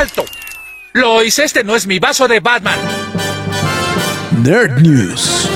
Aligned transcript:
¡Alto! 0.00 0.24
Lois, 0.94 1.38
este 1.38 1.62
no 1.62 1.76
es 1.76 1.86
mi 1.86 1.98
vaso 1.98 2.26
de 2.26 2.40
Batman. 2.40 2.78
Nerd 4.42 4.80
News. 4.80 5.46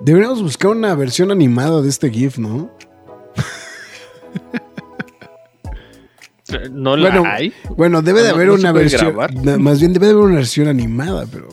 Deberíamos 0.00 0.40
buscar 0.40 0.70
una 0.70 0.94
versión 0.94 1.30
animada 1.30 1.82
de 1.82 1.90
este 1.90 2.08
GIF, 2.08 2.38
¿no? 2.38 2.70
¿No 6.72 6.96
la 6.96 7.10
bueno, 7.10 7.24
hay? 7.26 7.52
Bueno, 7.76 8.02
debe 8.02 8.22
de 8.22 8.28
¿No- 8.30 8.34
haber 8.34 8.46
no 8.48 8.54
una 8.54 8.72
versión. 8.72 9.00
grabar? 9.14 9.58
Más 9.58 9.80
bien 9.80 9.92
debe 9.92 10.06
de 10.06 10.12
haber 10.12 10.24
una 10.24 10.36
versión 10.36 10.68
animada, 10.68 11.26
pero. 11.30 11.48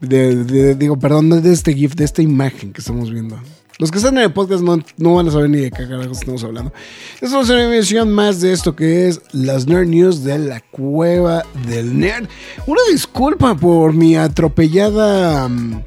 de- 0.00 0.44
de- 0.44 0.74
digo, 0.76 0.98
perdón, 0.98 1.28
no 1.28 1.40
de 1.40 1.52
este 1.52 1.74
GIF, 1.74 1.94
de 1.94 2.04
esta 2.04 2.22
imagen 2.22 2.72
que 2.72 2.80
estamos 2.80 3.10
viendo. 3.10 3.38
Los 3.78 3.90
que 3.90 3.98
están 3.98 4.16
en 4.18 4.24
el 4.24 4.32
podcast 4.32 4.62
no, 4.62 4.78
no 4.98 5.14
van 5.14 5.28
a 5.28 5.30
saber 5.30 5.48
ni 5.50 5.58
de 5.58 5.70
qué 5.70 5.88
carajos 5.88 6.18
estamos 6.20 6.42
hablando. 6.44 6.72
Esta 7.20 7.40
es 7.40 7.48
una 7.48 7.64
emisión 7.64 8.10
más 8.12 8.40
de 8.40 8.52
esto 8.52 8.74
que 8.76 9.08
es 9.08 9.20
las 9.32 9.66
Nerd 9.66 9.86
News 9.88 10.22
de 10.24 10.38
la 10.38 10.60
Cueva 10.60 11.44
del 11.66 11.98
Nerd. 11.98 12.28
Una 12.66 12.80
disculpa 12.92 13.54
por 13.54 13.94
mi 13.94 14.16
atropellada 14.16 15.48
mm, 15.48 15.82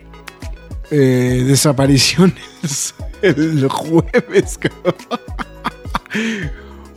eh, 0.91 1.43
desapariciones 1.45 2.95
el 3.21 3.67
jueves, 3.67 4.57
cabrón. 4.59 4.95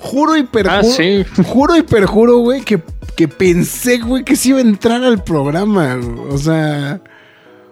Juro 0.07 0.37
y 0.37 0.43
perjuro. 0.45 0.77
Ah, 0.79 0.83
sí. 0.83 1.25
Juro 1.45 1.77
y 1.77 1.83
perjuro, 1.83 2.39
güey, 2.39 2.63
que, 2.63 2.81
que 3.17 3.29
pensé, 3.29 3.99
güey, 3.99 4.25
que 4.25 4.37
sí 4.37 4.51
iba 4.51 4.59
a 4.59 4.63
entrar 4.63 5.03
al 5.05 5.23
programa. 5.25 5.99
O 6.31 6.39
sea, 6.39 7.01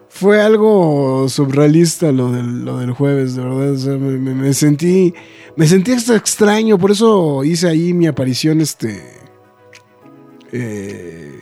fue 0.08 0.41
algo 0.41 1.28
surrealista 1.28 2.12
lo 2.12 2.30
del, 2.32 2.64
lo 2.64 2.78
del 2.78 2.92
jueves, 2.92 3.34
de 3.36 3.42
verdad. 3.44 3.70
O 3.72 3.76
sea, 3.78 3.92
me, 3.94 4.18
me- 4.18 4.34
me 4.34 4.52
sentí. 4.54 5.14
Me 5.56 5.66
sentí 5.68 5.92
hasta 5.92 6.16
extraño. 6.16 6.78
Por 6.78 6.91
eso 6.91 7.44
hice 7.44 7.68
ahí 7.68 7.92
mi 7.92 8.06
aparición, 8.06 8.60
este. 8.60 9.00
eh, 10.52 11.41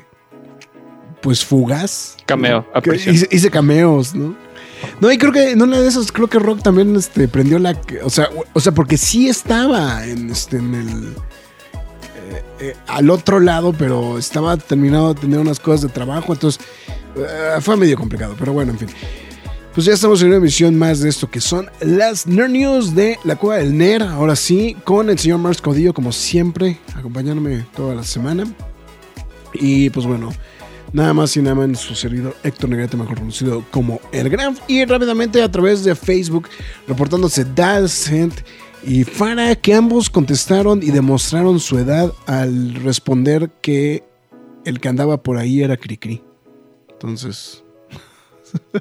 pues 1.21 1.45
fugaz. 1.45 2.17
Cameo. 2.27 2.67
Hice, 3.13 3.29
hice 3.31 3.51
cameos, 3.51 4.15
¿no? 4.15 4.37
No, 5.01 5.11
y 5.11 5.19
creo 5.19 5.33
que 5.33 5.51
en 5.51 5.63
una 5.63 5.81
de 5.81 5.89
esas, 5.89 6.13
creo 6.13 6.29
que 6.29 6.39
Rock 6.39 6.63
también 6.63 6.95
este, 6.97 7.29
prendió 7.29 7.59
la. 7.59 7.79
O 8.05 8.11
sea, 8.11 8.29
o 8.53 8.61
sea, 8.61 8.73
porque 8.73 8.97
sí 8.97 9.29
estaba 9.29 10.07
en, 10.07 10.31
este, 10.31 10.59
en 10.59 10.75
el. 10.75 11.05
eh, 12.31 12.45
eh, 12.61 12.77
al 12.87 13.11
otro 13.11 13.41
lado, 13.41 13.73
pero 13.73 14.19
estaba 14.19 14.57
terminado 14.57 15.15
de 15.15 15.21
tener 15.21 15.39
unas 15.39 15.61
cosas 15.61 15.83
de 15.83 15.89
trabajo, 15.89 16.33
entonces 16.33 16.65
eh, 17.17 17.61
fue 17.61 17.77
medio 17.77 17.97
complicado, 17.97 18.35
pero 18.39 18.53
bueno, 18.53 18.73
en 18.73 18.79
fin. 18.79 18.89
Pues 19.75 19.87
ya 19.87 19.95
estamos 19.95 20.21
en 20.21 20.29
una 20.29 20.37
emisión 20.37 20.77
más 20.77 21.01
de 21.01 21.09
esto 21.09 21.31
que 21.31 21.41
son 21.41 21.71
las 21.81 22.27
Nerd 22.27 22.51
News 22.51 22.95
de 22.95 23.19
la 23.25 23.37
Cueva 23.37 23.57
del 23.57 23.77
Nerd. 23.77 24.03
Ahora 24.03 24.37
sí, 24.37 24.77
con 24.85 25.09
el 25.09 25.19
señor 25.19 25.39
Mars 25.39 25.63
Codillo, 25.63 25.95
como 25.95 26.13
siempre, 26.13 26.79
acompañándome 26.95 27.65
toda 27.75 27.95
la 27.95 28.05
semana. 28.05 28.45
Y 29.55 29.89
pues 29.89 30.05
bueno, 30.07 30.31
nada 30.93 31.15
más 31.15 31.37
y 31.37 31.43
nada 31.43 31.55
menos 31.55 31.81
su 31.81 31.95
servidor 31.95 32.37
Héctor 32.43 32.71
Negrete, 32.71 32.97
mejor 32.97 33.19
conocido 33.19 33.65
como 33.71 34.01
El 34.13 34.29
Gran. 34.29 34.57
Y 34.69 34.85
rápidamente 34.85 35.43
a 35.43 35.51
través 35.51 35.85
de 35.85 35.95
Facebook, 35.95 36.49
reportándose 36.87 37.45
Dalcent 37.45 38.35
y 38.85 39.05
Farah, 39.05 39.55
que 39.57 39.75
ambos 39.75 40.11
contestaron 40.11 40.83
y 40.83 40.91
demostraron 40.91 41.61
su 41.61 41.79
edad 41.79 42.13
al 42.27 42.75
responder 42.75 43.51
que 43.61 44.05
el 44.65 44.81
que 44.81 44.89
andaba 44.89 45.23
por 45.23 45.39
ahí 45.39 45.63
era 45.63 45.77
Cricri. 45.77 46.23
Entonces. 46.91 47.65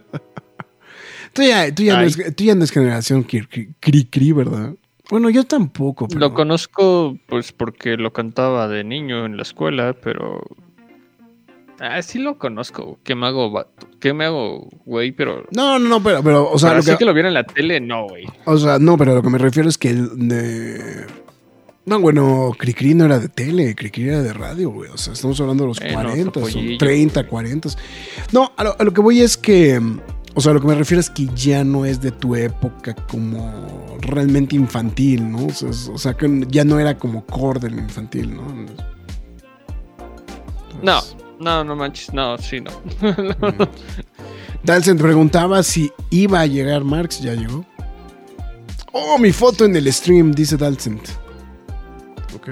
tú, 1.33 1.41
ya, 1.43 1.73
tú, 1.73 1.83
ya 1.83 1.95
no 1.95 2.01
eres, 2.01 2.35
tú 2.35 2.43
ya 2.43 2.55
no 2.55 2.61
eres 2.61 2.71
generación 2.71 3.25
Cri- 3.25 3.73
Cricri, 3.79 4.31
¿verdad? 4.31 4.75
Bueno, 5.09 5.29
yo 5.29 5.43
tampoco. 5.43 6.07
Pero... 6.07 6.19
Lo 6.19 6.33
conozco 6.33 7.17
pues 7.27 7.51
porque 7.51 7.97
lo 7.97 8.13
cantaba 8.13 8.67
de 8.67 8.83
niño 8.83 9.25
en 9.25 9.37
la 9.37 9.43
escuela, 9.43 9.93
pero... 9.93 10.41
Ah, 11.83 11.99
sí 12.03 12.19
lo 12.19 12.37
conozco. 12.37 12.99
¿Qué 13.03 13.15
me 13.15 13.25
hago? 13.25 13.65
¿Qué 13.99 14.13
me 14.13 14.25
hago, 14.25 14.69
güey? 14.85 15.11
Pero... 15.11 15.45
No, 15.55 15.79
no, 15.79 15.89
no, 15.89 16.03
pero, 16.03 16.21
pero 16.21 16.51
o 16.51 16.59
sea, 16.59 16.69
Pero 16.69 16.81
lo 16.83 16.85
que, 16.91 16.97
que 16.97 17.05
lo 17.05 17.13
viera 17.15 17.27
en 17.29 17.33
la 17.33 17.43
tele, 17.43 17.79
no, 17.81 18.07
güey. 18.07 18.25
O 18.45 18.55
sea, 18.57 18.77
no, 18.77 18.97
pero 18.99 19.15
lo 19.15 19.23
que 19.23 19.29
me 19.31 19.39
refiero 19.39 19.67
es 19.67 19.79
que 19.79 19.89
el 19.89 20.27
de... 20.27 21.07
No, 21.87 21.99
bueno, 21.99 22.51
Cricri 22.55 22.93
no 22.93 23.05
era 23.05 23.17
de 23.17 23.29
tele, 23.29 23.73
Cricri 23.73 24.07
era 24.09 24.21
de 24.21 24.31
radio, 24.31 24.69
güey. 24.69 24.91
O 24.91 24.97
sea, 24.97 25.13
estamos 25.13 25.41
hablando 25.41 25.63
de 25.63 25.67
los 25.69 25.79
Bueno, 25.79 25.95
40, 26.09 26.23
son 26.23 26.31
topollillo. 26.31 26.77
30, 26.77 27.27
40. 27.27 27.69
No, 28.31 28.51
a 28.55 28.63
lo, 28.63 28.75
a 28.79 28.83
lo 28.83 28.93
que 28.93 29.01
voy 29.01 29.21
es 29.21 29.35
que... 29.35 29.81
O 30.35 30.39
sea, 30.39 30.53
lo 30.53 30.61
que 30.61 30.67
me 30.67 30.75
refiero 30.75 30.99
es 31.01 31.09
que 31.09 31.25
ya 31.35 31.63
no 31.63 31.83
es 31.85 31.99
de 31.99 32.11
tu 32.11 32.35
época 32.35 32.93
como 33.09 33.97
realmente 34.01 34.55
infantil, 34.55 35.29
¿no? 35.31 35.47
O 35.47 35.49
sea, 35.51 35.69
es- 35.71 35.89
o 35.91 35.97
sea, 35.97 36.13
que 36.13 36.45
ya 36.47 36.63
no 36.63 36.79
era 36.79 36.95
como 36.99 37.25
core 37.25 37.59
del 37.59 37.73
infantil, 37.79 38.35
¿no? 38.35 38.43
Entonces- 38.49 38.85
No, 40.83 40.99
no, 41.41 41.63
no 41.63 41.75
manches. 41.75 42.13
No, 42.13 42.37
sí, 42.37 42.61
no. 42.61 42.71
Dalsen 44.63 44.97
preguntaba 44.97 45.63
si 45.63 45.91
iba 46.09 46.41
a 46.41 46.45
llegar 46.45 46.83
Marx, 46.83 47.19
ya 47.21 47.33
llegó. 47.33 47.65
Oh, 48.91 49.17
mi 49.17 49.31
foto 49.31 49.65
en 49.65 49.75
el 49.75 49.91
stream, 49.91 50.31
dice 50.33 50.57
Dalsen. 50.57 50.99
Ok. 52.35 52.49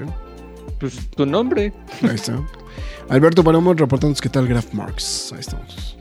pues 0.78 0.94
tu 1.10 1.24
nombre. 1.26 1.72
Ahí 2.02 2.14
está. 2.14 2.40
Alberto 3.08 3.42
Palomo 3.44 3.74
reportándonos 3.74 4.20
qué 4.20 4.28
tal 4.28 4.46
Graph 4.46 4.72
Marx. 4.72 5.32
Ahí 5.32 5.40
estamos. 5.40 5.96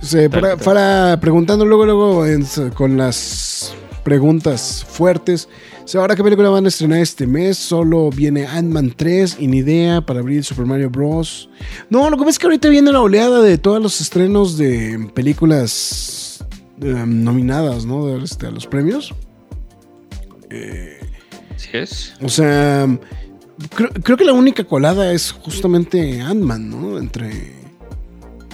Se, 0.00 0.28
para, 0.28 1.18
preguntando 1.20 1.64
luego, 1.64 1.86
luego 1.86 2.26
en- 2.26 2.44
con 2.74 2.96
las 2.98 3.74
preguntas 4.02 4.84
fuertes. 4.88 5.48
Ahora 5.94 6.16
qué 6.16 6.24
película 6.24 6.48
van 6.48 6.64
a 6.64 6.68
estrenar 6.68 6.98
este 7.00 7.26
mes. 7.26 7.56
Solo 7.58 8.10
viene 8.10 8.46
Ant-Man 8.46 8.94
3 8.96 9.36
y 9.38 9.46
ni 9.46 9.58
idea 9.58 10.00
para 10.00 10.20
abrir 10.20 10.42
Super 10.42 10.66
Mario 10.66 10.90
Bros. 10.90 11.48
No, 11.90 12.08
lo 12.10 12.16
que 12.16 12.20
pasa 12.22 12.30
es 12.30 12.38
que 12.38 12.46
ahorita 12.46 12.68
viene 12.68 12.90
la 12.90 13.00
oleada 13.00 13.40
de 13.42 13.58
todos 13.58 13.80
los 13.82 14.00
estrenos 14.00 14.56
de 14.56 15.08
películas 15.14 16.44
eh, 16.80 17.04
nominadas, 17.06 17.84
¿no? 17.84 18.06
De, 18.06 18.24
este, 18.24 18.46
a 18.46 18.50
los 18.50 18.66
premios. 18.66 19.14
Sí 21.56 21.68
es. 21.72 22.14
O 22.22 22.28
sea, 22.28 22.86
creo, 23.74 23.90
creo 24.02 24.16
que 24.16 24.24
la 24.24 24.32
única 24.32 24.64
colada 24.64 25.12
es 25.12 25.32
justamente 25.32 26.20
Ant-Man, 26.20 26.70
¿no? 26.70 26.98
Entre. 26.98 27.52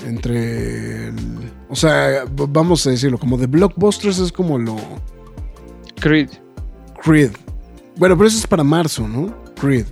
Entre. 0.07 1.09
el- 1.09 1.51
o 1.69 1.77
sea, 1.77 2.25
vamos 2.49 2.87
a 2.87 2.91
decirlo, 2.91 3.17
como 3.19 3.39
de 3.39 3.47
blockbusters 3.47 4.19
es 4.19 4.33
como 4.33 4.59
lo. 4.59 4.77
Creed. 6.00 6.31
Creed. 7.02 7.31
Bueno, 7.97 8.17
pero 8.17 8.29
eso 8.29 8.38
es 8.38 8.47
para 8.47 8.64
marzo, 8.64 9.06
¿no? 9.08 9.35
Creed. 9.61 9.87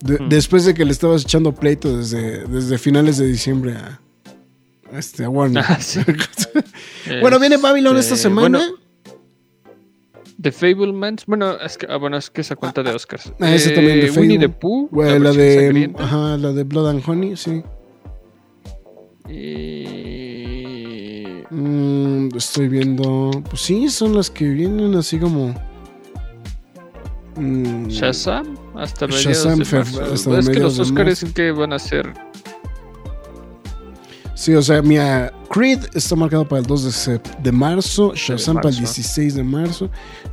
De- 0.00 0.18
Hmm. 0.18 0.28
Después 0.28 0.64
de 0.64 0.74
que 0.74 0.84
le 0.84 0.92
estabas 0.92 1.22
echando 1.22 1.52
pleito 1.52 1.96
desde, 1.96 2.46
desde 2.46 2.78
finales 2.78 3.18
de 3.18 3.26
diciembre 3.26 3.72
a. 3.76 4.00
a 4.92 4.98
Este, 4.98 5.24
a 5.24 5.28
Warner. 5.28 5.64
Ah, 5.66 5.78
sí. 5.80 6.00
bueno, 7.20 7.38
viene 7.40 7.56
Babylon 7.56 7.96
esta 7.96 8.14
Este, 8.14 8.28
semana. 8.28 8.58
bueno, 8.58 8.74
The 10.40 10.52
Fablemans. 10.52 11.26
Bueno, 11.26 11.58
es 11.60 11.76
que, 11.76 11.86
ah, 11.90 11.96
bueno, 11.96 12.16
es 12.16 12.30
que 12.30 12.42
esa 12.42 12.54
cuenta 12.54 12.82
de 12.84 12.92
Oscars. 12.92 13.32
Ah, 13.40 13.52
ese 13.52 13.70
también 13.70 14.00
de 14.00 14.10
Winnie 14.12 14.38
the. 14.38 14.48
Pooh. 14.48 14.88
Bueno, 14.92 15.18
la 15.18 15.32
versión 15.32 15.92
de. 15.92 16.02
Ajá, 16.02 16.36
la 16.36 16.52
de 16.52 16.62
Blood 16.62 16.90
and 16.90 17.02
Honey, 17.06 17.36
sí. 17.36 17.62
Y... 19.28 20.07
Mm, 21.58 22.36
estoy 22.36 22.68
viendo. 22.68 23.30
Pues 23.50 23.62
sí, 23.62 23.88
son 23.88 24.14
las 24.14 24.30
que 24.30 24.48
vienen 24.48 24.94
así 24.94 25.18
como. 25.18 25.54
mm, 27.36 27.88
Shazam 27.88 28.56
hasta 28.76 29.08
mediados 29.08 29.24
Shazam, 29.44 29.58
de 29.58 29.64
marzo. 29.76 30.14
hasta 30.14 30.38
es 30.38 30.48
que 30.48 30.60
los 30.60 30.78
Oscars 30.78 31.24
que 31.34 31.50
van 31.50 31.72
a 31.72 31.78
ser 31.80 32.12
Sí, 34.34 34.54
o 34.54 34.62
sea, 34.62 34.82
mira, 34.82 35.32
Creed 35.50 35.80
está 35.94 36.14
marcado 36.14 36.46
para 36.46 36.60
el 36.60 36.66
2 36.66 37.06
de, 37.06 37.20
de 37.42 37.50
marzo, 37.52 38.12
Shazam 38.14 38.54
para 38.56 38.68
el 38.68 38.76
marzo. 38.76 38.94
16 38.94 39.34
de 39.34 39.42
marzo, 39.42 39.90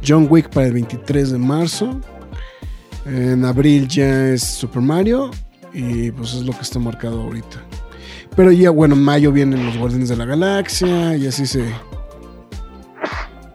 John 0.07 0.27
Wick 0.29 0.49
para 0.49 0.67
el 0.67 0.73
23 0.73 1.31
de 1.31 1.37
marzo. 1.39 1.99
En 3.07 3.43
abril 3.45 3.87
ya 3.87 4.27
es 4.27 4.43
Super 4.43 4.83
Mario 4.83 5.31
y 5.73 6.11
pues 6.11 6.35
es 6.35 6.43
lo 6.43 6.53
que 6.53 6.61
está 6.61 6.77
marcado 6.77 7.19
ahorita. 7.23 7.63
Pero 8.35 8.51
ya, 8.51 8.69
bueno, 8.69 8.95
en 8.95 9.01
mayo 9.03 9.31
vienen 9.31 9.65
los 9.65 9.77
Guardianes 9.77 10.09
de 10.09 10.17
la 10.17 10.25
Galaxia 10.25 11.15
y 11.15 11.27
así 11.27 11.45
se... 11.45 11.63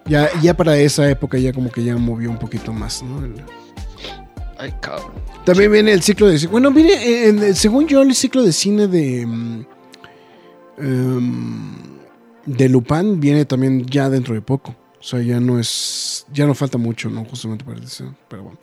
Ya, 0.06 0.29
ya 0.41 0.55
para 0.56 0.77
esa 0.79 1.09
época 1.09 1.38
ya 1.38 1.53
como 1.53 1.71
que 1.71 1.85
ya 1.85 1.97
movió 1.97 2.31
un 2.31 2.38
poquito 2.38 2.73
más, 2.73 3.03
¿no? 3.03 3.25
El- 3.25 3.44
Ay, 4.59 4.75
cabrón. 4.81 5.12
También 5.44 5.73
viene 5.73 5.93
el 5.93 6.03
ciclo 6.03 6.27
de. 6.27 6.47
Bueno, 6.49 6.71
viene, 6.71 6.93
eh, 6.93 7.55
según 7.55 7.87
yo, 7.88 8.03
el 8.03 8.15
ciclo 8.15 8.43
de 8.43 8.53
cine 8.53 8.88
de. 8.88 9.23
em, 10.79 11.73
de 12.47 12.69
Lupin 12.69 13.21
viene 13.21 13.44
también 13.47 13.87
ya 13.87 14.11
dentro 14.11 14.35
de 14.35 14.43
poco. 14.43 14.75
O 14.99 15.03
sea, 15.03 15.21
ya 15.23 15.41
no 15.41 15.59
es. 15.59 16.27
Ya 16.32 16.47
no 16.47 16.55
falta 16.55 16.77
mucho, 16.77 17.09
¿no? 17.09 17.25
Justamente 17.25 17.65
para 17.65 17.79
eso. 17.81 18.15
Pero 18.29 18.43
bueno. 18.43 18.59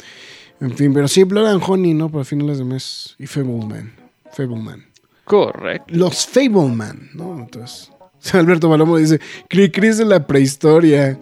En 0.59 0.71
fin, 0.75 0.93
pero 0.93 1.07
sí, 1.07 1.23
Blood 1.23 1.47
and 1.47 1.63
Honey, 1.65 1.93
¿no? 1.95 2.09
Para 2.11 2.23
finales 2.25 2.57
de 2.59 2.65
mes. 2.65 3.15
Y 3.17 3.25
Fableman. 3.25 3.91
Fableman. 4.33 4.85
Correcto. 5.27 5.93
Los 5.93 6.25
Fableman, 6.25 7.09
¿no? 7.13 7.37
Entonces. 7.39 7.91
Alberto 8.33 8.69
Palomo 8.69 8.97
dice: 8.97 9.19
Cri 9.49 9.71
Cris 9.71 9.97
de 9.97 10.05
la 10.05 10.25
prehistoria. 10.25 11.19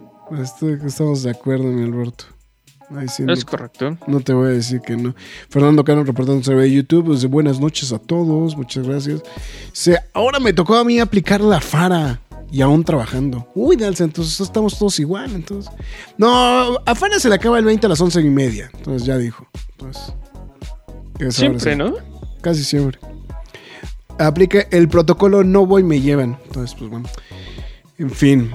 Estamos 0.85 1.23
de 1.23 1.31
acuerdo, 1.31 1.65
mi 1.65 1.83
Alberto. 1.83 2.25
Sí, 3.07 3.23
no 3.23 3.33
Es 3.33 3.43
correcto. 3.43 3.97
no 4.05 4.19
te 4.19 4.31
voy 4.33 4.47
a 4.47 4.51
decir 4.51 4.79
que 4.81 4.95
no. 4.95 5.15
Fernando 5.49 5.83
Cano 5.83 6.03
reportándose 6.03 6.53
de 6.53 6.71
YouTube. 6.71 7.13
Dice, 7.13 7.27
buenas 7.27 7.59
noches 7.59 7.91
a 7.91 7.97
todos. 7.97 8.55
Muchas 8.55 8.87
gracias. 8.87 9.23
Ahora 10.13 10.39
me 10.39 10.53
tocó 10.53 10.75
a 10.75 10.83
mí 10.83 10.99
aplicar 10.99 11.41
la 11.41 11.59
FARA. 11.59 12.21
Y 12.51 12.61
aún 12.61 12.83
trabajando. 12.83 13.49
Uy, 13.55 13.75
Dalsa, 13.75 14.03
entonces 14.03 14.39
estamos 14.39 14.77
todos 14.77 14.99
igual. 14.99 15.33
Entonces. 15.33 15.71
No, 16.17 16.77
a 16.85 16.95
FARA 16.95 17.19
se 17.19 17.27
le 17.27 17.35
acaba 17.35 17.57
el 17.57 17.65
20 17.65 17.87
a 17.87 17.89
las 17.89 17.99
11 17.99 18.21
y 18.21 18.29
media. 18.29 18.69
Entonces 18.75 19.05
ya 19.05 19.17
dijo. 19.17 19.47
Entonces. 19.71 20.13
es 21.19 21.21
ahora 21.21 21.31
Siempre, 21.31 21.71
sí. 21.73 21.77
¿no? 21.77 21.95
Casi 22.41 22.63
siempre. 22.63 22.99
Aplica 24.19 24.61
el 24.71 24.87
protocolo 24.87 25.43
no 25.43 25.65
voy, 25.65 25.83
me 25.83 25.99
llevan. 26.01 26.37
Entonces, 26.45 26.75
pues 26.77 26.89
bueno. 26.89 27.07
En 27.97 28.09
fin. 28.09 28.51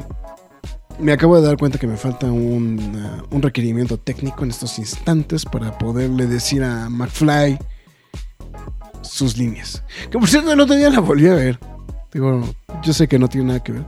Me 0.99 1.13
acabo 1.13 1.37
de 1.41 1.47
dar 1.47 1.57
cuenta 1.57 1.79
que 1.79 1.87
me 1.87 1.97
falta 1.97 2.31
un, 2.31 2.79
uh, 3.31 3.35
un 3.35 3.41
requerimiento 3.43 3.97
técnico 3.99 4.45
en 4.45 4.51
estos 4.51 4.79
instantes 4.79 5.45
para 5.47 5.79
poderle 5.79 6.27
decir 6.27 6.63
a 6.63 6.91
McFly 6.91 7.59
sus 9.01 9.39
líneas. 9.39 9.83
Que 10.11 10.19
por 10.19 10.29
cierto, 10.29 10.53
el 10.53 10.61
otro 10.61 10.77
la 10.77 11.01
volví 11.01 11.27
a 11.29 11.35
ver. 11.35 11.59
Digo, 12.13 12.43
yo 12.83 12.93
sé 12.93 13.09
que 13.09 13.19
no 13.19 13.29
tiene 13.29 13.47
nada 13.47 13.63
que 13.63 13.73
ver. 13.73 13.85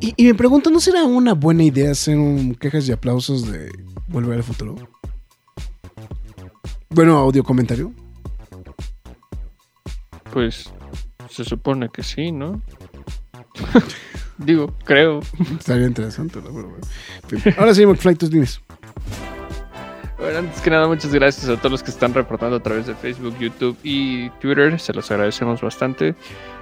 Y, 0.00 0.08
y- 0.10 0.14
y 0.16 0.24
me 0.26 0.34
pregunto, 0.34 0.70
¿no 0.70 0.78
será 0.80 1.04
una 1.04 1.34
buena 1.34 1.64
idea 1.64 1.90
hacer 1.90 2.18
un 2.18 2.54
quejas 2.54 2.86
y 2.88 2.92
aplausos 2.92 3.50
de 3.50 3.70
Volver 4.08 4.36
al 4.38 4.44
Futuro? 4.44 4.76
Bueno, 6.90 7.18
audio 7.18 7.42
comentario. 7.42 7.92
Pues 10.38 10.72
se 11.28 11.44
supone 11.44 11.88
que 11.88 12.04
sí, 12.04 12.30
¿no? 12.30 12.62
Digo, 14.38 14.72
creo. 14.84 15.18
Estaría 15.58 15.88
interesante, 15.88 16.38
¿no? 16.38 16.44
Pero 16.54 16.68
bueno. 16.68 16.86
En 17.32 17.40
fin. 17.40 17.54
Ahora 17.58 17.74
sí, 17.74 17.84
McFly, 17.84 18.14
tus 18.14 18.30
líneas. 18.30 18.60
Bueno, 20.16 20.38
antes 20.38 20.60
que 20.60 20.70
nada, 20.70 20.86
muchas 20.86 21.12
gracias 21.12 21.48
a 21.48 21.56
todos 21.56 21.72
los 21.72 21.82
que 21.82 21.90
están 21.90 22.14
reportando 22.14 22.54
a 22.54 22.62
través 22.62 22.86
de 22.86 22.94
Facebook, 22.94 23.36
YouTube 23.40 23.76
y 23.82 24.30
Twitter. 24.40 24.78
Se 24.78 24.92
los 24.92 25.10
agradecemos 25.10 25.60
bastante. 25.60 26.14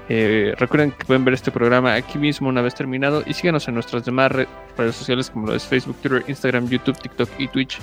Eh, 0.08 0.54
recuerden 0.56 0.92
que 0.92 1.04
pueden 1.04 1.26
ver 1.26 1.34
este 1.34 1.50
programa 1.50 1.92
aquí 1.92 2.16
mismo 2.16 2.48
una 2.48 2.62
vez 2.62 2.74
terminado 2.74 3.24
y 3.26 3.34
síganos 3.34 3.68
en 3.68 3.74
nuestras 3.74 4.06
demás 4.06 4.32
re- 4.32 4.48
redes 4.78 4.96
sociales 4.96 5.28
como 5.28 5.48
lo 5.48 5.54
es 5.54 5.64
Facebook, 5.66 5.96
Twitter, 6.00 6.24
Instagram, 6.28 6.66
YouTube, 6.70 6.96
TikTok 6.98 7.28
y 7.36 7.48
Twitch. 7.48 7.78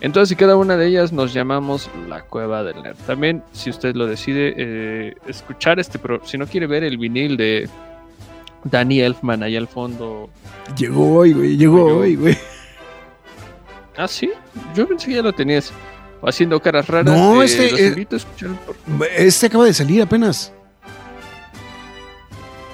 En 0.00 0.12
todas 0.12 0.30
y 0.30 0.36
cada 0.36 0.56
una 0.56 0.76
de 0.78 0.86
ellas 0.86 1.12
nos 1.12 1.34
llamamos 1.34 1.90
La 2.08 2.22
Cueva 2.22 2.62
del 2.64 2.82
Nerd. 2.82 2.96
También, 3.06 3.42
si 3.52 3.68
usted 3.68 3.94
lo 3.94 4.06
decide, 4.06 4.54
eh, 4.56 5.14
escuchar 5.26 5.78
este 5.78 5.98
programa, 5.98 6.26
si 6.26 6.38
no 6.38 6.46
quiere 6.46 6.66
ver 6.66 6.84
el 6.84 6.96
vinil 6.96 7.36
de 7.36 7.68
Danny 8.64 9.00
Elfman 9.00 9.42
ahí 9.42 9.56
al 9.56 9.68
fondo. 9.68 10.30
Llegó 10.76 11.16
hoy, 11.18 11.32
güey. 11.34 11.56
Llegó 11.56 11.84
hoy, 11.98 12.16
güey. 12.16 12.38
Ah, 13.96 14.08
sí, 14.08 14.30
yo 14.74 14.88
pensé 14.88 15.08
que 15.08 15.14
ya 15.16 15.22
lo 15.22 15.32
tenías. 15.34 15.70
Haciendo 16.22 16.60
caras 16.60 16.86
raras. 16.88 17.14
No, 17.14 17.42
eh, 17.42 17.46
este, 17.46 17.70
los 17.70 17.80
eh, 17.80 17.86
invito 17.88 18.16
a 18.16 18.18
escuchar 18.18 18.50
por- 18.66 18.76
Este 19.16 19.46
acaba 19.46 19.64
de 19.64 19.74
salir 19.74 20.00
apenas. 20.02 20.52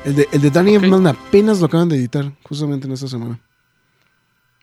El 0.05 0.14
de, 0.17 0.28
el 0.31 0.40
de 0.43 0.50
Danny. 0.50 0.75
Elfman 0.76 1.06
apenas 1.08 1.58
lo 1.61 1.67
acaban 1.67 1.88
de 1.88 1.96
editar, 1.96 2.31
justamente 2.44 2.87
en 2.87 2.93
esta 2.93 3.08
semana. 3.08 3.40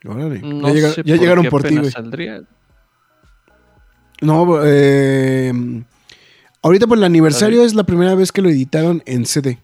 Órale. 0.06 0.40
No 0.40 0.68
ya 0.68 0.74
llega- 0.74 0.92
sé 0.92 1.02
ya 1.04 1.16
llegaron 1.16 1.44
qué 1.44 1.50
por 1.50 1.62
ti, 1.62 1.68
apenas 1.68 1.82
güey. 1.84 1.92
saldría. 1.92 2.42
No, 4.20 4.58
eh, 4.64 5.52
ahorita 6.62 6.86
por 6.86 6.98
el 6.98 7.04
aniversario 7.04 7.64
es 7.64 7.74
la 7.74 7.84
primera 7.84 8.14
vez 8.14 8.32
que 8.32 8.42
lo 8.42 8.48
editaron 8.48 9.02
en 9.06 9.26
CD. 9.26 9.58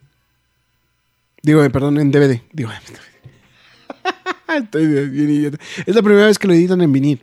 Digo, 1.42 1.62
eh, 1.64 1.70
perdón, 1.70 1.98
en 1.98 2.10
DVD. 2.10 2.42
Digo, 2.52 2.70
estoy 4.48 4.87
bien 4.87 5.31
idiota. 5.31 5.58
Es 5.87 5.94
la 5.94 6.02
primera 6.02 6.26
vez 6.26 6.38
que 6.38 6.48
lo 6.48 6.54
editan 6.54 6.81
en 6.82 6.92
vinil. 6.92 7.22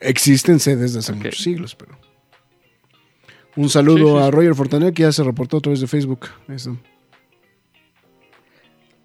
Existen 0.00 0.58
CDs 0.60 0.80
desde 0.80 0.98
hace 1.00 1.12
muchos 1.12 1.38
siglos, 1.38 1.74
pero. 1.74 1.98
Un 3.56 3.68
saludo 3.68 3.98
Sí, 3.98 4.22
sí, 4.22 4.28
a. 4.28 4.30
Roger 4.30 4.54
Fortaner 4.54 4.92
que 4.94 5.02
ya 5.02 5.12
se 5.12 5.22
reportó 5.24 5.58
a 5.58 5.60
través 5.60 5.80
de 5.80 5.86
Facebook. 5.86 6.28
Eso. 6.48 6.78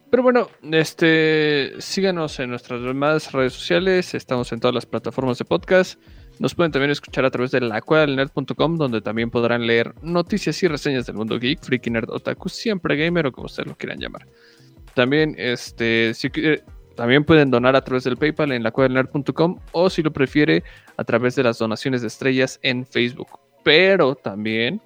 Pero 0.10 0.24
bueno, 0.24 0.48
este, 0.72 1.74
síganos 1.80 2.40
en 2.40 2.50
nuestras 2.50 2.82
demás 2.82 3.32
redes 3.32 3.54
sociales. 3.54 4.14
Estamos 4.14 4.52
en 4.52 4.60
todas 4.60 4.74
las 4.74 4.86
plataformas 4.86 5.38
de 5.38 5.46
podcast. 5.46 6.00
Nos 6.40 6.54
pueden 6.54 6.72
también 6.72 6.92
escuchar 6.92 7.26
a 7.26 7.32
través 7.32 7.52
de 7.52 7.62
la 7.62 7.82
nerd.com, 8.08 8.78
donde 8.78 9.02
también 9.02 9.30
podrán 9.30 9.66
leer 9.66 9.94
noticias 10.02 10.62
y 10.64 10.68
reseñas 10.68 11.06
del 11.06 11.16
mundo 11.16 11.40
geek, 11.40 11.62
freaky 11.62 11.90
nerd, 11.90 12.10
otaku, 12.10 12.50
siempre 12.50 12.98
gamer 12.98 13.28
o 13.28 13.32
como 13.32 13.46
ustedes 13.46 13.68
lo 13.68 13.76
quieran 13.76 14.00
llamar. 14.00 14.28
También, 14.94 15.36
este, 15.38 16.14
también 16.96 17.24
pueden 17.24 17.52
donar 17.52 17.76
a 17.76 17.82
través 17.82 18.04
del 18.04 18.18
PayPal 18.18 18.52
en 18.52 18.64
lacuadelnerd.com 18.64 19.60
o 19.72 19.90
si 19.90 20.04
lo 20.04 20.12
prefiere 20.12 20.64
a 20.98 21.04
través 21.04 21.36
de 21.36 21.44
las 21.44 21.58
donaciones 21.58 22.02
de 22.02 22.08
estrellas 22.08 22.60
en 22.64 22.86
Facebook. 22.86 23.40
Pero 23.64 24.16
también 24.16 24.82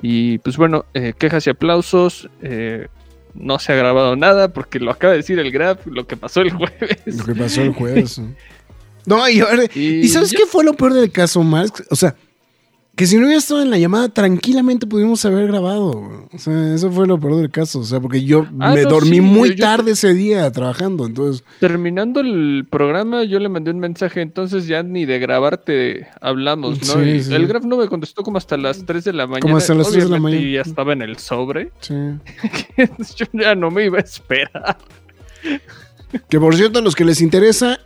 Y 0.01 0.39
pues 0.39 0.57
bueno, 0.57 0.85
eh, 0.95 1.13
quejas 1.19 1.45
y 1.49 1.51
aplausos. 1.51 2.29
eh, 2.43 2.87
no 3.35 3.59
se 3.59 3.73
ha 3.73 3.77
grabado 3.77 4.17
nada 4.17 4.49
porque 4.53 4.79
lo 4.81 4.91
acaba 4.91 5.13
de 5.13 5.19
decir 5.19 5.39
el 5.39 5.51
Graf, 5.53 5.87
lo 5.87 6.07
que 6.07 6.17
pasó 6.17 6.41
el 6.43 6.51
jueves. 6.53 6.99
Lo 7.07 7.25
que 7.25 7.35
pasó 7.35 7.63
el 7.63 7.73
jueves. 7.75 8.21
¿no? 9.05 9.29
Y, 9.29 9.41
ahora- 9.41 9.65
Y 9.75 10.01
¿y 10.01 10.09
sabes 10.09 10.31
ya. 10.31 10.39
qué 10.39 10.47
fue 10.47 10.65
lo 10.65 10.73
peor 10.75 10.95
del 10.95 11.11
caso, 11.11 11.43
Marx? 11.43 11.83
O 11.91 11.97
sea, 11.97 12.15
que 12.99 13.07
si 13.07 13.17
no 13.17 13.27
hubiera 13.27 13.39
estado 13.39 13.63
en 13.63 13.71
la 13.71 13.79
llamada, 13.79 14.09
tranquilamente 14.09 14.85
pudimos 14.85 15.25
haber 15.25 15.47
grabado. 15.47 16.27
O 16.33 16.37
sea, 16.39 16.75
eso 16.75 16.91
fue 16.91 17.07
lo 17.07 17.21
peor 17.21 17.37
del 17.37 17.49
caso. 17.49 17.79
O 17.79 17.85
sea, 17.85 18.01
porque 18.01 18.25
yo 18.25 18.45
Ah, 18.59 18.75
me 18.75 18.83
no, 18.83 18.91
dormí 18.91 19.19
sí, 19.19 19.21
muy 19.21 19.55
tarde 19.55 19.93
ese 19.93 20.15
día 20.15 20.51
trabajando. 20.51 21.07
Entonces, 21.07 21.45
Terminando 21.61 22.19
el 22.19 22.67
programa, 22.69 23.23
yo 23.23 23.39
le 23.39 23.49
mandé 23.49 23.71
un 23.71 23.79
mensaje, 23.79 24.21
entonces 24.21 24.67
ya 24.67 24.83
ni 24.83 25.05
de 25.07 25.21
grabarte 25.21 26.09
hablamos, 26.21 26.81
¿no? 26.89 27.05
Sí, 27.05 27.09
Y 27.09 27.23
sí. 27.23 27.33
El 27.35 27.47
Graf 27.47 27.63
no 27.65 27.77
me 27.77 27.87
contestó 27.87 28.25
como 28.25 28.37
hasta 28.37 28.57
las 28.57 28.85
3 28.85 29.05
de 29.05 29.13
la 29.13 29.29
mañana. 29.29 29.43
Como 29.43 29.59
hasta 29.59 29.75
las 29.75 29.91
3 29.93 30.03
de 30.05 30.11
la 30.11 30.19
mañana. 30.19 30.43
Ya 30.51 30.63
estaba 30.63 30.93
en 30.93 31.03
el 31.03 31.19
sobre. 31.19 31.71
sí. 31.79 31.95
yo 33.17 33.27
ya 33.33 33.55
no 33.55 33.71
me 33.71 33.85
iba 33.87 33.99
a 33.99 34.03
esperar. 34.03 34.77
Que 36.29 36.41
por 36.41 36.57
cierto, 36.57 36.81
a 36.81 36.83
los 36.83 36.97
que 36.97 37.05
les 37.05 37.21
interesa, 37.21 37.79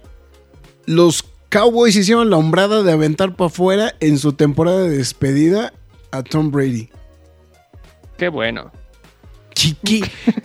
los 0.87 1.23
Cowboys 1.53 1.95
hicieron 1.97 2.31
la 2.31 2.39
hombrada 2.39 2.83
de 2.83 2.91
aventar 2.93 3.37
para 3.37 3.49
afuera 3.49 3.95
en 4.01 4.17
su 4.19 4.33
temporada 4.33 4.85
de 4.85 4.97
despedida 4.97 5.75
a 6.11 6.23
Tom 6.23 6.51
Brady. 6.51 6.89
Qué 8.17 8.29
bueno. 8.29 8.73
Qué, 9.55 9.77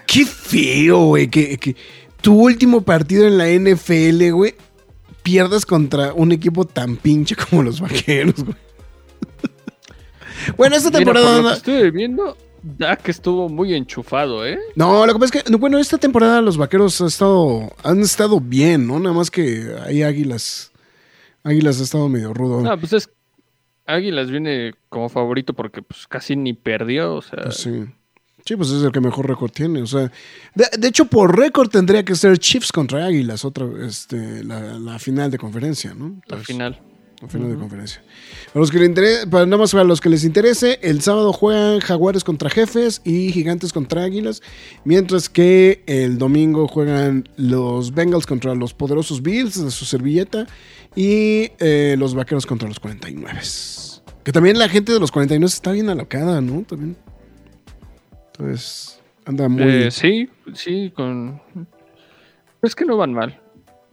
qué- 0.06 0.26
feo, 0.26 1.06
güey. 1.06 1.30
Que, 1.30 1.58
que 1.58 1.76
tu 2.22 2.34
último 2.38 2.82
partido 2.82 3.26
en 3.26 3.38
la 3.38 3.48
NFL, 3.48 4.32
güey, 4.32 4.56
pierdas 5.24 5.66
contra 5.66 6.14
un 6.14 6.34
equipo 6.34 6.66
tan 6.66 6.98
pinche 6.98 7.36
como 7.38 7.64
los 7.64 7.80
vaqueros, 7.80 8.44
güey. 8.44 8.58
bueno, 10.58 10.76
esta 10.76 10.90
Mira, 10.90 11.00
temporada. 11.00 11.42
por 11.42 11.52
lo 11.54 11.62
que 11.62 11.92
viendo, 11.92 12.38
Dak 12.64 13.08
estuvo 13.10 13.48
muy 13.48 13.74
enchufado, 13.74 14.46
¿eh? 14.46 14.60
No, 14.76 15.06
lo 15.06 15.14
que 15.14 15.20
pasa 15.20 15.38
es 15.38 15.44
que, 15.44 15.56
bueno, 15.56 15.78
esta 15.80 15.98
temporada 15.98 16.42
los 16.42 16.58
vaqueros 16.58 17.00
ha 17.02 17.08
estado, 17.08 17.72
han 17.84 18.02
estado 18.02 18.40
bien, 18.42 18.88
¿no? 18.88 19.00
Nada 19.00 19.16
más 19.16 19.32
que 19.32 19.74
hay 19.86 20.04
águilas. 20.04 20.72
Águilas 21.48 21.80
ha 21.80 21.84
estado 21.84 22.10
medio 22.10 22.34
rudo. 22.34 22.62
No, 22.62 22.78
pues 22.78 22.94
es. 22.94 23.10
Águilas 23.86 24.30
viene 24.30 24.74
como 24.90 25.08
favorito 25.08 25.54
porque 25.54 25.82
pues 25.82 26.08
casi 26.08 26.36
ni 26.36 26.54
perdió, 26.54 27.16
o 27.16 27.22
sea. 27.22 27.44
Pues 27.44 27.58
sí. 27.58 27.86
Sí, 28.46 28.56
pues 28.56 28.70
es 28.70 28.84
el 28.84 28.92
que 28.92 29.02
mejor 29.02 29.28
récord 29.28 29.52
tiene. 29.52 29.82
O 29.82 29.88
sea, 29.88 30.12
de, 30.56 30.66
de 30.78 30.88
hecho, 30.88 31.06
por 31.06 31.38
récord 31.38 31.70
tendría 31.70 32.04
que 32.04 32.16
ser 32.16 32.38
Chiefs 32.38 32.72
contra 32.72 33.06
Águilas, 33.06 33.44
otra, 33.44 33.68
este, 33.86 34.44
la, 34.44 34.80
la 34.80 35.00
final 35.00 35.32
de 35.32 35.38
conferencia, 35.38 35.94
¿no? 35.94 36.22
La 36.28 36.38
Entonces, 37.20 37.40
final. 37.40 37.52
De 37.52 37.60
conferencia. 37.60 38.04
Para 38.54 38.60
los 38.60 38.72
que 38.72 38.80
le 38.80 38.86
interese, 38.86 39.28
para 39.28 39.46
nada 39.46 39.58
más 39.58 39.72
para 39.72 39.84
los 39.84 40.02
que 40.02 40.10
les 40.10 40.24
interese, 40.24 40.80
el 40.84 41.02
sábado 41.02 41.34
juegan 41.34 41.80
Jaguares 41.80 42.24
contra 42.24 42.50
Jefes 42.50 43.02
y 43.04 43.32
Gigantes 43.32 43.74
contra 43.74 44.04
Águilas, 44.04 44.44
mientras 44.84 45.28
que 45.28 45.84
el 45.88 46.20
domingo 46.20 46.68
juegan 46.68 47.28
los 47.36 47.94
Bengals 47.96 48.28
contra 48.28 48.54
los 48.54 48.76
poderosos 48.76 49.24
Bills 49.24 49.64
de 49.64 49.72
su 49.72 49.86
servilleta 49.86 50.46
y 50.96 51.52
eh, 51.60 51.96
los 51.98 52.14
Vaqueros 52.14 52.46
contra 52.46 52.68
los 52.68 52.80
49. 52.80 53.40
Que 54.24 54.32
también 54.32 54.60
la 54.60 54.70
gente 54.70 54.92
de 54.92 55.00
los 55.00 55.12
49 55.12 55.46
está 55.48 55.72
bien 55.72 55.90
alocada, 55.90 56.40
¿no? 56.40 56.62
También. 56.64 56.98
Entonces, 58.28 59.00
anda 59.26 59.50
muy... 59.50 59.64
Eh, 59.64 59.92
sí, 59.92 60.30
sí, 60.54 60.92
con. 60.96 61.42
Es 62.62 62.76
que 62.76 62.86
no 62.86 62.98
van 62.98 63.14
mal. 63.14 63.40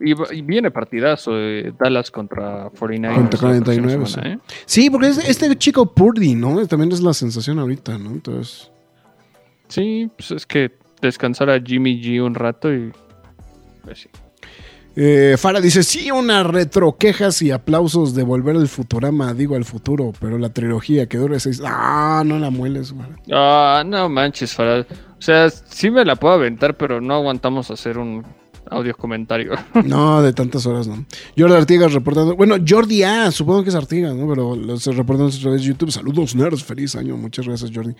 Y, 0.00 0.42
viene 0.42 0.70
partidazo 0.70 1.34
de 1.34 1.72
Dallas 1.78 2.10
contra 2.10 2.68
49. 2.78 3.16
Contra 3.16 3.38
49, 3.40 4.06
sí. 4.06 4.20
¿eh? 4.24 4.38
Sí, 4.66 4.90
porque 4.90 5.08
es- 5.08 5.28
este 5.28 5.54
chico 5.56 5.94
Purdy, 5.94 6.34
¿no? 6.34 6.66
También 6.66 6.92
es 6.92 7.00
la 7.00 7.14
sensación 7.14 7.58
ahorita, 7.58 7.96
¿no? 7.98 8.10
Entonces... 8.10 8.70
Sí, 9.68 10.10
pues 10.16 10.30
es 10.32 10.46
que 10.46 10.72
descansar 11.00 11.50
a 11.50 11.60
Jimmy 11.60 12.00
G 12.00 12.22
un 12.24 12.34
rato 12.34 12.72
y. 12.72 12.92
Pues 13.82 14.00
sí. 14.00 14.08
Eh, 14.96 15.36
Fara 15.38 15.60
dice, 15.60 15.82
sí, 15.82 16.10
una 16.12 16.44
retro 16.44 16.96
quejas 16.96 17.42
y 17.42 17.50
aplausos 17.50 18.14
de 18.14 18.22
volver 18.22 18.54
al 18.56 18.68
Futurama, 18.68 19.34
digo 19.34 19.56
al 19.56 19.64
futuro, 19.64 20.12
pero 20.20 20.38
la 20.38 20.50
trilogía 20.50 21.08
que 21.08 21.18
dura 21.18 21.40
seis... 21.40 21.60
Ah, 21.64 22.22
no 22.24 22.38
la 22.38 22.50
mueles, 22.50 22.92
güey. 22.92 23.08
Ah, 23.32 23.82
no 23.84 24.08
manches, 24.08 24.54
Farad. 24.54 24.86
O 25.18 25.20
sea, 25.22 25.50
sí 25.50 25.90
me 25.90 26.04
la 26.04 26.14
puedo 26.14 26.34
aventar, 26.34 26.76
pero 26.76 27.00
no 27.00 27.14
aguantamos 27.14 27.72
hacer 27.72 27.98
un 27.98 28.24
audio 28.70 28.94
comentario. 28.96 29.52
No, 29.84 30.22
de 30.22 30.32
tantas 30.32 30.66
horas, 30.66 30.86
no. 30.86 31.04
Jordi 31.36 31.54
Artigas 31.54 31.92
reportando... 31.92 32.36
Bueno, 32.36 32.56
Jordi 32.66 33.02
A, 33.02 33.30
supongo 33.30 33.62
que 33.62 33.68
es 33.70 33.74
Artigas, 33.74 34.14
¿no? 34.14 34.28
Pero 34.28 34.56
los 34.56 34.84
reportando 34.86 35.34
a 35.34 35.38
través 35.40 35.60
de 35.62 35.66
YouTube. 35.68 35.90
Saludos, 35.90 36.34
nerds. 36.34 36.64
Feliz 36.64 36.96
año. 36.96 37.16
Muchas 37.16 37.46
gracias, 37.46 37.70
Jordi. 37.74 37.94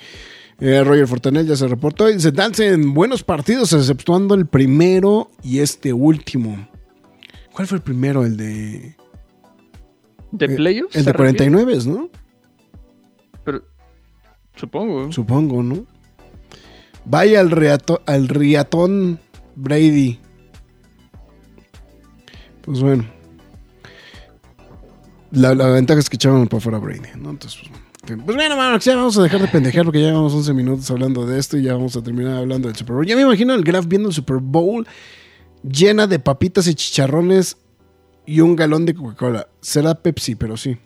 Eh, 0.61 0.83
Roger 0.85 1.07
Fortanel 1.07 1.47
ya 1.47 1.57
se 1.57 1.69
reportó. 1.69 2.09
Y 2.11 2.19
se 2.21 2.33
danse 2.33 2.69
en 2.69 2.95
buenos 2.95 3.23
partidos, 3.23 3.73
exceptuando 3.73 4.35
el 4.35 4.47
primero 4.47 5.31
y 5.43 5.59
este 5.59 5.93
último. 5.93 6.69
¿Cuál 7.53 7.67
fue 7.69 7.77
el 7.77 7.83
primero? 7.83 8.25
El 8.25 8.37
de... 8.37 8.97
¿De 10.33 10.47
eh, 10.47 10.57
playoffs? 10.57 10.97
El 10.97 11.05
de 11.05 11.13
refiere? 11.13 11.39
49, 11.51 11.79
¿no? 11.87 12.11
Pero, 13.45 13.63
supongo. 14.57 15.13
Supongo, 15.13 15.63
¿no? 15.63 15.85
Vaya 17.05 17.41
al, 17.41 17.51
reato- 17.51 18.03
al 18.07 18.29
riatón 18.29 19.21
Brady. 19.57 20.19
Pues 22.65 22.81
bueno. 22.81 23.05
La, 25.31 25.55
la 25.55 25.67
ventaja 25.69 26.01
es 26.01 26.09
que 26.09 26.17
echaban 26.17 26.47
para 26.47 26.59
afuera 26.59 26.79
a 26.79 26.81
Brady, 26.81 27.09
¿no? 27.17 27.31
Entonces, 27.31 27.61
pues 27.61 27.71
bueno. 27.71 27.85
Pues 28.25 28.37
bueno, 28.37 28.79
ya 28.79 28.97
vamos 28.97 29.17
a 29.19 29.23
dejar 29.23 29.41
de 29.41 29.49
pendejear 29.49 29.85
porque 29.85 30.01
ya 30.01 30.09
llevamos 30.09 30.35
11 30.35 30.53
minutos 30.53 30.91
hablando 30.91 31.27
de 31.27 31.39
esto 31.39 31.57
y 31.57 31.63
ya 31.63 31.73
vamos 31.73 31.97
a 31.97 32.03
terminar 32.03 32.37
hablando 32.37 32.69
del 32.69 32.77
Super 32.77 32.95
Bowl. 32.97 33.07
Ya 33.07 33.17
me 33.17 33.23
imagino 33.23 33.55
el 33.55 33.65
Graf 33.65 33.87
viendo 33.87 34.09
el 34.09 34.15
Super 34.15 34.39
Bowl 34.41 34.87
llena 35.63 36.07
de 36.07 36.19
papitas 36.19 36.67
y 36.67 36.75
chicharrones 36.75 37.57
y 38.27 38.41
un 38.41 38.57
galón 38.57 38.85
de 38.85 38.95
Coca-Cola. 38.95 39.49
Será 39.61 39.95
Pepsi, 39.95 40.35
pero 40.35 40.57
sí. 40.57 40.77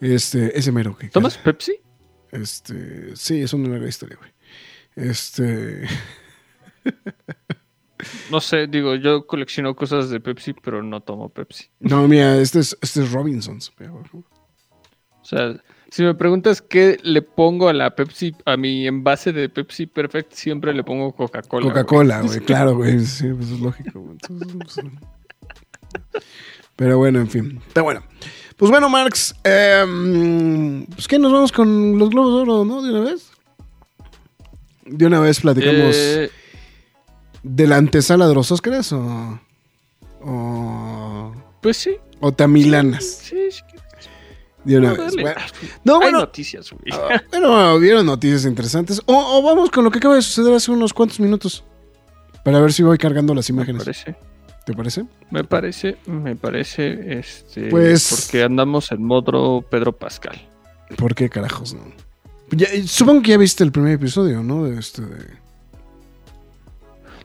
Este, 0.00 0.58
ese 0.58 0.72
mero 0.72 0.96
que 0.96 1.08
¿Tomas 1.08 1.38
Pepsi? 1.38 1.74
este, 2.32 3.14
sí, 3.16 3.40
es 3.42 3.52
una 3.52 3.68
larga 3.68 3.88
historia, 3.88 4.16
güey. 4.18 4.30
Este, 4.96 5.86
No 8.30 8.40
sé, 8.40 8.66
digo, 8.66 8.94
yo 8.94 9.26
colecciono 9.26 9.74
cosas 9.74 10.10
de 10.10 10.20
Pepsi, 10.20 10.52
pero 10.54 10.82
no 10.82 11.00
tomo 11.00 11.28
Pepsi. 11.28 11.68
no, 11.80 12.06
mira, 12.08 12.36
este 12.36 12.60
es, 12.60 12.76
este 12.80 13.02
es 13.02 13.12
Robinson's. 13.12 13.72
O 13.78 15.24
sea, 15.24 15.54
si 15.90 16.02
me 16.02 16.14
preguntas 16.14 16.60
qué 16.60 16.98
le 17.02 17.22
pongo 17.22 17.68
a 17.68 17.72
la 17.72 17.94
Pepsi, 17.94 18.34
a 18.44 18.56
mi 18.56 18.86
envase 18.86 19.32
de 19.32 19.48
Pepsi 19.48 19.86
Perfect, 19.86 20.32
siempre 20.32 20.74
le 20.74 20.82
pongo 20.82 21.12
Coca-Cola. 21.12 21.68
Coca-Cola, 21.68 22.20
güey, 22.22 22.40
claro, 22.40 22.76
güey. 22.76 23.00
Sí, 23.00 23.28
pues 23.28 23.50
es 23.50 23.60
lógico. 23.60 24.04
Entonces, 24.10 24.56
pues, 24.58 24.80
pero 26.76 26.98
bueno, 26.98 27.20
en 27.20 27.28
fin. 27.30 27.60
Está 27.68 27.82
bueno. 27.82 28.02
Pues 28.56 28.70
bueno, 28.70 28.88
Marx, 28.88 29.34
em, 29.44 30.86
pues 30.86 31.08
que 31.08 31.18
nos 31.18 31.32
vamos 31.32 31.52
con 31.52 31.98
los 31.98 32.10
globos 32.10 32.34
de 32.34 32.40
oro, 32.42 32.64
¿no? 32.64 32.82
De 32.82 32.90
una 32.90 33.10
vez. 33.10 33.30
De 34.86 35.06
una 35.06 35.20
vez 35.20 35.40
platicamos 35.40 35.96
Eh, 35.96 36.30
de 37.44 37.66
la 37.68 37.76
antesala 37.76 38.26
de 38.26 38.34
los 38.34 38.50
Óscares 38.50 38.92
o, 38.92 39.38
o, 40.22 41.32
pues 41.60 41.76
sí. 41.76 41.96
o 42.20 42.32
tamilanas. 42.32 43.04
Sí, 43.04 43.36
sí. 43.50 43.62
De 44.64 44.78
una 44.78 44.94
No, 44.94 45.04
vez. 45.04 45.14
Bueno, 45.14 45.40
no, 45.84 45.94
Hay 45.96 46.00
bueno, 46.00 46.18
noticias, 46.20 46.70
güey. 46.70 46.84
Ah, 46.92 47.20
Bueno, 47.30 47.78
vieron 47.78 48.06
noticias 48.06 48.46
interesantes. 48.46 49.00
O, 49.04 49.38
o 49.38 49.42
vamos 49.42 49.70
con 49.70 49.84
lo 49.84 49.90
que 49.90 49.98
acaba 49.98 50.14
de 50.14 50.22
suceder 50.22 50.54
hace 50.54 50.70
unos 50.70 50.94
cuantos 50.94 51.20
minutos. 51.20 51.64
Para 52.44 52.60
ver 52.60 52.72
si 52.72 52.82
voy 52.82 52.96
cargando 52.96 53.34
las 53.34 53.50
me 53.50 53.56
imágenes. 53.56 53.82
parece. 53.84 54.16
¿Te 54.64 54.72
parece? 54.72 55.04
Me 55.30 55.44
parece, 55.44 55.98
me 56.06 56.34
parece, 56.36 57.18
este, 57.18 57.68
Pues- 57.68 58.08
porque 58.24 58.42
andamos 58.42 58.90
en 58.92 59.04
modo 59.04 59.60
Pedro 59.60 59.92
Pascal. 59.92 60.40
¿Por 60.96 61.14
qué 61.14 61.28
carajos 61.28 61.74
no? 61.74 61.82
Ya- 62.50 62.68
supongo 62.86 63.20
que 63.20 63.32
ya 63.32 63.36
viste 63.38 63.62
el 63.64 63.72
primer 63.72 63.92
episodio, 63.92 64.42
¿no? 64.42 64.64
De 64.64 64.78
este 64.78 65.02
de... 65.02 65.43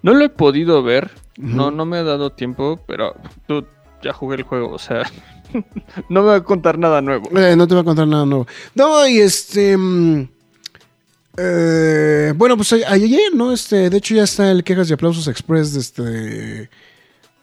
No 0.02 0.14
lo 0.14 0.24
he 0.24 0.30
podido 0.30 0.82
ver, 0.84 1.12
no, 1.38 1.72
no 1.72 1.86
me 1.86 1.98
ha 1.98 2.04
dado 2.04 2.32
tiempo, 2.32 2.80
pero 2.88 3.16
tú 3.48 3.66
ya 4.02 4.14
jugué 4.14 4.38
el 4.38 4.44
juego, 4.44 4.72
o 4.72 4.80
sea, 4.80 5.10
no 6.10 6.22
me 6.22 6.28
va 6.28 6.36
a 6.36 6.44
contar 6.44 6.78
nada 6.78 7.02
nuevo. 7.02 7.30
Eh, 7.38 7.56
no 7.56 7.68
te 7.68 7.74
voy 7.74 7.82
a 7.82 7.86
contar 7.86 8.08
nada 8.08 8.26
nuevo. 8.26 8.48
No, 8.76 9.08
y 9.08 9.20
este... 9.20 9.78
mm, 9.78 10.30
eh, 11.38 12.34
bueno, 12.36 12.58
pues 12.58 12.74
ayer, 12.74 13.34
¿no? 13.34 13.54
Este, 13.54 13.90
de 13.90 13.98
hecho 13.98 14.16
ya 14.16 14.24
está 14.24 14.52
el 14.52 14.64
Quejas 14.64 14.90
y 14.90 14.94
Aplausos 14.94 15.28
Express 15.28 15.74
de 15.74 15.80
este... 15.80 16.70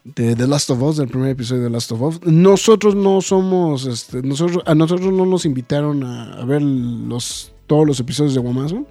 De 0.04 0.36
The 0.36 0.46
Last 0.46 0.70
of 0.70 0.80
Us, 0.82 0.98
del 0.98 1.08
primer 1.08 1.30
episodio 1.30 1.62
de 1.62 1.68
The 1.68 1.72
Last 1.72 1.90
of 1.90 2.00
Us. 2.00 2.22
Nosotros 2.22 2.94
no 2.94 3.20
somos, 3.20 3.86
este, 3.86 4.22
nosotros, 4.22 4.62
a 4.64 4.72
nosotros 4.72 5.12
no 5.12 5.26
nos 5.26 5.44
invitaron 5.44 6.04
a, 6.04 6.34
a 6.34 6.44
ver 6.44 6.62
los, 6.62 7.52
todos 7.66 7.84
los 7.84 7.98
episodios 7.98 8.34
de 8.34 8.40
Guamazo. 8.40 8.86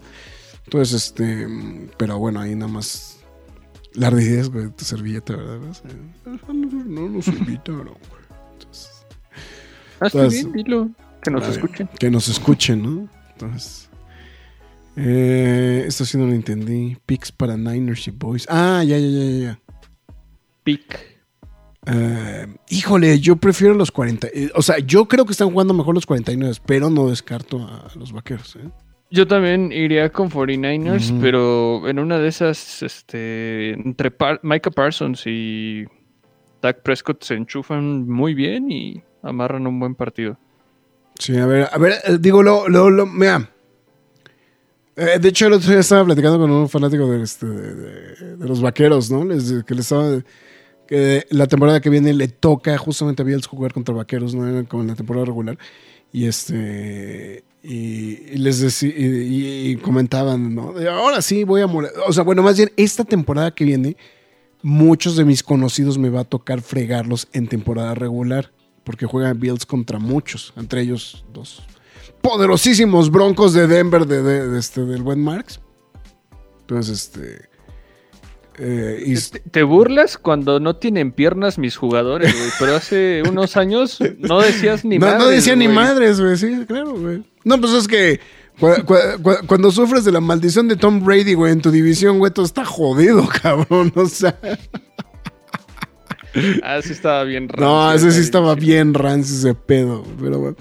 Entonces, 0.65 0.93
este, 1.05 1.47
mm, 1.47 1.91
pero 1.95 2.19
bueno, 2.19 2.41
ahí 2.41 2.53
nada 2.53 2.69
más 2.69 3.14
la 3.95 4.07
ardidez, 4.07 4.49
güey, 4.49 4.65
de 4.65 4.71
tu 4.71 4.85
servilleta, 4.85 5.35
¿verdad? 5.35 5.63
O 5.69 5.73
sea, 5.73 5.91
no 6.85 7.09
nos 7.09 7.27
invitaron, 7.29 7.85
güey. 8.09 8.21
Entonces, 8.53 8.91
Ah, 9.99 10.07
está 10.07 10.19
Entonces- 10.19 10.43
bien, 10.51 10.65
dilo, 10.65 10.89
que 11.21 11.31
nos 11.31 11.47
escuchen. 11.47 11.89
Que 11.99 12.11
nos 12.11 12.27
escuchen, 12.27 12.83
¿no? 12.83 13.09
Entonces. 13.31 13.89
Eh, 14.97 15.83
esto 15.87 16.05
sí 16.05 16.17
no 16.17 16.25
lo 16.25 16.33
entendí. 16.33 16.97
Picks 17.05 17.31
para 17.31 17.57
Niners 17.57 18.07
y 18.07 18.11
Boys. 18.11 18.45
Ah, 18.49 18.83
ya, 18.85 18.97
ya, 18.97 19.07
ya, 19.07 19.23
ya, 19.25 19.39
ya. 19.39 19.59
Pick. 20.63 20.99
Eh, 21.87 22.47
híjole, 22.69 23.19
yo 23.19 23.35
prefiero 23.35 23.73
los 23.73 23.91
40. 23.91 24.27
eh, 24.33 24.51
o 24.55 24.61
sea, 24.61 24.79
yo 24.79 25.05
creo 25.07 25.25
que 25.25 25.31
están 25.33 25.51
jugando 25.51 25.73
mejor 25.73 25.93
los 25.95 26.05
49, 26.05 26.55
pero 26.65 26.89
no 26.89 27.09
descarto 27.09 27.59
a 27.63 27.91
los 27.95 28.11
vaqueros. 28.11 28.55
¿eh? 28.55 28.69
Yo 29.15 29.25
también 29.27 29.71
iría 29.71 30.09
con 30.11 30.29
49ers, 30.29 31.11
Ujú. 31.11 31.21
pero 31.21 31.87
en 31.87 31.99
una 31.99 32.19
de 32.19 32.27
esas, 32.27 32.83
este, 32.83 33.69
entre 33.71 34.11
Par- 34.11 34.41
Micah 34.43 34.71
Parsons 34.71 35.23
y 35.25 35.85
Dak 36.61 36.81
Prescott 36.81 37.23
se 37.23 37.35
enchufan 37.35 38.07
muy 38.09 38.33
bien 38.33 38.69
y 38.69 39.01
amarran 39.23 39.67
un 39.67 39.79
buen 39.79 39.95
partido. 39.95 40.37
Sí, 41.17 41.37
a 41.37 41.45
ver, 41.45 41.69
a 41.71 41.77
ver, 41.77 41.93
eh, 42.03 42.17
digo, 42.19 42.43
lo, 42.43 42.67
lo, 42.67 42.89
lo, 42.89 43.05
mira. 43.05 43.49
Eh, 44.97 45.17
de 45.19 45.29
hecho, 45.29 45.47
el 45.47 45.53
otro 45.53 45.69
día 45.69 45.79
estaba 45.79 46.03
platicando 46.05 46.37
con 46.39 46.51
un 46.51 46.67
fanático 46.69 47.09
de, 47.09 47.23
este, 47.23 47.45
de, 47.45 47.73
de- 47.75 48.37
de 48.37 48.47
los 48.47 48.61
vaqueros, 48.61 49.09
¿no? 49.11 49.23
Les, 49.25 49.63
que 49.65 49.75
le 49.75 49.81
estaba. 49.81 50.21
Que 50.87 51.25
la 51.31 51.47
temporada 51.47 51.79
que 51.81 51.89
viene 51.89 52.13
le 52.13 52.27
toca 52.27 52.77
justamente 52.77 53.21
a 53.23 53.25
Bills 53.25 53.47
jugar 53.47 53.73
contra 53.73 53.95
vaqueros, 53.95 54.35
¿no? 54.35 54.65
Como 54.67 54.83
en 54.83 54.89
la 54.89 54.95
temporada 54.95 55.25
regular. 55.25 55.57
Y 56.13 56.27
este. 56.27 57.43
Y, 57.67 58.37
les 58.37 58.63
decí- 58.63 58.93
y, 58.95 59.71
y 59.71 59.75
comentaban, 59.77 60.53
¿no? 60.53 60.71
De, 60.73 60.87
ahora 60.87 61.21
sí 61.23 61.43
voy 61.43 61.61
a 61.61 61.67
moler. 61.67 61.91
O 62.07 62.13
sea, 62.13 62.23
bueno, 62.23 62.43
más 62.43 62.57
bien, 62.57 62.71
esta 62.77 63.03
temporada 63.03 63.49
que 63.55 63.65
viene, 63.65 63.97
muchos 64.61 65.15
de 65.15 65.25
mis 65.25 65.41
conocidos 65.41 65.97
me 65.97 66.09
va 66.09 66.19
a 66.21 66.23
tocar 66.25 66.61
fregarlos 66.61 67.27
en 67.33 67.47
temporada 67.47 67.95
regular. 67.95 68.51
Porque 68.83 69.07
juegan 69.07 69.39
Bills 69.39 69.65
contra 69.65 69.97
muchos, 69.97 70.53
entre 70.57 70.81
ellos 70.81 71.25
dos 71.33 71.63
poderosísimos 72.21 73.09
broncos 73.11 73.53
de 73.53 73.65
Denver 73.67 74.05
de, 74.05 74.21
de- 74.21 74.47
de 74.47 74.59
este, 74.59 74.81
del 74.85 75.01
buen 75.01 75.19
Marx. 75.23 75.59
Entonces, 76.61 77.01
este. 77.15 77.49
eh, 78.59 79.03
y- 79.05 79.15
Te, 79.15 79.39
te 79.39 79.63
burlas 79.63 80.17
cuando 80.19 80.59
no 80.59 80.75
tienen 80.75 81.11
piernas 81.11 81.57
mis 81.57 81.75
jugadores, 81.77 82.31
güey, 82.35 82.49
pero 82.59 82.75
hace 82.75 83.23
unos 83.29 83.57
años 83.57 83.99
no 84.19 84.39
decías 84.39 84.85
ni 84.85 84.97
no, 84.99 85.05
madres, 85.07 85.23
no 85.23 85.27
decía 85.29 85.55
ni 85.55 85.67
madres, 85.67 86.19
güey, 86.21 86.37
sí, 86.37 86.65
claro, 86.67 86.93
güey. 86.95 87.23
No, 87.45 87.59
pues 87.61 87.71
es 87.73 87.87
que 87.87 88.19
Cu- 88.59 88.85
cu- 88.85 89.21
cu- 89.21 89.45
cuando 89.47 89.69
sufres 89.69 90.05
de 90.05 90.11
la 90.13 90.21
maldición 90.21 90.67
de 90.69 90.77
Tom 90.77 91.03
Brady, 91.03 91.33
güey, 91.33 91.51
en 91.51 91.61
tu 91.61 91.71
división, 91.71 92.19
güey, 92.19 92.31
todo 92.31 92.45
está 92.45 92.63
jodido, 92.63 93.27
cabrón. 93.41 93.91
O 93.95 94.05
sea, 94.07 94.37
Ah, 96.63 96.81
sí 96.83 96.91
estaba 96.91 97.23
bien 97.23 97.47
raro. 97.47 97.65
no, 97.65 97.93
ese 97.93 98.11
sí 98.11 98.19
estaba 98.19 98.55
bien 98.55 98.93
rancio 98.93 99.35
ese 99.37 99.53
pedo. 99.55 100.03
Pero 100.19 100.39
bueno, 100.39 100.57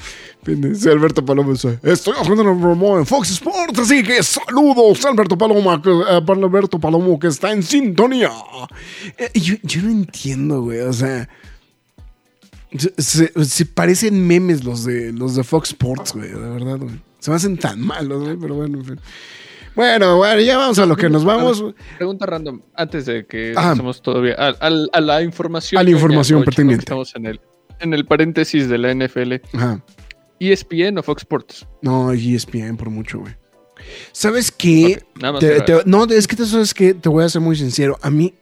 dice 0.46 0.90
Alberto 0.90 1.24
Palomo, 1.24 1.52
dice, 1.52 1.80
estoy 1.82 2.14
haciendo 2.20 2.42
el 2.48 2.58
promo 2.60 2.96
en 2.98 3.04
Fox 3.06 3.30
Sports, 3.32 3.78
así 3.80 4.04
que 4.04 4.22
saludos, 4.22 5.04
Alberto 5.04 5.36
Palomo, 5.36 5.82
que, 5.82 5.90
eh, 5.90 6.22
para 6.24 6.40
Alberto 6.40 6.78
Palomo, 6.78 7.18
que 7.18 7.26
está 7.26 7.50
en 7.52 7.64
sintonía. 7.64 8.30
Eh, 9.18 9.30
yo, 9.34 9.54
yo 9.64 9.82
no 9.82 9.90
entiendo, 9.90 10.62
güey, 10.62 10.80
o 10.80 10.92
sea... 10.92 11.28
Se, 12.99 13.66
parecen 13.66 14.26
memes 14.26 14.64
los 14.64 14.85
de 14.85 15.12
los 15.12 15.35
de 15.37 15.45
Fox 15.45 15.71
Sports, 15.71 16.12
güey, 16.12 16.28
de 16.28 16.35
verdad, 16.50 16.78
güey. 16.78 17.00
Se 17.21 17.31
me 17.31 17.37
hacen 17.37 17.57
tan 17.57 17.81
malos, 17.81 18.25
güey, 18.25 18.37
pero 18.37 18.54
bueno, 18.57 18.78
en 18.78 18.85
fin. 18.85 19.00
Bueno, 19.76 20.16
bueno, 20.19 20.40
ya 20.40 20.57
vamos 20.59 20.78
a 20.78 20.87
lo 20.87 20.97
que 20.97 21.09
nos 21.09 21.25
vamos. 21.25 21.64
Pregunta 21.97 22.26
random, 22.26 22.61
antes 22.75 23.07
de 23.07 23.26
que 23.26 23.52
pasemos 23.54 24.02
todavía 24.02 24.35
a, 24.38 24.49
al- 24.61 24.88
a 24.93 25.00
la 25.00 25.23
información. 25.23 25.81
A 25.81 25.83
la 25.85 25.90
información 25.90 26.45
pertinente. 26.45 26.81
Estamos 26.81 27.14
en 27.16 27.26
el, 27.26 27.40
en 27.81 27.95
el 27.95 28.04
paréntesis 28.07 28.69
de 28.69 28.78
la 28.78 28.95
NFL. 28.95 29.35
Ajá. 29.52 29.83
¿ESPN 30.40 30.99
o 30.99 31.02
Fox 31.02 31.23
Sports? 31.23 31.66
No, 31.83 32.12
ESPN 32.12 32.76
por 32.76 32.90
mucho, 32.90 33.21
güey. 33.21 33.35
¿Sabes 34.12 34.50
qué? 34.52 35.02
Nada 35.21 35.33
más 35.33 35.40
Te- 35.40 35.61
te- 35.62 35.83
no, 35.87 36.04
es 36.04 36.26
que 36.26 36.37
te 36.37 36.47
sabes 36.47 36.73
que 36.75 36.95
te 36.95 37.09
voy 37.09 37.25
a 37.25 37.28
ser 37.28 37.40
muy 37.40 37.57
sincero. 37.57 37.99
A 38.02 38.11
mí 38.11 38.35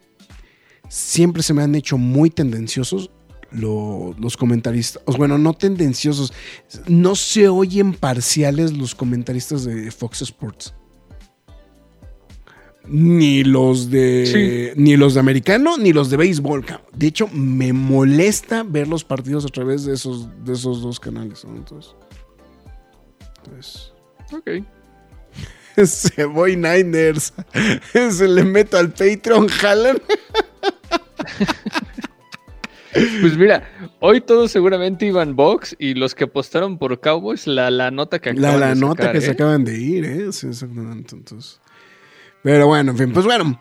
siempre 0.89 1.41
se 1.43 1.53
me 1.53 1.63
han 1.63 1.73
hecho 1.75 1.97
muy 1.97 2.29
tendenciosos 2.29 3.09
lo- 3.53 4.15
los 4.19 4.35
comentaristas. 4.37 5.01
Bueno, 5.17 5.37
no 5.37 5.53
tendenciosos. 5.53 6.33
No 6.87 7.15
se 7.15 7.47
oyen 7.47 7.93
parciales 7.93 8.75
los 8.77 8.95
comentaristas 8.95 9.63
de 9.65 9.91
Fox 9.91 10.21
Sports. 10.23 10.73
Ni 12.85 13.45
los 13.45 13.89
de. 13.89 14.73
Ni 14.75 14.97
los 14.97 15.13
de 15.13 15.19
americano, 15.21 15.77
ni 15.77 15.93
los 15.93 16.09
de 16.09 16.17
béisbol. 16.17 16.65
De 16.93 17.07
hecho, 17.07 17.29
me 17.29 17.71
molesta 17.71 18.63
ver 18.63 18.89
los 18.89 19.05
partidos 19.05 19.45
a 19.45 19.47
través 19.47 19.85
de 19.85 19.93
esos, 19.93 20.27
de 20.43 20.51
esos 20.53 20.81
dos 20.81 20.99
canales. 20.99 21.45
¿no? 21.45 21.55
Entonces. 21.55 21.95
Entonces. 23.45 23.93
Ok. 24.33 24.49
Se 25.85 26.25
voy 26.25 26.57
Niners. 26.57 27.33
Se 27.93 28.27
le 28.27 28.43
meto 28.43 28.77
al 28.77 28.89
Patreon, 28.91 29.47
jalan. 29.47 30.01
Pues 32.93 33.37
mira, 33.37 33.63
hoy 33.99 34.21
todos 34.21 34.51
seguramente 34.51 35.05
iban 35.05 35.35
Box 35.35 35.75
y 35.79 35.93
los 35.95 36.13
que 36.15 36.25
apostaron 36.25 36.77
por 36.77 36.99
Cowboys, 36.99 37.47
la, 37.47 37.71
la 37.71 37.91
nota 37.91 38.19
que 38.19 38.33
La, 38.33 38.49
acaban 38.49 38.59
la 38.59 38.67
de 38.69 38.75
nota 38.75 39.11
que 39.11 39.17
¿eh? 39.17 39.21
se 39.21 39.31
acaban 39.31 39.63
de 39.63 39.79
ir, 39.79 40.05
¿eh? 40.05 40.31
Sí, 40.31 40.47
exactamente. 40.47 41.15
Entonces. 41.15 41.59
Pero 42.43 42.67
bueno, 42.67 42.91
en 42.91 42.97
fin, 42.97 43.13
pues 43.13 43.25
bueno. 43.25 43.59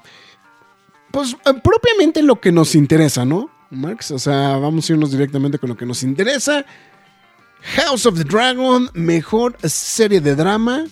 Pues 1.10 1.36
eh, 1.44 1.54
propiamente 1.62 2.22
lo 2.22 2.40
que 2.40 2.52
nos 2.52 2.74
interesa, 2.74 3.24
¿no, 3.24 3.50
Max? 3.70 4.10
O 4.10 4.18
sea, 4.18 4.56
vamos 4.56 4.88
a 4.88 4.92
irnos 4.92 5.10
directamente 5.10 5.58
con 5.58 5.70
lo 5.70 5.76
que 5.76 5.86
nos 5.86 6.02
interesa. 6.02 6.64
House 7.76 8.06
of 8.06 8.18
the 8.18 8.24
Dragon, 8.24 8.90
mejor 8.94 9.56
serie 9.62 10.20
de 10.20 10.34
drama. 10.34 10.84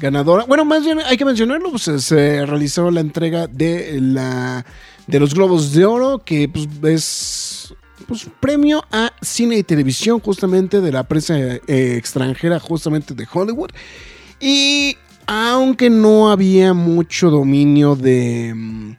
Ganadora. 0.00 0.44
Bueno, 0.44 0.64
más 0.64 0.84
bien 0.84 1.00
hay 1.00 1.16
que 1.16 1.24
mencionarlo, 1.24 1.70
pues 1.70 1.82
se 1.82 2.46
realizó 2.46 2.88
la 2.90 3.00
entrega 3.00 3.48
de 3.48 3.98
la 4.00 4.64
de 5.08 5.18
los 5.18 5.34
Globos 5.34 5.72
de 5.72 5.84
Oro, 5.86 6.22
que 6.24 6.48
pues 6.48 6.68
es 6.84 7.74
pues, 8.06 8.28
premio 8.40 8.84
a 8.92 9.12
cine 9.20 9.56
y 9.56 9.62
televisión 9.62 10.20
justamente 10.20 10.80
de 10.80 10.92
la 10.92 11.04
prensa 11.04 11.36
eh, 11.38 11.60
extranjera 11.66 12.60
justamente 12.60 13.14
de 13.14 13.26
Hollywood. 13.30 13.70
Y 14.38 14.96
aunque 15.26 15.90
no 15.90 16.30
había 16.30 16.74
mucho 16.74 17.30
dominio 17.30 17.96
de, 17.96 18.52
mm, 18.54 18.96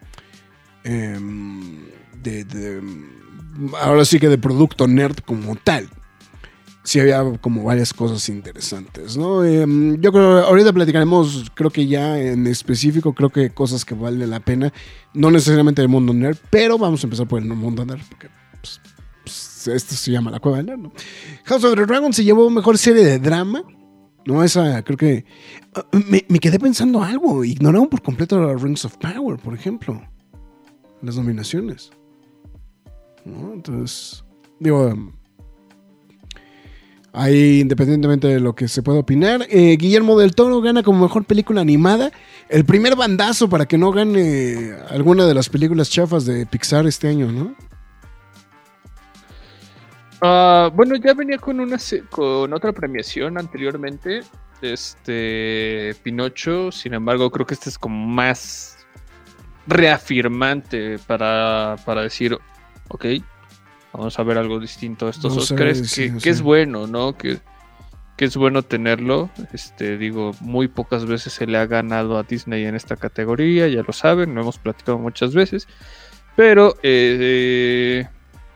em, 0.84 1.86
de, 2.22 2.82
mm, 2.82 3.76
ahora 3.76 4.04
sí 4.04 4.20
que 4.20 4.30
de 4.30 4.38
producto 4.38 4.88
nerd 4.88 5.18
como 5.26 5.56
tal. 5.56 5.90
Sí 6.90 7.00
había 7.00 7.22
como 7.40 7.64
varias 7.64 7.94
cosas 7.94 8.28
interesantes, 8.30 9.16
¿no? 9.16 9.44
Em, 9.44 10.02
yo 10.02 10.12
creo, 10.12 10.40
ahorita 10.40 10.74
platicaremos, 10.74 11.52
creo 11.54 11.70
que 11.70 11.86
ya 11.86 12.20
en 12.20 12.48
específico, 12.48 13.14
creo 13.14 13.30
que 13.30 13.52
cosas 13.52 13.86
que 13.86 13.94
valen 13.94 14.28
la 14.28 14.40
pena, 14.40 14.74
no 15.14 15.30
necesariamente 15.30 15.84
del 15.84 15.90
mundo 15.90 16.16
nerd, 16.16 16.38
pero 16.50 16.80
vamos 16.80 17.04
a 17.04 17.06
empezar 17.06 17.28
por 17.28 17.44
el 17.44 17.46
mundo 17.46 17.86
nerd, 17.86 18.02
porque 18.10 18.30
pues, 18.60 18.82
pues, 19.24 19.68
esto 19.68 19.94
se 19.94 20.12
llama 20.12 20.32
la 20.32 20.40
cueva 20.40 20.58
del 20.58 20.66
nerd, 20.66 20.80
¿no? 20.80 20.92
House 21.44 21.64
of 21.64 21.76
the 21.76 21.86
Dragon 21.86 22.12
se 22.12 22.24
llevó 22.24 22.50
mejor 22.50 22.76
serie 22.80 23.04
de 23.06 23.20
drama, 23.20 23.62
¿no? 24.26 24.44
Esa, 24.44 24.82
creo 24.82 24.98
que... 24.98 25.26
ah, 25.76 25.86
Me, 26.08 26.26
me 26.28 26.40
quedé 26.40 26.58
pensando 26.58 27.04
algo, 27.04 27.44
ignoraron 27.44 27.88
por 27.88 28.02
completo 28.02 28.50
a 28.50 28.56
Rings 28.56 28.84
of 28.86 28.98
Power, 28.98 29.38
por 29.38 29.54
ejemplo, 29.54 30.02
las 31.04 31.16
nominaciones, 31.16 31.92
¿no? 33.26 33.54
Entonces, 33.54 34.26
digo... 34.60 35.14
Ahí, 37.12 37.62
independientemente 37.62 38.28
de 38.28 38.40
lo 38.40 38.54
que 38.54 38.68
se 38.68 38.84
pueda 38.84 39.00
opinar, 39.00 39.46
eh, 39.50 39.76
Guillermo 39.78 40.20
del 40.20 40.36
Toro 40.36 40.62
gana 40.62 40.84
como 40.84 41.02
mejor 41.02 41.26
película 41.26 41.62
animada. 41.62 42.12
El 42.50 42.66
primer 42.66 42.96
bandazo 42.96 43.50
para 43.50 43.66
que 43.66 43.78
no 43.78 43.92
gane 43.92 44.74
alguna 44.90 45.26
de 45.26 45.34
las 45.34 45.50
películas 45.50 45.90
chafas 45.90 46.26
de 46.26 46.46
Pixar 46.46 46.86
este 46.86 47.08
año, 47.08 47.32
¿no? 47.32 47.56
Ah, 50.22 50.70
bueno, 50.74 50.96
ya 50.98 51.14
venía 51.14 51.38
con 51.38 51.60
una 51.60 51.78
con 52.10 52.54
otra 52.54 52.74
premiación 52.74 53.38
anteriormente. 53.38 54.22
Este 54.62 55.96
Pinocho, 56.04 56.72
sin 56.72 56.94
embargo, 56.94 57.32
creo 57.32 57.46
que 57.46 57.54
este 57.54 57.70
es 57.70 57.78
como 57.78 58.06
más 58.06 58.78
reafirmante 59.68 61.00
para, 61.00 61.78
para 61.86 62.02
decir, 62.02 62.38
ok, 62.90 63.06
vamos 63.94 64.18
a 64.20 64.24
ver 64.24 64.38
algo 64.38 64.60
distinto 64.60 65.10
estos 65.10 65.34
ver, 65.36 65.44
Oscars, 65.44 65.90
sí, 65.90 66.12
que, 66.18 66.30
es 66.30 66.42
bueno, 66.42 66.88
¿no? 66.88 67.18
Que, 67.18 67.40
que 68.18 68.26
es 68.26 68.36
bueno 68.36 68.64
tenerlo. 68.64 69.30
Este, 69.54 69.98
digo, 69.98 70.32
muy 70.42 70.68
pocas 70.68 71.06
veces 71.06 71.34
se 71.34 71.48
le 71.48 71.58
ha 71.58 71.66
ganado 71.66 72.18
a 72.18 72.24
Disney 72.24 72.66
en 72.66 72.76
esta 72.76 72.98
categoría, 72.98 73.68
ya 73.68 73.82
lo 73.82 73.94
saben, 73.94 74.36
lo 74.36 74.42
hemos 74.42 74.58
platicado 74.58 74.98
muchas 74.98 75.34
veces. 75.34 75.68
Pero, 76.36 76.76
eh, 76.84 78.08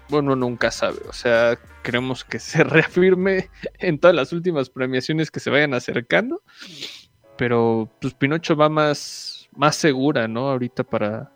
bueno, 0.09 0.35
nunca 0.35 0.71
sabe. 0.71 0.99
O 1.07 1.13
sea, 1.13 1.57
queremos 1.81 2.23
que 2.23 2.39
se 2.39 2.63
reafirme 2.63 3.49
en 3.79 3.99
todas 3.99 4.15
las 4.15 4.33
últimas 4.33 4.69
premiaciones 4.69 5.31
que 5.31 5.39
se 5.39 5.49
vayan 5.49 5.73
acercando. 5.73 6.41
Pero, 7.37 7.89
pues 7.99 8.13
Pinocho 8.13 8.55
va 8.55 8.69
más, 8.69 9.49
más 9.55 9.75
segura, 9.75 10.27
¿no? 10.27 10.49
Ahorita 10.49 10.83
para, 10.83 11.31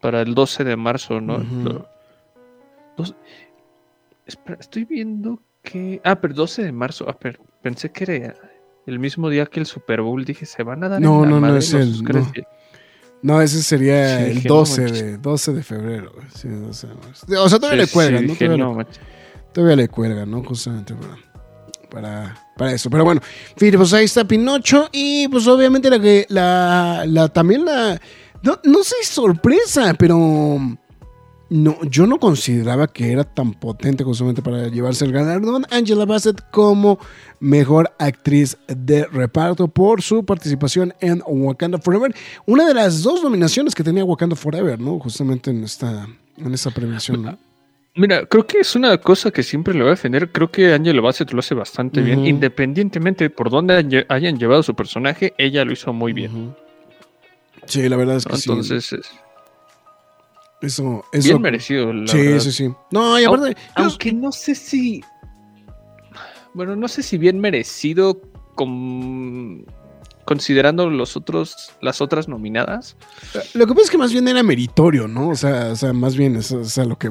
para 0.00 0.22
el 0.22 0.34
12 0.34 0.64
de 0.64 0.76
marzo, 0.76 1.20
¿no? 1.20 1.38
Dos- 2.96 3.14
Espera, 4.26 4.58
estoy 4.60 4.84
viendo 4.84 5.42
que. 5.62 6.00
Ah, 6.04 6.20
pero 6.20 6.34
12 6.34 6.62
de 6.62 6.72
marzo. 6.72 7.06
Ah, 7.08 7.16
pero 7.18 7.40
pensé 7.62 7.90
que 7.90 8.04
era 8.04 8.34
el 8.86 8.98
mismo 8.98 9.28
día 9.28 9.46
que 9.46 9.60
el 9.60 9.66
Super 9.66 10.00
Bowl. 10.00 10.24
Dije, 10.24 10.46
se 10.46 10.62
van 10.62 10.82
a 10.84 10.88
dar. 10.88 11.00
No, 11.00 11.24
en 11.24 11.30
la 11.30 11.40
no, 11.40 11.40
no 11.48 11.56
es 11.56 11.72
el- 11.74 12.02
no. 12.02 12.32
No, 13.22 13.40
ese 13.40 13.62
sería 13.62 14.18
Sí, 14.18 14.24
el 14.24 14.34
dije, 14.34 14.48
no 14.48 14.54
12 14.56 14.80
manches. 14.82 15.02
de, 15.02 15.16
12 15.18 15.52
de 15.54 15.62
febrero. 15.62 16.12
güey. 16.14 16.26
Sí, 16.34 16.48
12 16.48 16.86
de 16.88 16.94
marzo. 16.94 17.26
O 17.42 17.48
sea, 17.48 17.58
todavía 17.58 17.84
Sí, 17.84 17.90
le 17.90 17.92
cuelgan, 17.92 18.20
sí, 18.20 18.26
¿no? 18.26 18.32
dije, 18.32 18.44
Todavía, 18.46 18.76
le, 18.76 18.86
todavía 19.52 19.76
le 19.76 19.88
cuelgan, 19.88 20.30
¿no? 20.30 20.44
Justamente 20.44 20.94
para, 20.94 21.16
para, 21.90 22.46
para 22.56 22.72
eso. 22.72 22.90
Pero 22.90 23.04
bueno, 23.04 23.20
pues 23.56 23.92
ahí 23.94 24.04
está 24.04 24.24
Pinocho. 24.24 24.88
Y 24.92 25.28
pues 25.28 25.46
obviamente 25.46 25.88
la 25.90 25.98
que. 26.00 26.26
La, 26.28 27.04
la, 27.06 27.28
también 27.28 27.64
la. 27.64 28.00
No, 28.42 28.58
no 28.64 28.82
sé, 28.82 28.96
sorpresa, 29.04 29.94
pero. 29.98 30.58
No, 31.56 31.78
yo 31.84 32.08
no 32.08 32.18
consideraba 32.18 32.88
que 32.88 33.12
era 33.12 33.22
tan 33.22 33.52
potente 33.54 34.02
justamente 34.02 34.42
para 34.42 34.66
llevarse 34.66 35.04
el 35.04 35.12
galardón. 35.12 35.64
Angela 35.70 36.04
Bassett 36.04 36.42
como 36.50 36.98
mejor 37.38 37.92
actriz 38.00 38.56
de 38.66 39.04
reparto 39.06 39.68
por 39.68 40.02
su 40.02 40.24
participación 40.24 40.94
en 41.00 41.22
Wakanda 41.24 41.78
Forever. 41.78 42.12
Una 42.44 42.66
de 42.66 42.74
las 42.74 43.04
dos 43.04 43.22
nominaciones 43.22 43.72
que 43.72 43.84
tenía 43.84 44.04
Wakanda 44.04 44.34
Forever, 44.34 44.80
¿no? 44.80 44.98
Justamente 44.98 45.52
en 45.52 45.62
esta, 45.62 46.08
en 46.38 46.52
esta 46.54 46.72
premiación, 46.72 47.22
¿no? 47.22 47.38
Mira, 47.94 48.26
creo 48.26 48.44
que 48.44 48.58
es 48.58 48.74
una 48.74 48.98
cosa 48.98 49.30
que 49.30 49.44
siempre 49.44 49.74
le 49.74 49.80
voy 49.82 49.88
a 49.88 49.90
defender. 49.90 50.32
Creo 50.32 50.50
que 50.50 50.74
Angela 50.74 51.00
Bassett 51.02 51.30
lo 51.30 51.38
hace 51.38 51.54
bastante 51.54 52.00
bien. 52.00 52.26
Independientemente 52.26 53.30
por 53.30 53.48
dónde 53.50 54.04
hayan- 54.08 54.38
llevado 54.38 54.64
su 54.64 54.74
personaje, 54.74 55.32
ella 55.38 55.64
lo 55.64 55.72
hizo 55.72 55.92
muy 55.92 56.12
bien. 56.12 56.56
Sí, 57.66 57.88
la 57.88 57.96
verdad 57.96 58.16
es 58.16 58.24
que 58.24 58.36
sí. 58.38 58.50
Entonces, 58.50 58.92
es 58.92 59.10
Eso, 60.64 61.04
eso. 61.12 61.28
bien 61.28 61.42
merecido. 61.42 61.92
La 61.92 62.06
Sí, 62.08 62.18
verdad. 62.18 62.38
sí, 62.40 62.52
sí. 62.52 62.70
No, 62.90 63.18
y 63.20 63.24
aparte. 63.24 63.54
yo- 63.54 63.84
Aunque 63.84 64.12
no 64.12 64.32
sé 64.32 64.54
si. 64.54 65.02
Bueno, 66.54 66.76
no 66.76 66.86
sé 66.88 67.02
si 67.02 67.18
bien 67.18 67.40
merecido 67.40 68.20
con- 68.54 69.64
considerando 70.24 70.88
los 70.88 71.16
otros, 71.16 71.72
las 71.80 72.00
otras 72.00 72.28
nominadas. 72.28 72.96
Lo 73.54 73.66
que 73.66 73.72
pasa 73.74 73.84
es 73.84 73.90
que 73.90 73.98
más 73.98 74.12
bien 74.12 74.26
era 74.28 74.42
meritorio, 74.42 75.06
¿no? 75.08 75.28
O 75.30 75.34
sea, 75.34 75.72
o 75.72 75.76
sea 75.76 75.92
más 75.92 76.16
bien 76.16 76.36
es 76.36 76.50
o 76.52 76.64
sea, 76.64 76.84
lo 76.84 76.96
que. 76.98 77.10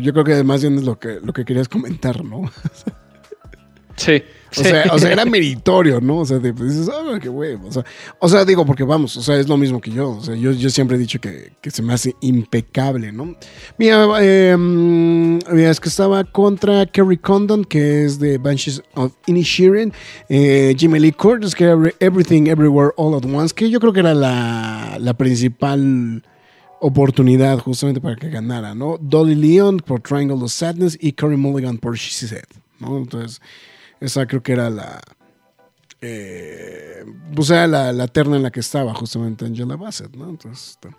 Yo 0.00 0.12
creo 0.12 0.24
que 0.24 0.44
más 0.44 0.60
bien 0.62 0.76
es 0.76 0.84
lo 0.84 0.98
que, 0.98 1.18
lo 1.20 1.32
que 1.32 1.44
querías 1.44 1.68
comentar, 1.68 2.24
¿no? 2.24 2.42
Sí. 3.96 4.22
O 4.58 4.62
sea, 4.62 4.84
o 4.92 4.98
sea, 4.98 5.12
era 5.12 5.24
meritorio, 5.26 6.00
¿no? 6.00 6.18
O 6.20 6.24
sea, 6.24 6.38
de- 6.38 6.54
pues, 6.54 6.72
dices, 6.78 6.88
ah, 6.94 7.18
qué 7.20 7.28
huevo. 7.28 7.68
O 7.68 7.72
sea, 7.72 7.84
o 8.20 8.28
sea, 8.28 8.44
digo, 8.44 8.64
porque 8.64 8.84
vamos, 8.84 9.14
o 9.16 9.22
sea, 9.22 9.36
es 9.38 9.48
lo 9.48 9.56
mismo 9.58 9.80
que 9.80 9.90
yo. 9.90 10.10
O 10.12 10.22
sea, 10.22 10.34
yo, 10.34 10.52
yo 10.52 10.70
siempre 10.70 10.96
he 10.96 11.00
dicho 11.00 11.20
que, 11.20 11.52
que 11.60 11.70
se 11.70 11.82
me 11.82 11.92
hace 11.92 12.14
impecable, 12.22 13.12
¿no? 13.12 13.34
Mira, 13.76 14.06
eh, 14.20 14.56
mira, 14.56 15.70
es 15.70 15.80
que 15.80 15.88
estaba 15.90 16.24
contra 16.24 16.86
Kerry 16.86 17.18
Condon, 17.18 17.64
que 17.64 18.04
es 18.04 18.18
de 18.18 18.38
Banshees 18.38 18.82
of 18.94 19.12
Inisherin, 19.26 19.92
eh, 20.28 20.74
Jimmy 20.78 21.00
Lee 21.00 21.12
Curtis, 21.12 21.54
que 21.54 21.64
era 21.64 21.76
Everything 22.00 22.46
Everywhere 22.46 22.92
All 22.96 23.14
at 23.14 23.24
Once, 23.26 23.52
que 23.54 23.68
yo 23.68 23.78
creo 23.80 23.92
que 23.92 24.00
era 24.00 24.14
la, 24.14 24.96
la 25.00 25.14
principal 25.14 26.22
oportunidad 26.80 27.58
justamente 27.58 28.00
para 28.00 28.16
que 28.16 28.30
ganara, 28.30 28.74
¿no? 28.74 28.96
Dolly 29.00 29.34
Leon 29.34 29.78
por 29.78 30.00
Triangle 30.00 30.36
of 30.42 30.52
Sadness 30.52 30.96
y 31.00 31.12
Corey 31.12 31.36
Mulligan 31.36 31.78
por 31.78 31.96
She 31.96 32.26
Said, 32.26 32.44
¿no? 32.78 32.96
Entonces, 32.98 33.40
esa 34.00 34.26
creo 34.26 34.42
que 34.42 34.52
era 34.52 34.70
la. 34.70 35.00
Eh, 36.00 37.04
pues 37.34 37.50
era 37.50 37.66
la, 37.66 37.92
la 37.92 38.06
terna 38.08 38.36
en 38.36 38.42
la 38.42 38.50
que 38.50 38.60
estaba 38.60 38.94
justamente 38.94 39.44
Angela 39.44 39.76
Bassett, 39.76 40.14
¿no? 40.14 40.28
Entonces, 40.28 40.70
este, 40.70 40.94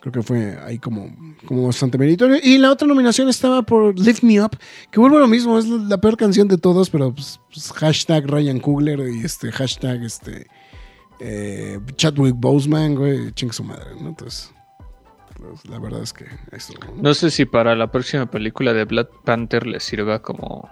creo 0.00 0.12
que 0.12 0.22
fue 0.22 0.58
ahí 0.64 0.78
como, 0.78 1.14
como 1.46 1.66
bastante 1.66 1.98
meritorio. 1.98 2.36
Y 2.42 2.58
la 2.58 2.70
otra 2.70 2.86
nominación 2.86 3.28
estaba 3.28 3.62
por 3.62 3.98
Lift 3.98 4.22
Me 4.22 4.42
Up, 4.42 4.56
que 4.90 5.00
vuelve 5.00 5.16
a 5.16 5.20
lo 5.20 5.28
mismo, 5.28 5.58
es 5.58 5.66
la 5.66 5.98
peor 5.98 6.16
canción 6.16 6.48
de 6.48 6.58
todos, 6.58 6.90
pero 6.90 7.14
pues, 7.14 7.40
pues, 7.52 7.72
hashtag 7.72 8.26
Ryan 8.26 8.60
Coogler 8.60 9.00
y 9.08 9.24
este 9.24 9.52
hashtag 9.52 10.02
este 10.04 10.46
eh, 11.20 11.78
Chadwick 11.96 12.34
Boseman, 12.36 12.94
güey, 12.94 13.32
ching 13.32 13.52
su 13.52 13.62
madre, 13.62 13.90
¿no? 14.00 14.08
Entonces, 14.08 14.52
pues, 15.36 15.66
la 15.68 15.78
verdad 15.78 16.02
es 16.02 16.12
que 16.12 16.24
¿no? 16.24 17.02
No 17.02 17.14
sé 17.14 17.30
si 17.30 17.44
para 17.44 17.74
la 17.76 17.90
próxima 17.90 18.30
película 18.30 18.72
de 18.72 18.84
Black 18.84 19.08
Panther 19.24 19.66
le 19.66 19.80
sirva 19.80 20.20
como. 20.22 20.68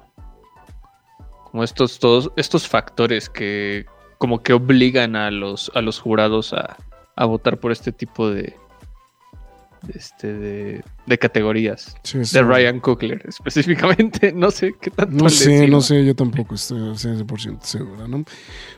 Como 1.51 1.65
estos 1.65 1.99
todos, 1.99 2.31
estos 2.37 2.69
factores 2.69 3.29
que 3.29 3.87
como 4.19 4.43
que 4.43 4.53
obligan 4.53 5.17
a 5.17 5.31
los, 5.31 5.71
a 5.75 5.81
los 5.81 6.01
jurados 6.01 6.53
a, 6.53 6.77
a 7.17 7.25
votar 7.25 7.59
por 7.59 7.73
este 7.73 7.93
tipo 7.93 8.31
de. 8.31 8.57
Este 9.95 10.33
de, 10.33 10.85
de 11.07 11.19
categorías. 11.19 11.97
Sí, 12.03 12.25
sí. 12.25 12.37
De 12.37 12.43
Ryan 12.43 12.81
Coogler 12.81 13.23
específicamente. 13.29 14.33
No 14.38 14.51
sé 14.51 14.75
qué 14.81 14.91
tanto 14.91 15.25
No 15.25 15.31
sé, 15.31 15.67
no 15.67 15.81
sé, 15.81 16.05
yo 16.05 16.14
tampoco 16.14 16.55
estoy 16.55 16.79
al 16.79 16.95
100% 16.95 17.62
seguro, 17.62 18.07
¿no? 18.07 18.25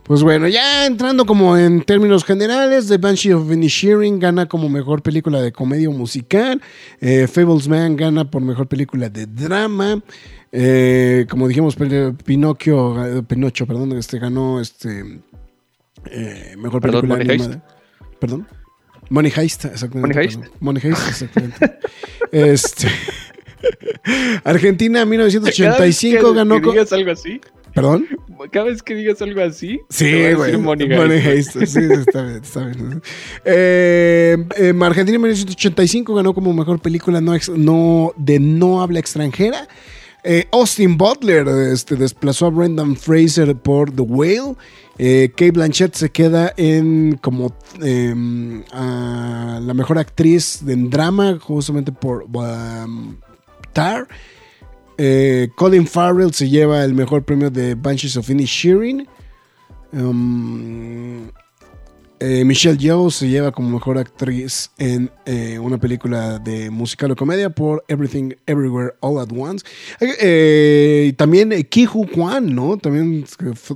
Pues 0.04 0.22
bueno, 0.22 0.48
ya 0.48 0.86
entrando 0.86 1.26
como 1.26 1.56
en 1.56 1.82
términos 1.82 2.24
generales, 2.24 2.88
The 2.88 2.98
Banshee 2.98 3.32
of 3.32 3.50
Inisherin 3.50 4.18
gana 4.18 4.46
como 4.46 4.68
mejor 4.68 5.02
película 5.02 5.40
de 5.42 5.52
comedia 5.52 5.90
musical, 5.90 6.62
eh, 7.00 7.26
Fablesman 7.26 7.96
gana 7.96 8.30
por 8.30 8.42
mejor 8.42 8.68
película 8.68 9.08
de 9.08 9.26
drama, 9.26 10.02
eh, 10.52 11.26
como 11.30 11.46
dijimos, 11.46 11.76
Pinocchio, 12.24 13.04
eh, 13.18 13.22
Pinocho, 13.22 13.66
perdón, 13.66 13.92
este 13.92 14.18
ganó 14.18 14.60
este 14.60 15.20
eh, 16.10 16.54
mejor 16.58 16.80
película 16.80 17.14
animada. 17.14 17.62
Perdón. 18.18 18.46
Money 19.10 19.32
Heist, 19.36 19.66
exactamente. 19.66 20.14
Money 20.14 20.26
Heist. 20.26 20.40
Money 20.60 20.82
Heist, 20.82 21.08
exactamente. 21.08 21.78
este 22.32 22.88
Argentina 24.44 25.04
1985 25.04 25.72
Cada 25.72 25.84
vez 25.84 25.98
que- 26.00 26.34
ganó 26.38 26.60
digas 26.60 26.92
algo 26.92 27.10
así. 27.12 27.40
¿Perdón? 27.74 28.06
Cada 28.50 28.66
vez 28.66 28.82
que 28.82 28.94
digas 28.96 29.22
algo 29.22 29.40
así. 29.42 29.78
Sí, 29.90 30.32
güey. 30.34 30.56
Money 30.56 30.88
Money 30.88 31.18
Heist. 31.18 31.54
Heist. 31.56 31.72
Sí, 31.76 31.80
está 31.92 32.22
bien, 32.22 32.40
está 32.42 32.64
bien. 32.64 33.02
Eh, 33.44 34.36
eh, 34.56 34.74
Argentina 34.80 35.16
en 35.16 35.22
1985 35.22 36.14
ganó 36.14 36.34
como 36.34 36.52
mejor 36.52 36.80
película 36.80 37.20
no- 37.20 38.12
de 38.16 38.40
no 38.40 38.82
habla 38.82 38.98
extranjera. 38.98 39.68
Eh, 40.24 40.46
Austin 40.52 40.98
Butler 40.98 41.46
este, 41.72 41.96
desplazó 41.96 42.46
a 42.46 42.50
Brendan 42.50 42.96
Fraser 42.96 43.54
por 43.56 43.90
The 43.94 44.02
Whale. 44.02 44.56
Eh, 45.02 45.30
Kate 45.30 45.52
Blanchett 45.52 45.94
se 45.94 46.10
queda 46.10 46.52
en 46.58 47.16
como 47.22 47.56
em, 47.80 48.62
la 48.70 49.72
mejor 49.72 49.96
actriz 49.98 50.60
en 50.68 50.90
drama, 50.90 51.38
justamente 51.40 51.90
por 51.90 52.24
um, 52.24 53.16
Tar. 53.72 54.06
Eh, 54.98 55.48
Colin 55.56 55.86
Farrell 55.86 56.34
se 56.34 56.50
lleva 56.50 56.84
el 56.84 56.92
mejor 56.92 57.24
premio 57.24 57.50
de 57.50 57.76
Banshees 57.76 58.18
of 58.18 58.28
Inisherin. 58.28 59.08
Um, 59.90 61.30
eh, 62.20 62.44
Michelle 62.44 62.76
Yeoh 62.76 63.10
se 63.10 63.28
lleva 63.28 63.50
como 63.50 63.70
mejor 63.70 63.96
actriz 63.96 64.70
en 64.76 65.10
eh, 65.24 65.58
una 65.58 65.78
película 65.78 66.38
de 66.38 66.68
musical 66.68 67.10
o 67.10 67.16
comedia 67.16 67.48
por 67.48 67.82
Everything 67.88 68.34
Everywhere 68.46 68.92
All 69.00 69.18
at 69.18 69.28
Once. 69.34 69.64
Eh, 70.00 71.06
y 71.08 71.12
también 71.14 71.50
Ki 71.64 71.86
Hu 71.86 72.06
Kwan, 72.06 72.54
¿no? 72.54 72.76
También 72.76 73.24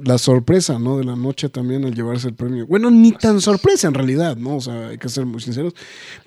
la 0.05 0.19
sorpresa, 0.19 0.79
¿no? 0.79 0.99
De 0.99 1.05
la 1.05 1.17
noche 1.17 1.49
también 1.49 1.87
al 1.87 1.95
llevarse 1.95 2.29
el 2.29 2.35
premio. 2.35 2.67
Bueno, 2.67 2.91
ni 2.91 3.13
tan 3.13 3.41
sorpresa 3.41 3.89
en 3.89 3.95
realidad, 3.95 4.37
¿no? 4.37 4.57
O 4.57 4.61
sea, 4.61 4.89
hay 4.89 4.99
que 4.99 5.09
ser 5.09 5.25
muy 5.25 5.41
sinceros. 5.41 5.73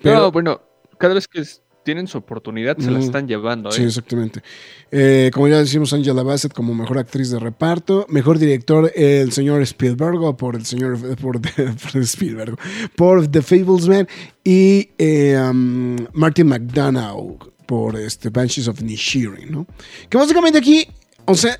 Pero, 0.02 0.16
No, 0.16 0.32
bueno, 0.32 0.60
cada 0.98 1.14
vez 1.14 1.28
que 1.28 1.42
tienen 1.88 2.06
su 2.06 2.18
oportunidad 2.18 2.76
se 2.76 2.90
la 2.90 2.98
Mm. 2.98 3.02
están 3.02 3.26
llevando. 3.26 3.70
Sí, 3.72 3.80
¿eh? 3.80 3.86
exactamente. 3.86 4.42
Eh, 4.90 5.30
como 5.32 5.48
ya 5.48 5.56
decimos, 5.56 5.90
Angela 5.94 6.22
Bassett 6.22 6.52
como 6.52 6.74
mejor 6.74 6.98
actriz 6.98 7.30
de 7.30 7.38
reparto. 7.38 8.04
Mejor 8.10 8.38
director, 8.38 8.92
el 8.94 9.32
señor 9.32 9.62
Spielberg, 9.62 10.22
o 10.22 10.36
por 10.36 10.54
el 10.54 10.66
señor 10.66 10.98
por, 11.16 11.40
por 11.92 12.02
Spielberg, 12.02 12.58
por 12.94 13.26
The 13.26 13.40
Fablesman. 13.40 14.06
Y 14.44 14.90
eh, 14.98 15.40
um, 15.50 15.96
Martin 16.12 16.48
McDonough 16.48 17.38
por 17.64 17.96
este, 17.96 18.28
Banshees 18.28 18.68
of 18.68 18.78
Inisherin, 18.82 19.50
¿no? 19.50 19.66
Que 20.10 20.18
básicamente 20.18 20.58
aquí, 20.58 20.86
o 21.24 21.34
sea, 21.34 21.58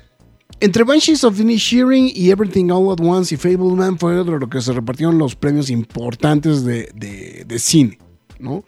entre 0.59 0.83
Banshees 0.83 1.23
of 1.23 1.39
Inisherin 1.39 2.11
y 2.13 2.29
Everything 2.29 2.69
All 2.69 2.91
at 2.93 2.99
Once 3.03 3.33
y 3.33 3.37
Fableman 3.39 3.97
fue 3.97 4.13
lo 4.23 4.47
que 4.47 4.61
se 4.61 4.73
repartieron 4.73 5.17
los 5.17 5.35
premios 5.35 5.71
importantes 5.71 6.63
de, 6.63 6.89
de- 6.93 7.45
de 7.47 7.57
cine, 7.59 7.97
¿no? 8.39 8.63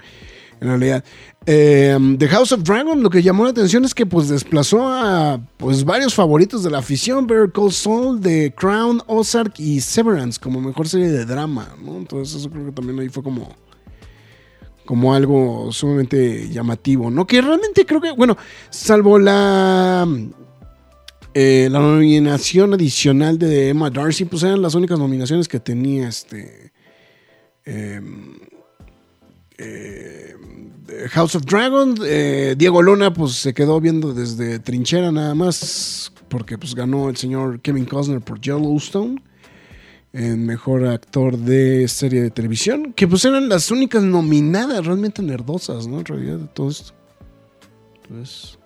En 0.61 0.67
realidad. 0.67 1.03
Eh, 1.47 1.97
The 2.19 2.27
House 2.27 2.51
of 2.51 2.61
Dragon, 2.61 3.01
lo 3.01 3.09
que 3.09 3.23
llamó 3.23 3.45
la 3.45 3.49
atención 3.49 3.83
es 3.83 3.95
que 3.95 4.05
pues 4.05 4.29
desplazó 4.29 4.87
a 4.87 5.41
pues 5.57 5.83
varios 5.83 6.13
favoritos 6.13 6.63
de 6.63 6.69
la 6.69 6.77
afición, 6.77 7.25
Better 7.25 7.51
Call 7.51 7.71
Saul, 7.71 8.21
The 8.21 8.53
Crown, 8.55 9.01
Ozark 9.07 9.59
y 9.59 9.81
Severance 9.81 10.39
como 10.39 10.61
mejor 10.61 10.87
serie 10.87 11.09
de 11.09 11.25
drama, 11.25 11.75
¿no? 11.83 11.97
Entonces 11.97 12.35
eso 12.35 12.49
creo 12.51 12.67
que 12.67 12.71
también 12.71 12.99
ahí 12.99 13.09
fue 13.09 13.23
como 13.23 13.49
como 14.85 15.15
algo 15.15 15.71
sumamente 15.71 16.49
llamativo, 16.49 17.09
¿no? 17.09 17.25
Que 17.25 17.41
realmente 17.41 17.85
creo 17.85 18.01
que, 18.01 18.11
bueno, 18.11 18.37
salvo 18.69 19.17
la 19.17 20.07
eh, 21.33 21.69
la 21.71 21.79
nominación 21.79 22.75
adicional 22.75 23.39
de 23.39 23.69
Emma 23.69 23.89
Darcy, 23.89 24.25
pues 24.25 24.43
eran 24.43 24.61
las 24.61 24.75
únicas 24.75 24.99
nominaciones 24.99 25.47
que 25.47 25.59
tenía 25.59 26.07
este 26.07 26.71
eh, 27.65 27.99
eh, 29.57 30.35
House 31.11 31.35
of 31.35 31.45
Dragon. 31.45 31.95
Eh, 32.03 32.55
Diego 32.57 32.81
Luna, 32.81 33.13
pues 33.13 33.33
se 33.33 33.53
quedó 33.53 33.79
viendo 33.79 34.13
desde 34.13 34.59
trinchera 34.59 35.11
nada 35.11 35.35
más, 35.35 36.11
porque 36.29 36.57
pues 36.57 36.75
ganó 36.75 37.09
el 37.09 37.17
señor 37.17 37.59
Kevin 37.61 37.85
Costner 37.85 38.21
por 38.21 38.39
Yellowstone. 38.39 39.21
En 40.13 40.45
mejor 40.45 40.85
actor 40.87 41.37
de 41.37 41.87
serie 41.87 42.21
de 42.21 42.31
televisión, 42.31 42.91
que 42.91 43.07
pues 43.07 43.23
eran 43.23 43.47
las 43.47 43.71
únicas 43.71 44.03
nominadas 44.03 44.85
realmente 44.85 45.21
nerdosas, 45.21 45.87
¿no? 45.87 45.99
En 45.99 46.05
realidad, 46.05 46.37
de 46.37 46.47
todo 46.47 46.69
esto. 46.69 46.91
Entonces, 48.09 48.59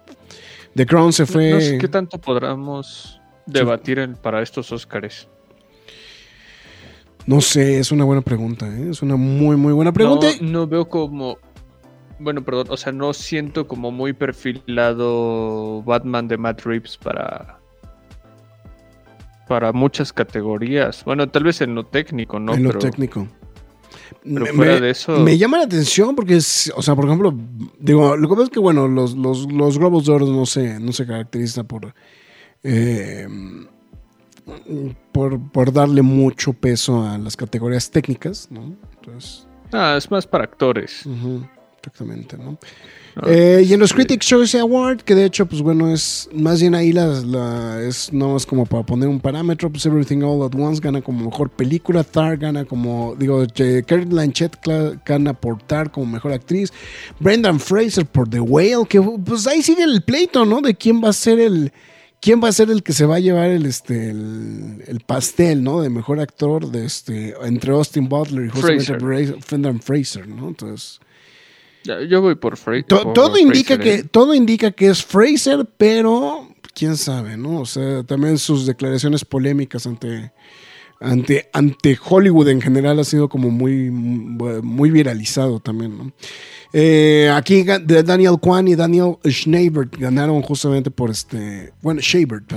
The 0.74 0.88
Crown 0.88 1.14
se 1.14 1.28
fue. 1.28 1.52
No 1.52 1.62
sé 1.62 1.78
qué 1.78 1.88
tanto 1.88 2.18
podamos 2.20 3.20
debatir 3.46 4.00
en- 4.00 4.16
para 4.16 4.42
estos 4.42 4.72
Óscares. 4.72 5.28
No 7.28 7.42
sé, 7.42 7.80
es 7.80 7.92
una 7.92 8.04
buena 8.04 8.22
pregunta, 8.22 8.68
¿eh? 8.68 8.90
es 8.92 9.02
una 9.02 9.16
muy, 9.16 9.56
muy 9.56 9.74
buena 9.74 9.92
pregunta. 9.92 10.28
No, 10.42 10.50
no 10.52 10.68
veo 10.68 10.88
como. 10.88 11.38
Bueno, 12.20 12.44
perdón, 12.44 12.68
o 12.70 12.78
sea, 12.78 12.92
no 12.94 13.14
siento 13.14 13.68
como 13.68 13.92
muy 13.92 14.14
perfilado 14.14 15.82
Batman 15.84 16.28
de 16.28 16.38
Matt 16.38 16.62
Reeves 16.64 16.98
para. 16.98 17.60
Para 19.48 19.72
muchas 19.74 20.12
categorías. 20.12 21.04
Bueno, 21.06 21.28
tal 21.30 21.44
vez 21.44 21.62
en 21.62 21.76
lo 21.76 21.86
técnico, 21.86 22.40
¿no? 22.40 22.54
en 22.56 22.64
lo 22.64 22.70
pero, 22.70 22.80
técnico. 22.80 23.28
pero 24.24 24.46
Me- 24.46 24.54
fuera 24.54 24.74
me- 24.76 24.82
de 24.82 24.90
eso. 24.90 25.20
Me 25.20 25.38
llama 25.38 25.58
la 25.60 25.66
atención 25.66 26.16
porque, 26.16 26.38
es, 26.38 26.74
o 26.76 26.82
sea, 26.82 26.96
por 26.96 27.06
ejemplo, 27.06 27.34
digo, 27.80 28.16
lo 28.18 28.28
que 28.28 28.34
pasa 28.36 28.46
es 28.46 28.50
que, 28.50 28.60
bueno, 28.60 28.88
los, 28.88 29.16
los, 29.16 29.52
los 29.52 29.78
Globos 29.78 30.06
de 30.06 30.14
Oro 30.14 30.26
no 30.28 30.46
se, 30.48 30.80
no 30.80 30.92
se 30.94 31.06
caracteriza 31.06 31.64
por, 31.64 31.94
eh, 32.64 33.28
por, 35.12 35.40
por 35.52 35.72
darle 35.74 36.02
mucho 36.02 36.54
peso 36.54 37.04
a 37.04 37.18
las 37.18 37.36
categorías 37.36 37.90
técnicas, 37.90 38.48
¿no? 38.52 38.76
Entonces, 39.02 39.48
Ah, 39.72 39.96
es 39.98 40.10
más 40.12 40.26
para 40.28 40.44
actores. 40.44 41.04
exactamente, 41.78 42.38
¿no? 42.38 42.58
¿no? 43.16 43.28
Eh, 43.28 43.64
y 43.68 43.74
en 43.74 43.80
los 43.80 43.90
Sí. 43.92 43.96
Critics 43.96 44.26
Choice 44.28 44.60
Award, 44.60 45.02
que 45.02 45.16
de 45.16 45.26
hecho, 45.26 45.46
pues 45.46 45.62
bueno, 45.62 45.92
es 45.94 46.30
más 46.34 46.60
bien 46.62 46.76
ahí 46.76 46.92
la, 46.92 47.08
la- 47.08 47.82
es 47.82 48.12
no 48.14 48.34
más 48.34 48.46
como 48.46 48.66
para 48.66 48.84
poner 48.84 49.08
un 49.08 49.20
parámetro, 49.20 49.70
pues 49.72 49.86
Everything 49.86 50.22
All 50.22 50.44
at 50.46 50.54
Once 50.56 50.82
gana 50.82 51.02
como 51.02 51.26
mejor 51.26 51.50
película, 51.50 52.04
Tar 52.04 52.38
gana 52.38 52.66
como, 52.66 53.16
digo, 53.18 53.44
Kate 53.48 54.06
Blanchett 54.06 54.58
gana 55.06 55.34
por 55.34 55.62
Tar 55.64 55.92
como 55.92 56.06
mejor 56.08 56.34
actriz, 56.34 56.72
Brendan 57.20 57.60
Fraser 57.60 58.06
por 58.06 58.30
The 58.30 58.40
Whale, 58.42 58.86
que 58.88 59.02
pues 59.02 59.48
ahí 59.48 59.62
sigue 59.62 59.84
el 59.84 60.02
pleito, 60.04 60.46
¿no? 60.46 60.62
De 60.62 60.76
quién 60.76 61.02
va 61.04 61.10
a 61.10 61.14
ser 61.14 61.40
el, 61.40 61.72
¿quién 62.26 62.42
va 62.44 62.48
a 62.48 62.52
ser 62.52 62.72
el 62.72 62.82
que 62.82 62.92
se 62.92 63.06
va 63.06 63.18
a 63.18 63.20
llevar 63.20 63.52
el, 63.52 63.68
este, 63.68 64.10
el, 64.10 64.84
el 64.88 65.00
pastel, 65.02 65.64
¿no? 65.64 65.80
De 65.82 65.90
mejor 65.92 66.20
actor 66.20 66.72
de 66.72 66.84
este, 66.84 67.36
entre 67.44 67.72
Austin 67.72 68.10
Butler 68.10 68.48
y 68.48 68.50
Fraser. 68.50 69.00
Fraser, 69.80 70.28
¿no? 70.28 70.48
Entonces, 70.48 71.00
Yo 72.10 72.22
voy 72.24 72.34
por 72.34 72.58
Frey. 72.58 72.82
to- 72.82 73.04
por 73.04 73.14
todo, 73.14 73.38
indica 73.38 73.76
Fraser, 73.76 73.84
que, 73.84 73.94
¿eh? 74.02 74.10
todo 74.12 74.34
indica 74.34 74.72
que 74.72 74.88
es 74.88 75.06
Fraser, 75.06 75.68
pero 75.78 76.50
quién 76.74 76.98
sabe, 76.98 77.38
¿no? 77.38 77.60
O 77.62 77.66
sea, 77.68 78.02
también 78.04 78.40
sus 78.40 78.66
declaraciones 78.66 79.24
polémicas 79.24 79.86
ante, 79.86 80.32
ante, 81.00 81.48
ante 81.54 81.96
Hollywood 82.04 82.50
en 82.50 82.60
general 82.60 83.00
ha 83.00 83.04
sido 83.04 83.30
como 83.30 83.52
muy, 83.52 83.92
muy 83.92 84.90
viralizado 84.90 85.60
también, 85.60 85.96
¿no? 85.96 86.12
Eh, 86.78 87.32
aquí 87.34 87.64
Daniel 87.64 88.38
Kwan 88.38 88.68
y 88.68 88.76
Daniel 88.76 89.16
Schneibert 89.26 89.98
ganaron 89.98 90.42
justamente 90.42 90.92
por 90.92 91.10
este, 91.10 91.72
bueno, 91.82 92.02
Shabert, 92.02 92.52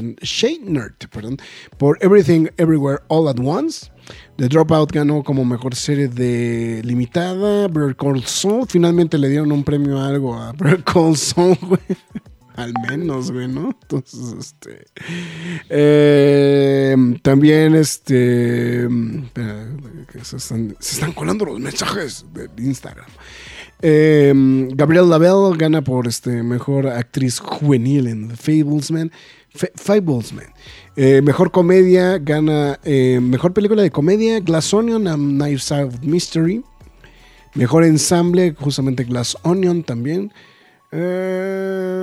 perdón, 1.12 1.36
por 1.76 1.98
Everything 2.00 2.48
Everywhere 2.56 3.00
All 3.06 3.28
at 3.28 3.38
Once. 3.38 3.92
The 4.36 4.48
Dropout 4.48 4.90
ganó 4.90 5.22
como 5.22 5.44
mejor 5.44 5.76
serie 5.76 6.08
de 6.08 6.82
limitada. 6.84 7.68
Better 7.68 7.94
Call 7.94 8.24
Saul, 8.24 8.66
finalmente 8.66 9.18
le 9.18 9.28
dieron 9.28 9.52
un 9.52 9.62
premio 9.62 10.00
a 10.00 10.08
algo 10.08 10.34
a 10.34 10.50
Better 10.50 10.82
Call 10.82 11.14
güey. 11.60 11.80
Al 12.56 12.74
menos, 12.90 13.30
güey, 13.30 13.46
¿no? 13.46 13.70
Entonces, 13.82 14.34
este. 14.36 14.86
eh, 15.68 16.96
también, 17.22 17.76
este. 17.76 18.88
se 20.22 20.36
están 20.36 21.12
colando 21.14 21.44
los 21.44 21.60
mensajes 21.60 22.26
de 22.32 22.50
Instagram. 22.60 23.06
Eh, 23.80 24.32
Gabrielle 24.74 25.08
Lavelle 25.08 25.56
gana 25.56 25.82
por 25.82 26.06
este 26.08 26.42
mejor 26.42 26.86
actriz 26.88 27.38
juvenil 27.40 28.06
en 28.08 28.28
The 28.28 28.36
Fablesman. 28.36 29.12
Fa- 29.54 29.68
Fablesman. 29.74 30.46
Eh, 30.96 31.22
mejor 31.22 31.50
comedia 31.52 32.18
gana 32.18 32.78
eh, 32.84 33.20
mejor 33.22 33.52
película 33.54 33.82
de 33.82 33.90
comedia 33.90 34.40
Glass 34.40 34.74
Onion 34.74 35.06
and 35.06 35.40
Knives 35.40 35.70
Out 35.70 36.02
Mystery. 36.02 36.64
Mejor 37.54 37.84
ensamble 37.84 38.54
justamente 38.58 39.04
Glass 39.04 39.36
Onion 39.42 39.82
también. 39.84 40.32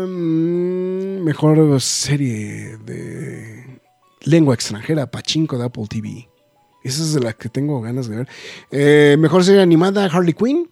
Mm, 0.06 1.24
mejor 1.24 1.82
serie 1.82 2.78
de 2.86 3.80
lengua 4.24 4.54
extranjera 4.56 5.10
Pachinko 5.12 5.58
de 5.58 5.66
Apple 5.66 5.86
TV. 5.90 6.30
Esa 6.84 7.02
es 7.02 7.14
de 7.14 7.20
la 7.22 7.34
que 7.34 7.50
tengo 7.50 7.82
ganas 7.82 8.08
de 8.08 8.18
ver. 8.18 8.28
Eh, 8.72 9.18
mejor 9.20 9.44
serie 9.44 9.62
animada 9.62 10.06
Harley 10.06 10.34
Quinn. 10.34 10.70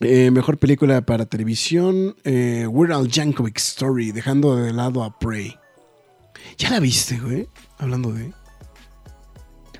Eh, 0.00 0.30
mejor 0.30 0.58
película 0.58 1.00
para 1.02 1.26
televisión, 1.26 2.14
eh, 2.24 2.66
Weird 2.68 2.92
Al 2.92 3.08
Yankovic 3.08 3.58
Story, 3.58 4.12
dejando 4.12 4.54
de 4.56 4.72
lado 4.72 5.02
a 5.02 5.18
Prey. 5.18 5.56
¿Ya 6.56 6.70
la 6.70 6.80
viste, 6.80 7.18
güey? 7.18 7.48
Hablando 7.78 8.12
de... 8.12 8.32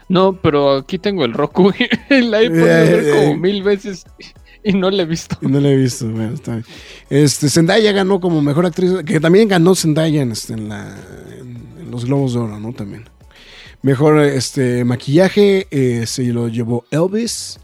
No, 0.08 0.40
pero 0.40 0.76
aquí 0.76 0.98
tengo 0.98 1.24
el 1.24 1.34
Roku. 1.34 1.70
y 2.10 2.20
la 2.22 2.42
he 2.42 2.48
podido 2.48 2.66
ver 2.66 3.04
Eh, 3.04 3.08
eh. 3.10 3.26
como 3.26 3.36
mil 3.36 3.62
veces 3.62 4.04
y 4.64 4.72
no 4.72 4.90
la 4.90 5.02
he 5.02 5.06
visto. 5.06 5.36
No 5.40 5.60
la 5.60 5.68
he 5.68 5.76
visto, 5.76 6.08
bueno, 6.08 6.34
está 6.34 6.52
bien. 6.52 6.64
Este, 7.10 7.48
Zendaya 7.48 7.92
ganó 7.92 8.18
como 8.20 8.42
mejor 8.42 8.66
actriz, 8.66 8.90
que 9.06 9.20
también 9.20 9.48
ganó 9.48 9.74
Zendaya 9.74 10.22
en, 10.22 10.32
este, 10.32 10.54
en, 10.54 10.68
la, 10.68 10.96
en, 11.38 11.56
en 11.80 11.90
los 11.90 12.06
Globos 12.06 12.34
de 12.34 12.40
Oro, 12.40 12.58
¿no? 12.58 12.72
También. 12.72 13.04
Mejor 13.82 14.18
este, 14.20 14.84
maquillaje 14.84 15.68
eh, 15.70 16.06
se 16.06 16.24
lo 16.24 16.48
llevó 16.48 16.84
Elvis. 16.90 17.60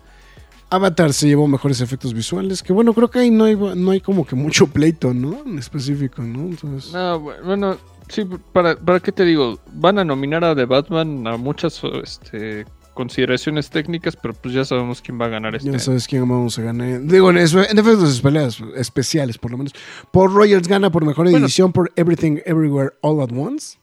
Avatar 0.70 1.12
se 1.12 1.28
llevó 1.28 1.46
mejores 1.46 1.80
efectos 1.80 2.12
visuales, 2.14 2.62
que 2.62 2.72
bueno, 2.72 2.92
creo 2.94 3.08
que 3.10 3.20
ahí 3.20 3.30
no 3.30 3.44
hay, 3.44 3.56
no 3.56 3.90
hay 3.90 4.00
como 4.00 4.26
que 4.26 4.34
mucho 4.34 4.66
pleito, 4.66 5.14
¿no? 5.14 5.42
En 5.46 5.58
específico, 5.58 6.22
¿no? 6.22 6.40
Entonces... 6.40 6.92
No, 6.92 7.20
bu- 7.20 7.42
bueno, 7.44 7.76
sí, 8.08 8.24
para, 8.52 8.76
¿para 8.76 9.00
qué 9.00 9.12
te 9.12 9.24
digo? 9.24 9.58
Van 9.72 9.98
a 9.98 10.04
nominar 10.04 10.44
a 10.44 10.54
The 10.56 10.64
Batman 10.64 11.26
a 11.26 11.36
muchas 11.36 11.80
este, 12.02 12.64
consideraciones 12.92 13.70
técnicas, 13.70 14.16
pero 14.16 14.34
pues 14.34 14.54
ya 14.54 14.64
sabemos 14.64 15.00
quién 15.00 15.20
va 15.20 15.26
a 15.26 15.28
ganar 15.28 15.54
este. 15.54 15.70
Ya 15.70 15.78
sabes 15.78 16.06
quién 16.08 16.28
vamos 16.28 16.58
a 16.58 16.62
ganar. 16.62 17.02
Digo, 17.02 17.30
en, 17.30 17.36
efectos 17.38 18.10
especiales, 18.14 18.58
especiales, 18.76 19.38
por 19.38 19.50
lo 19.50 19.58
menos. 19.58 19.72
Paul 20.12 20.32
Rogers 20.34 20.66
gana 20.68 20.90
por 20.90 21.04
mejor 21.04 21.30
Bueno. 21.30 21.44
edición 21.46 21.72
por 21.72 21.92
Everything 21.96 22.38
Everywhere 22.46 22.90
All 23.02 23.20
at 23.20 23.30
Once. 23.32 23.78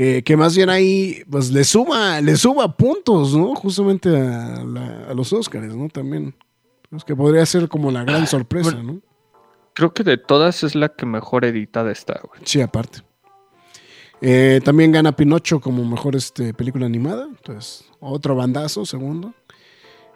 Que, 0.00 0.24
que 0.24 0.34
más 0.34 0.56
bien 0.56 0.70
ahí, 0.70 1.22
pues 1.28 1.50
le 1.50 1.62
suma, 1.62 2.22
le 2.22 2.34
suma 2.34 2.74
puntos, 2.74 3.36
¿no? 3.36 3.54
Justamente 3.54 4.08
a, 4.08 4.64
la- 4.64 5.08
a 5.10 5.12
los 5.12 5.30
Oscars, 5.30 5.76
¿no? 5.76 5.90
También. 5.90 6.34
Es 6.96 7.04
que 7.04 7.14
podría 7.14 7.44
ser 7.44 7.68
como 7.68 7.90
la 7.90 8.02
gran 8.04 8.26
sorpresa, 8.26 8.70
bueno. 8.76 8.92
¿no? 8.94 9.00
Creo 9.74 9.92
que 9.92 10.02
de 10.02 10.16
todas 10.16 10.64
es 10.64 10.74
la 10.74 10.88
que 10.88 11.04
mejor 11.04 11.44
editada 11.44 11.92
está, 11.92 12.18
güey. 12.26 12.40
Sí, 12.44 12.62
aparte. 12.62 13.00
Eh, 14.22 14.62
también 14.64 14.90
gana 14.90 15.12
Pinocho 15.14 15.60
como 15.60 15.84
mejor 15.84 16.16
este, 16.16 16.54
película 16.54 16.86
animada. 16.86 17.26
Entonces, 17.28 17.84
otro 18.00 18.34
bandazo, 18.34 18.86
segundo. 18.86 19.34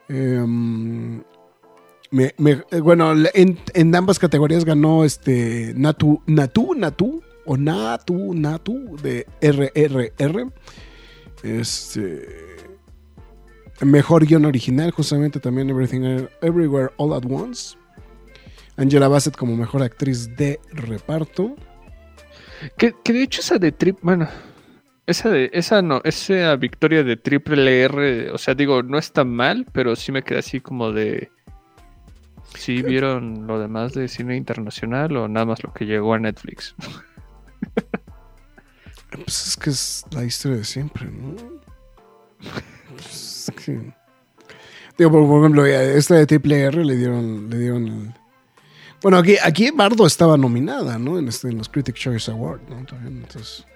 Eh, 0.09 0.43
me- 0.47 2.35
me- 2.39 2.63
eh, 2.71 2.81
bueno, 2.81 3.13
en, 3.35 3.59
en 3.75 3.95
ambas 3.95 4.19
categorías 4.19 4.65
ganó 4.65 5.05
este 5.05 5.75
Natu, 5.77 6.23
Natu, 6.25 6.73
Natu, 6.75 7.23
o 7.47 7.57
Natu, 7.57 8.35
Natu, 8.35 8.97
de 9.03 9.27
RRR. 9.41 10.53
Este. 11.43 12.27
Mejor 13.81 14.25
guion 14.25 14.45
original, 14.45 14.91
justamente 14.93 15.41
también 15.41 15.69
Everything 15.69 16.27
Everywhere 16.41 16.93
All 16.97 17.13
at 17.13 17.25
Once. 17.29 17.77
Angela 18.77 19.09
Bassett 19.09 19.37
como 19.37 19.57
mejor 19.57 19.83
actriz 19.83 20.35
de 20.37 20.61
reparto. 20.73 21.55
Que, 22.77 22.95
que 23.05 23.13
de 23.13 23.23
hecho 23.23 23.41
esa 23.41 23.59
de 23.59 23.73
Trip, 23.73 23.99
bueno, 24.03 24.29
esa 25.07 25.29
de, 25.29 25.51
esa 25.53 25.83
no, 25.83 26.01
esa 26.05 26.57
victoria 26.57 27.05
de 27.05 27.17
Triple 27.17 27.83
R, 27.83 28.31
o 28.31 28.39
sea, 28.39 28.55
digo, 28.55 28.83
no 28.83 28.99
está 28.99 29.25
mal, 29.25 29.67
pero 29.73 29.97
sí 29.97 30.13
me 30.13 30.23
queda 30.23 30.39
así 30.39 30.61
como 30.61 30.93
de. 30.93 31.31
¿Sí 32.57 32.83
vieron 32.83 33.47
lo 33.47 33.59
demás 33.59 33.95
de 33.95 34.07
cine 34.07 34.37
internacional 34.37 35.17
o 35.17 35.29
nada 35.29 35.45
más 35.45 35.63
lo 35.65 35.73
que 35.73 35.87
llegó 35.87 36.15
a 36.15 36.19
Netflix? 36.19 36.75
Pues 39.11 39.47
es 39.49 39.57
que 39.57 39.71
es 39.71 40.05
la 40.11 40.25
historia 40.25 40.59
de 40.59 40.65
siempre, 40.65 41.07
¿no? 41.07 41.37
Pues 42.91 43.49
es 43.49 43.65
que- 43.65 43.95
Digo, 44.99 45.11
por, 45.11 45.41
ejemplo, 45.41 45.63
a 45.65 45.83
esta 45.83 46.15
de 46.15 46.27
Triple 46.27 46.61
R 46.63 46.85
le 46.85 46.97
dieron, 46.97 47.51
le 47.51 47.59
dieron 47.59 47.87
el- 47.89 48.15
Bueno, 49.03 49.19
aquí, 49.19 49.37
aquí 49.43 49.71
Bardo 49.71 50.07
estaba 50.07 50.37
nominada, 50.37 50.99
¿no? 50.99 51.19
En, 51.19 51.29
este, 51.29 51.49
en 51.49 51.59
los 51.59 51.69
Critic 51.69 51.95
Choice 51.97 52.31
Award, 52.31 52.61
¿no? 52.69 52.85
También, 52.87 53.19
entonces... 53.19 53.67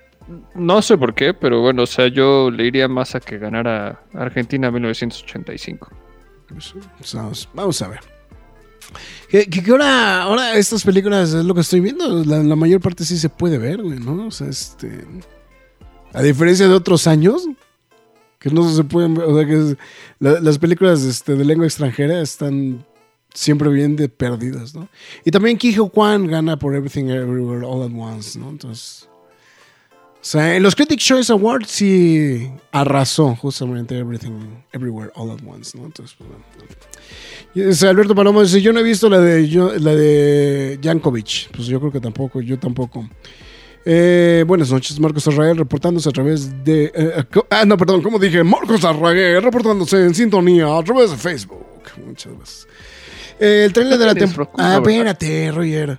No 0.54 0.82
sé 0.82 0.98
por 0.98 1.14
qué, 1.14 1.32
pero 1.32 1.60
bueno, 1.62 1.84
o 1.84 1.86
sea, 1.86 2.08
yo 2.08 2.50
le 2.50 2.66
iría 2.66 2.86
más 2.86 3.14
a 3.14 3.20
que 3.20 3.38
ganara 3.38 4.02
Argentina 4.12 4.70
1985. 4.70 5.90
pues, 6.48 6.74
pues, 6.98 7.14
vamos, 7.14 7.48
vamos 7.54 7.80
a 7.82 7.88
ver. 7.88 8.00
Que, 9.28 9.46
ahora, 9.70 10.22
ahora 10.22 10.56
estas 10.56 10.82
películas 10.84 11.34
es 11.34 11.44
lo 11.44 11.54
que 11.54 11.60
estoy 11.60 11.80
viendo. 11.80 12.24
La, 12.24 12.42
la 12.42 12.56
mayor 12.56 12.80
parte 12.80 13.04
sí 13.04 13.18
se 13.18 13.28
puede 13.28 13.58
ver, 13.58 13.84
¿no? 13.84 14.28
O 14.28 14.30
sea, 14.30 14.48
este. 14.48 15.04
A 16.12 16.22
diferencia 16.22 16.66
de 16.66 16.74
otros 16.74 17.06
años, 17.06 17.46
que 18.38 18.50
no 18.50 18.68
se 18.70 18.84
pueden 18.84 19.14
ver. 19.14 19.26
O 19.26 19.36
sea, 19.36 19.46
que 19.46 19.76
las 20.18 20.58
películas 20.58 21.02
este, 21.02 21.34
de 21.34 21.44
lengua 21.44 21.66
extranjera 21.66 22.20
están 22.20 22.84
siempre 23.34 23.68
bien 23.70 23.96
de 23.96 24.08
perdidas, 24.08 24.74
¿no? 24.74 24.88
Y 25.24 25.30
también 25.30 25.58
Kijo 25.58 25.88
Kwan 25.90 26.26
gana 26.26 26.58
por 26.58 26.74
Everything 26.74 27.06
Everywhere 27.06 27.64
All 27.66 27.82
at 27.82 27.92
Once, 27.94 28.38
¿no? 28.38 28.50
Entonces. 28.50 29.07
Sea, 30.28 30.56
en 30.56 30.62
los 30.62 30.74
Critic 30.76 30.98
Choice 31.00 31.32
Awards 31.32 31.70
sí 31.70 32.50
arrasó 32.70 33.34
justamente 33.36 33.96
Everything 33.98 34.62
Everywhere 34.72 35.10
All 35.14 35.30
at 35.30 35.38
Once, 35.46 35.78
¿no? 35.78 35.86
Entonces, 35.86 36.14
pues 36.18 36.28
bueno. 36.28 37.90
Alberto 37.90 38.14
Palomo 38.14 38.42
dice, 38.42 38.60
yo 38.60 38.74
no 38.74 38.80
he 38.80 38.82
visto 38.82 39.08
la 39.08 39.20
de 39.20 39.48
yo- 39.48 39.72
la 39.78 39.94
de 39.94 40.78
Jankovic. 40.82 41.48
Pues 41.56 41.66
yo 41.66 41.80
creo 41.80 41.90
que 41.90 42.00
tampoco, 42.00 42.42
yo 42.42 42.58
tampoco. 42.58 43.08
Eh, 43.86 44.44
buenas 44.46 44.70
noches, 44.70 45.00
Marcos 45.00 45.26
Arraguer 45.28 45.56
reportándose 45.56 46.10
a 46.10 46.12
través 46.12 46.62
de... 46.62 46.92
eh, 46.94 47.24
ah, 47.48 47.64
no, 47.64 47.78
perdón, 47.78 48.02
como 48.02 48.18
dije, 48.18 48.44
Marcos 48.44 48.84
Arraguer 48.84 49.42
reportándose 49.42 50.04
en 50.04 50.14
sintonía 50.14 50.76
a 50.76 50.82
través 50.82 51.10
de 51.10 51.16
Facebook. 51.16 51.64
Muchas 52.04 52.34
gracias. 52.34 52.68
Eh, 53.40 53.62
el 53.64 53.72
trailer 53.72 53.98
de 53.98 54.04
la 54.04 54.14
temporada... 54.14 54.52
Ah, 54.58 54.74
espérate, 54.74 55.50
Roger. 55.52 55.98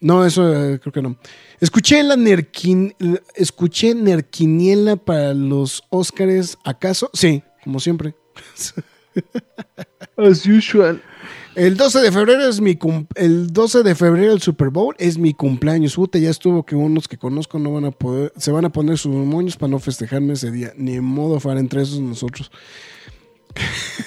No, 0.00 0.24
eso 0.26 0.42
creo 0.82 0.92
que 0.92 1.00
no. 1.02 1.16
Escuché 1.60 2.02
la 2.02 2.16
Nerquin... 2.16 2.94
Escuché 3.34 3.94
Nerquiniela 3.94 4.96
para 4.96 5.34
los 5.34 5.82
Óscares, 5.90 6.56
¿acaso? 6.64 7.10
Sí, 7.12 7.42
como 7.64 7.80
siempre. 7.80 8.14
As 10.16 10.46
usual. 10.46 11.02
El 11.54 11.76
12 11.76 12.00
de 12.00 12.12
febrero 12.12 12.48
es 12.48 12.60
mi 12.60 12.76
cum- 12.76 13.06
el 13.16 13.52
12 13.52 13.82
de 13.82 13.94
febrero 13.96 14.32
el 14.32 14.40
Super 14.40 14.68
Bowl 14.68 14.94
es 14.98 15.18
mi 15.18 15.34
cumpleaños. 15.34 15.96
Puta, 15.96 16.18
ya 16.18 16.30
estuvo 16.30 16.64
que 16.64 16.76
unos 16.76 17.08
que 17.08 17.18
conozco 17.18 17.58
no 17.58 17.72
van 17.72 17.86
a 17.86 17.90
poder, 17.90 18.32
se 18.36 18.52
van 18.52 18.64
a 18.64 18.70
poner 18.70 18.96
sus 18.96 19.12
moños 19.12 19.56
para 19.56 19.70
no 19.70 19.80
festejarme 19.80 20.34
ese 20.34 20.52
día. 20.52 20.72
Ni 20.76 21.00
modo 21.00 21.40
para 21.40 21.58
entre 21.58 21.82
esos 21.82 21.98
nosotros. 22.00 22.52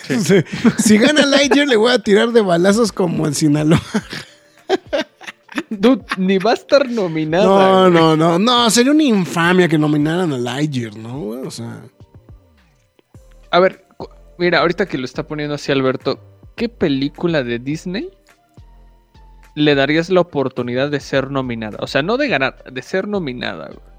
si, 0.07 0.43
si 0.81 0.97
gana 0.97 1.25
Lightyear 1.25 1.67
le 1.67 1.75
voy 1.75 1.91
a 1.91 1.99
tirar 1.99 2.31
de 2.31 2.39
balazos 2.41 2.93
como 2.93 3.27
en 3.27 3.35
Sinaloa. 3.35 3.81
Dude, 5.69 6.05
ni 6.17 6.37
va 6.37 6.51
a 6.51 6.53
estar 6.55 6.89
nominada. 6.89 7.45
No, 7.45 7.81
güey. 7.81 7.93
no, 7.93 8.15
no, 8.15 8.39
no, 8.39 8.69
sería 8.69 8.91
una 8.91 9.03
infamia 9.03 9.67
que 9.67 9.77
nominaran 9.77 10.31
a 10.31 10.37
Lightyear, 10.37 10.95
¿no? 10.95 11.29
O 11.29 11.51
sea, 11.51 11.81
A 13.49 13.59
ver, 13.59 13.85
mira, 14.37 14.59
ahorita 14.59 14.85
que 14.85 14.97
lo 14.97 15.05
está 15.05 15.23
poniendo 15.23 15.55
así 15.55 15.71
Alberto, 15.71 16.19
¿qué 16.55 16.69
película 16.69 17.43
de 17.43 17.59
Disney 17.59 18.09
le 19.55 19.75
darías 19.75 20.09
la 20.09 20.21
oportunidad 20.21 20.89
de 20.89 20.99
ser 20.99 21.31
nominada? 21.31 21.77
O 21.81 21.87
sea, 21.87 22.01
no 22.01 22.17
de 22.17 22.27
ganar, 22.27 22.63
de 22.71 22.81
ser 22.81 23.07
nominada. 23.07 23.67
güey. 23.67 23.91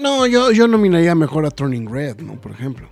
no, 0.00 0.26
yo, 0.26 0.52
yo 0.52 0.68
nominaría 0.68 1.14
mejor 1.14 1.46
a 1.46 1.50
Turning 1.50 1.90
Red, 1.90 2.18
¿no? 2.20 2.40
Por 2.40 2.52
ejemplo, 2.52 2.88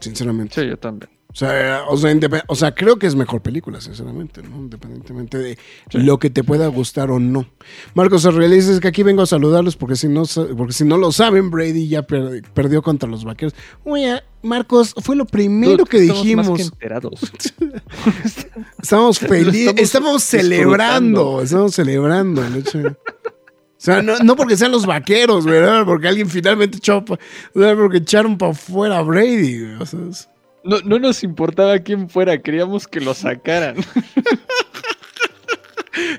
sinceramente. 0.00 0.60
Sí, 0.60 0.68
yo 0.68 0.76
también. 0.76 1.11
O 1.32 1.34
sea, 1.34 1.84
o, 1.88 1.96
sea, 1.96 2.14
o 2.46 2.54
sea, 2.54 2.74
creo 2.74 2.98
que 2.98 3.06
es 3.06 3.14
mejor 3.14 3.40
película, 3.40 3.80
sinceramente, 3.80 4.42
¿no? 4.42 4.56
Independientemente 4.56 5.38
de 5.38 5.58
lo 5.92 6.18
que 6.18 6.28
te 6.28 6.44
pueda 6.44 6.66
gustar 6.66 7.10
o 7.10 7.18
no. 7.18 7.46
Marcos 7.94 8.26
Arreal 8.26 8.50
dice 8.50 8.78
que 8.80 8.88
aquí 8.88 9.02
vengo 9.02 9.22
a 9.22 9.26
saludarlos 9.26 9.74
porque 9.76 9.96
si 9.96 10.08
no, 10.08 10.24
porque 10.58 10.74
si 10.74 10.84
no 10.84 10.98
lo 10.98 11.10
saben, 11.10 11.50
Brady 11.50 11.88
ya 11.88 12.02
per- 12.02 12.42
perdió 12.52 12.82
contra 12.82 13.08
los 13.08 13.24
vaqueros. 13.24 13.54
Oye, 13.84 14.20
Marcos, 14.42 14.94
fue 15.02 15.16
lo 15.16 15.24
primero 15.24 15.78
Dude, 15.78 15.84
que 15.90 16.00
dijimos. 16.00 16.48
Más 16.50 16.56
que 16.58 16.64
enterados. 16.64 17.20
Estamos 18.82 19.18
felices, 19.18 19.74
estamos 19.78 20.22
celebrando, 20.22 21.40
estamos 21.42 21.74
celebrando 21.74 22.44
el 22.44 22.56
hecho. 22.56 22.78
O 22.78 23.84
sea, 23.84 24.02
no, 24.02 24.18
no 24.18 24.36
porque 24.36 24.56
sean 24.56 24.70
los 24.72 24.86
vaqueros, 24.86 25.44
¿verdad? 25.44 25.84
Porque 25.84 26.08
alguien 26.08 26.28
finalmente 26.28 26.78
echó, 26.78 27.04
porque 27.04 27.96
echaron 27.98 28.36
para 28.38 28.52
afuera 28.52 28.98
a 28.98 29.02
Brady, 29.02 29.62
o 29.80 29.86
sea, 29.86 30.00
es- 30.10 30.28
No, 30.64 30.80
no 30.80 30.98
nos 30.98 31.24
importaba 31.24 31.78
quién 31.78 32.08
fuera, 32.08 32.40
queríamos 32.40 32.86
que 32.86 33.00
lo 33.00 33.14
sacaran. 33.14 33.76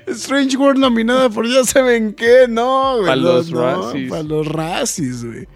Strange 0.06 0.56
World 0.56 0.78
nominada 0.78 1.28
por 1.30 1.48
ya 1.48 1.64
saben 1.64 2.14
qué, 2.14 2.46
no, 2.48 2.98
güey. 2.98 3.06
Pa' 3.06 3.16
no, 3.16 3.22
los 3.22 3.50
no, 3.50 3.60
Razzies. 3.60 4.10
Para 4.10 4.22
los 4.22 4.46
Razzies, 4.46 5.24
güey. 5.24 5.48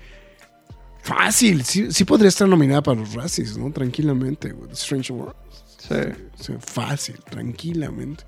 Fácil, 1.03 1.65
sí, 1.65 1.93
sí 1.93 2.05
podría 2.05 2.29
estar 2.29 2.49
nominada 2.49 2.83
para 2.83 3.01
los 3.01 3.15
Razzies, 3.15 3.57
¿no? 3.57 3.73
Tranquilamente, 3.73 4.51
güey. 4.51 4.73
Strange 4.73 5.13
World. 5.13 5.37
Sí. 5.79 5.95
Sí, 6.39 6.53
fácil, 6.59 7.17
tranquilamente. 7.31 8.25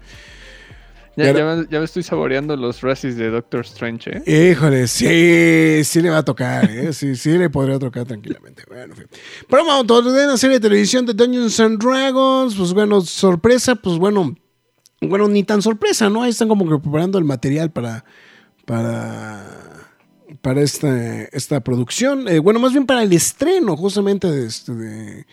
Ya, 1.25 1.33
ya 1.33 1.45
me, 1.45 1.67
ya 1.71 1.79
me 1.79 1.85
estoy 1.85 2.03
saboreando 2.03 2.57
los 2.57 2.81
Razzies 2.81 3.17
de 3.17 3.31
Doctor 3.31 3.61
Strange, 3.61 4.23
¿eh? 4.25 4.51
Híjole, 4.53 4.89
sí, 4.89 5.85
sí 5.85 6.01
le 6.01 6.11
va 6.11 6.19
a 6.19 6.25
tocar, 6.25 6.71
¿eh? 6.71 6.93
Sí, 6.93 7.15
sí 7.17 7.37
le 7.37 7.51
podría 7.51 7.79
tocar 7.79 8.07
tranquilamente. 8.07 8.63
Bueno, 8.69 8.95
en 8.95 8.97
fin. 8.97 9.07
Paramount 9.49 9.91
ordena 9.91 10.37
serie 10.37 10.59
de 10.59 10.69
televisión 10.69 11.05
de 11.07 11.13
Dungeons 11.13 11.61
and 11.61 11.83
Dragons. 11.83 12.55
Pues 12.55 12.73
bueno, 12.73 13.01
sorpresa, 13.03 13.75
pues 13.75 13.99
bueno, 13.99 14.35
bueno, 15.01 15.29
ni 15.29 15.43
tan 15.45 15.63
sorpresa, 15.63 16.09
¿no? 16.11 16.23
Ahí 16.23 16.31
están 16.31 16.49
como 16.49 16.69
que 16.69 16.79
preparando 16.79 17.19
el 17.19 17.25
material 17.25 17.71
para, 17.71 18.05
para, 18.67 19.89
para 20.43 20.63
esta, 20.63 21.23
esta 21.33 21.61
producción. 21.61 22.29
Eh, 22.29 22.39
bueno, 22.39 22.61
más 22.61 22.73
bien 22.73 22.87
para 22.87 23.03
el 23.03 23.13
estreno, 23.13 23.77
justamente 23.77 24.31
de, 24.31 24.47
este, 24.47 24.75
de 24.75 25.27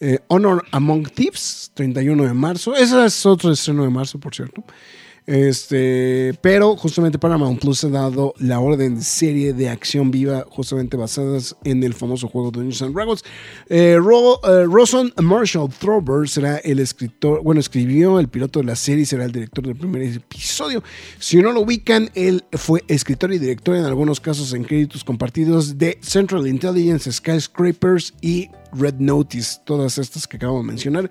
eh, 0.00 0.18
Honor 0.28 0.64
Among 0.72 1.08
Thieves, 1.10 1.70
31 1.74 2.24
de 2.24 2.34
marzo. 2.34 2.74
Ese 2.74 3.06
es 3.06 3.24
otro 3.24 3.52
estreno 3.52 3.84
de 3.84 3.90
marzo, 3.90 4.20
por 4.20 4.34
cierto. 4.34 4.62
Este, 5.26 6.38
pero 6.40 6.76
justamente 6.76 7.18
Paramount 7.18 7.60
Plus 7.60 7.82
ha 7.82 7.88
dado 7.88 8.32
la 8.38 8.60
orden 8.60 8.94
de 8.96 9.02
serie 9.02 9.52
de 9.52 9.68
acción 9.68 10.12
viva, 10.12 10.46
justamente 10.48 10.96
basadas 10.96 11.56
en 11.64 11.82
el 11.82 11.94
famoso 11.94 12.28
juego 12.28 12.52
Dungeons 12.52 12.82
and 12.82 12.94
Dragons. 12.94 13.24
Eh, 13.68 13.96
Ro- 13.98 14.40
eh, 14.44 14.64
Roson 14.66 15.12
Marshall 15.20 15.68
Throber 15.68 16.28
será 16.28 16.58
el 16.58 16.78
escritor, 16.78 17.42
bueno, 17.42 17.60
escribió 17.60 18.20
el 18.20 18.28
piloto 18.28 18.60
de 18.60 18.66
la 18.66 18.76
serie 18.76 19.02
y 19.02 19.06
será 19.06 19.24
el 19.24 19.32
director 19.32 19.66
del 19.66 19.76
primer 19.76 20.02
episodio. 20.02 20.84
Si 21.18 21.38
no 21.38 21.50
lo 21.50 21.62
ubican, 21.62 22.08
él 22.14 22.44
fue 22.52 22.84
escritor 22.86 23.32
y 23.32 23.40
director 23.40 23.74
en 23.74 23.84
algunos 23.84 24.20
casos 24.20 24.52
en 24.52 24.62
créditos 24.62 25.02
compartidos 25.02 25.76
de 25.76 25.98
Central 26.02 26.46
Intelligence, 26.46 27.10
Skyscrapers 27.10 28.14
y 28.20 28.48
Red 28.72 28.94
Notice, 29.00 29.58
todas 29.64 29.98
estas 29.98 30.28
que 30.28 30.36
acabo 30.36 30.58
de 30.58 30.64
mencionar 30.68 31.10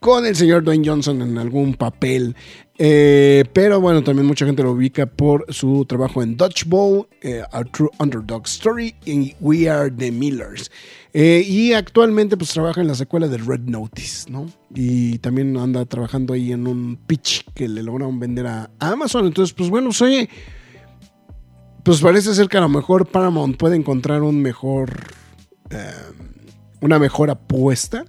con 0.00 0.26
el 0.26 0.36
señor 0.36 0.64
Dwayne 0.64 0.86
Johnson 0.86 1.22
en 1.22 1.38
algún 1.38 1.74
papel. 1.74 2.36
Eh, 2.80 3.44
pero 3.52 3.80
bueno, 3.80 4.04
también 4.04 4.26
mucha 4.26 4.46
gente 4.46 4.62
lo 4.62 4.72
ubica 4.72 5.06
por 5.06 5.44
su 5.52 5.84
trabajo 5.84 6.22
en 6.22 6.36
Dodgeball, 6.36 7.08
eh, 7.22 7.42
A 7.50 7.64
True 7.64 7.90
Underdog 7.98 8.46
Story 8.46 8.94
y 9.04 9.34
We 9.40 9.68
Are 9.68 9.90
the 9.90 10.12
Millers. 10.12 10.70
Eh, 11.12 11.44
y 11.44 11.72
actualmente 11.72 12.36
pues 12.36 12.52
trabaja 12.52 12.80
en 12.80 12.86
la 12.86 12.94
secuela 12.94 13.26
de 13.26 13.38
Red 13.38 13.62
Notice, 13.62 14.30
¿no? 14.30 14.46
Y 14.74 15.18
también 15.18 15.56
anda 15.56 15.84
trabajando 15.86 16.34
ahí 16.34 16.52
en 16.52 16.68
un 16.68 16.96
pitch 16.96 17.44
que 17.54 17.66
le 17.66 17.82
lograron 17.82 18.20
vender 18.20 18.46
a 18.46 18.70
Amazon. 18.78 19.26
Entonces, 19.26 19.52
pues 19.54 19.70
bueno, 19.70 19.90
oye, 20.00 20.28
pues 21.82 22.00
parece 22.00 22.34
ser 22.34 22.48
que 22.48 22.58
a 22.58 22.60
lo 22.60 22.68
mejor 22.68 23.08
Paramount 23.08 23.56
puede 23.56 23.74
encontrar 23.74 24.22
un 24.22 24.40
mejor, 24.40 24.90
eh, 25.70 25.90
una 26.80 27.00
mejor 27.00 27.30
apuesta 27.30 28.04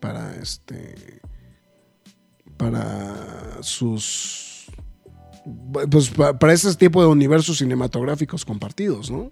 para 0.00 0.34
este 0.36 1.20
para 2.56 3.62
sus 3.62 4.66
pues 5.90 6.10
pa- 6.10 6.38
para 6.38 6.52
ese 6.52 6.74
tipo 6.74 7.00
de 7.02 7.08
universos 7.08 7.58
cinematográficos 7.58 8.44
compartidos, 8.44 9.10
¿no? 9.10 9.30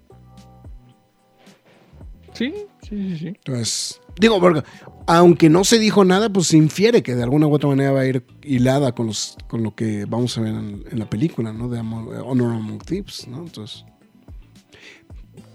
Sí, 2.33 2.53
sí, 2.83 2.89
sí, 3.11 3.19
sí. 3.19 3.27
Entonces, 3.29 4.01
digo, 4.19 4.41
porque 4.41 4.63
aunque 5.07 5.51
no 5.51 5.65
se 5.65 5.79
dijo 5.79 6.05
nada, 6.05 6.31
pues 6.31 6.47
se 6.49 6.57
infiere 6.57 7.03
que 7.03 7.15
de 7.17 7.23
alguna 7.25 7.47
u 7.49 7.55
otra 7.55 7.69
manera 7.69 7.91
va 7.93 8.01
a 8.01 8.07
ir 8.07 8.25
hilada 8.43 8.93
con 8.93 9.07
los 9.09 9.37
con 9.49 9.63
lo 9.63 9.75
que 9.75 10.05
vamos 10.07 10.39
a 10.39 10.43
ver 10.43 10.55
en, 10.55 10.85
en 10.91 10.99
la 10.99 11.11
película, 11.11 11.53
¿no? 11.53 11.69
De 11.69 11.81
Amo- 11.81 12.11
Honor 12.25 12.55
Among 12.55 12.79
Thieves, 12.83 13.27
¿no? 13.27 13.39
Entonces, 13.39 13.85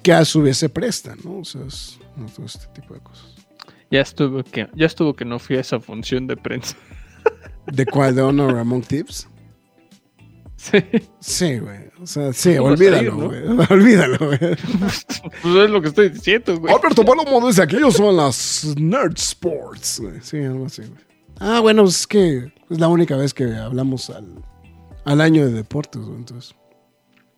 que 0.04 0.12
a 0.12 0.26
su 0.26 0.41
vez 0.41 0.58
se 0.58 0.69
presta, 0.69 1.15
¿no? 1.23 1.39
O 1.39 1.45
sea, 1.45 1.62
es, 1.65 1.97
¿no? 2.17 2.26
todo 2.28 2.45
este 2.45 2.67
tipo 2.80 2.93
de 2.93 2.99
cosas. 2.99 3.33
Ya 3.93 4.01
estuvo 4.01 4.43
que, 4.43 4.67
ya 4.73 4.88
estuvo 4.88 5.15
que 5.15 5.23
no 5.23 5.38
fui 5.38 5.56
a 5.56 5.60
esa 5.60 5.79
función 5.79 6.25
de 6.25 6.36
prensa. 6.36 6.75
¿De 7.71 7.86
cuál? 7.86 8.15
¿De 8.15 8.23
Honor 8.23 8.58
Among 8.58 8.82
Thieves? 8.82 9.29
Sí. 10.56 10.79
Sí, 11.19 11.60
güey. 11.60 11.91
O 12.01 12.08
sea, 12.08 12.34
sí, 12.34 12.56
¿Cómo 12.58 12.71
vas 12.71 12.82
a 12.82 12.84
olvídalo, 12.84 13.12
no? 13.12 13.27
güey. 13.27 13.43
Olvídalo, 13.69 14.17
güey. 14.17 14.39
Pues 14.39 15.06
es 15.45 15.69
lo 15.69 15.79
que 15.79 15.89
estoy 15.89 16.10
diciendo, 16.10 16.60
güey. 16.60 16.73
Alberto 16.73 17.06
Palomo 17.06 17.47
dice 17.47 17.67
que 17.67 17.75
ellos 17.75 17.93
son 17.93 18.17
las 18.17 18.73
Nerd 18.79 19.15
Sports. 19.15 20.01
Sí, 20.23 20.39
algo 20.39 20.65
así, 20.65 20.82
güey. 20.82 21.01
Ah, 21.39 21.60
bueno, 21.60 21.84
es 21.84 22.08
que 22.08 22.51
es 22.71 22.79
la 22.79 22.88
única 22.88 23.15
vez 23.15 23.32
que 23.36 23.43
hablamos 23.56 24.10
al, 24.10 24.43
al 25.06 25.21
año 25.21 25.45
de 25.45 25.51
deportes, 25.51 26.01
güey. 26.01 26.17
Entonces. 26.17 26.56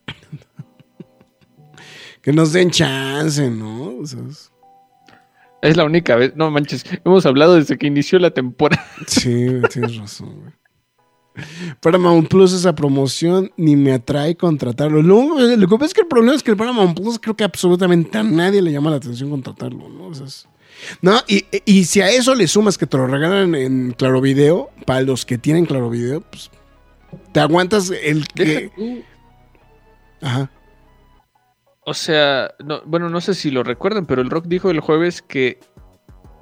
que 2.21 2.31
nos 2.31 2.53
den 2.53 2.71
chance, 2.71 3.49
¿no? 3.49 3.97
O 3.97 4.05
sea, 4.05 4.21
es- 4.29 4.53
Es 5.65 5.78
la 5.78 5.84
única 5.86 6.15
vez. 6.15 6.34
No 6.36 6.49
manches, 6.51 6.84
hemos 7.04 7.25
hablado 7.25 7.56
desde 7.56 7.78
que 7.78 7.88
inició 7.88 8.19
la 8.19 8.32
temporada. 8.32 8.86
Sí, 9.08 9.47
tienes 9.71 9.97
razón, 9.97 10.39
güey. 10.41 10.54
Paramount 11.82 12.30
Plus, 12.30 12.54
esa 12.54 12.73
promoción, 12.75 13.51
ni 13.58 13.75
me 13.75 13.91
atrae 13.91 14.36
contratarlo. 14.38 15.01
Lo, 15.01 15.38
lo 15.58 15.67
que 15.67 15.75
pasa 15.75 15.86
es 15.88 15.93
que 15.93 16.01
el 16.01 16.08
problema 16.08 16.34
es 16.36 16.43
que 16.43 16.51
el 16.51 16.58
Paramount 16.58 16.97
Plus 16.97 17.19
creo 17.19 17.36
que 17.36 17.43
absolutamente 17.43 18.17
a 18.17 18.23
nadie 18.23 18.62
le 18.62 18.71
llama 18.71 18.89
la 18.89 18.95
atención 18.97 19.30
contratarlo, 19.30 19.89
¿no? 19.89 20.08
O 20.08 20.13
sea, 20.13 20.28
es- 20.28 20.47
no, 21.01 21.19
y, 21.28 21.45
y 21.65 21.86
si 21.86 22.01
a 22.01 22.10
eso 22.10 22.36
le 22.36 22.47
sumas 22.47 22.78
que 22.78 22.86
te 22.88 22.95
lo 22.97 23.08
regalan 23.08 23.54
en 23.56 23.91
Claro 23.97 24.21
Video, 24.21 24.69
para 24.86 25.01
los 25.01 25.25
que 25.25 25.38
tienen 25.38 25.65
Claro 25.65 25.89
Video, 25.89 26.21
pues 26.21 26.49
te 27.34 27.39
aguantas 27.41 27.91
el 27.91 28.28
que... 28.28 28.71
Ajá. 30.21 30.49
O 31.85 31.93
sea, 31.93 32.53
no, 32.63 32.81
bueno, 32.85 33.09
no 33.09 33.21
sé 33.21 33.33
si 33.35 33.51
lo 33.51 33.63
recuerdan, 33.63 34.05
pero 34.05 34.21
el 34.21 34.29
Rock 34.29 34.45
dijo 34.47 34.69
el 34.71 34.79
jueves 34.79 35.21
que 35.21 35.59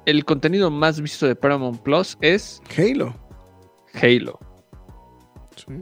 el 0.06 0.24
contenido 0.24 0.70
más 0.70 1.00
visto 1.00 1.26
de 1.26 1.36
Paramount 1.36 1.80
Plus 1.82 2.16
es 2.20 2.62
Halo. 2.76 3.14
Halo. 3.94 4.38
Sí. 5.56 5.72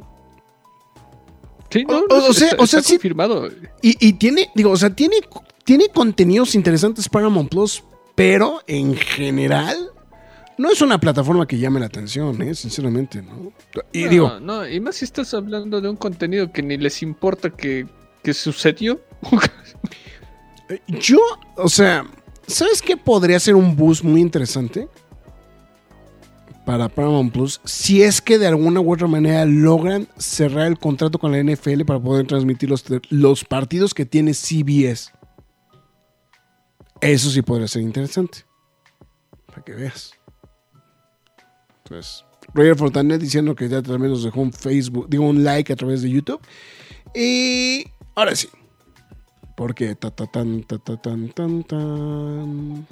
Sí, 1.71 1.85
no, 1.89 1.99
O- 1.99 2.07
no, 2.09 2.15
o- 2.17 2.29
o 2.31 2.33
sea- 2.33 2.49
está- 2.49 2.63
o 2.63 2.67
sea, 2.67 2.81
está 2.81 2.93
confirmado. 2.93 3.49
Y, 3.81 3.97
y 4.07 4.13
tiene, 4.15 4.51
digo, 4.55 4.71
o 4.71 4.77
sea, 4.77 4.91
tiene, 4.95 5.17
tiene 5.65 5.89
contenidos 5.89 6.55
interesantes 6.55 7.09
Paramount 7.09 7.49
Plus, 7.51 7.83
pero 8.15 8.61
en 8.67 8.95
general 8.95 9.91
no 10.59 10.71
es 10.71 10.83
una 10.83 10.99
plataforma 11.01 11.47
que 11.47 11.59
llame 11.59 11.81
la 11.81 11.87
atención, 11.87 12.41
¿eh? 12.43 12.55
sinceramente, 12.55 13.23
¿no? 13.23 13.53
Y 13.93 14.03
no, 14.05 14.09
digo, 14.11 14.41
no, 14.41 14.69
y 14.69 14.81
más 14.81 14.97
si 14.97 15.07
estás 15.07 15.33
hablando 15.33 15.81
de 15.81 15.89
un 15.89 15.97
contenido 15.97 16.53
que 16.53 16.63
ni 16.63 16.77
les 16.77 17.03
importa 17.03 17.49
que, 17.51 17.87
que 18.23 18.35
sucedió. 18.35 19.01
yo, 20.89 21.19
o 21.57 21.69
sea, 21.69 22.07
¿sabes 22.47 22.81
qué 22.81 22.97
podría 22.97 23.39
ser 23.41 23.55
un 23.55 23.77
boost 23.77 24.03
muy 24.03 24.21
interesante? 24.21 24.89
Para 26.65 26.89
Paramount 26.89 27.33
Plus, 27.33 27.61
si 27.65 28.03
es 28.03 28.23
que 28.23 28.39
de 28.39 28.47
alguna 28.47 28.81
u 28.81 28.93
otra 28.93 29.09
manera 29.09 29.45
logran 29.45 30.07
cerrar 30.17 30.69
el 30.69 30.79
contrato 30.79 31.19
con 31.19 31.33
la 31.33 31.43
NFL 31.43 31.83
para 31.85 31.99
poder 31.99 32.27
transmitir 32.29 32.71
los, 32.71 32.85
los 33.11 33.45
partidos 33.45 33.93
que 33.93 34.07
tiene 34.07 34.33
CBS. 34.33 35.11
Eso 37.01 37.31
sí 37.31 37.43
podría 37.43 37.67
ser 37.67 37.83
interesante. 37.83 38.45
Para 39.47 39.63
que 39.63 39.73
veas. 39.73 40.13
Entonces, 41.83 42.25
Roger 42.55 42.77
Fortanet 42.77 43.21
diciendo 43.21 43.57
que 43.57 43.69
ya 43.69 43.83
también 43.83 44.13
nos 44.13 44.23
dejó 44.23 44.41
un 44.41 44.53
Facebook, 44.53 45.07
digo 45.09 45.25
un 45.25 45.43
like 45.43 45.73
a 45.73 45.77
través 45.77 46.03
de 46.03 46.11
YouTube. 46.11 46.41
Y 47.13 47.87
ahora 48.15 48.35
sí. 48.35 48.49
Porque 49.57 49.95
ta 49.95 50.11
ta 50.11 50.27
tan 50.27 50.63
ta 50.65 50.79
ta 50.79 50.97
tan 50.97 51.29
tan 51.31 51.63
tan. 51.65 52.87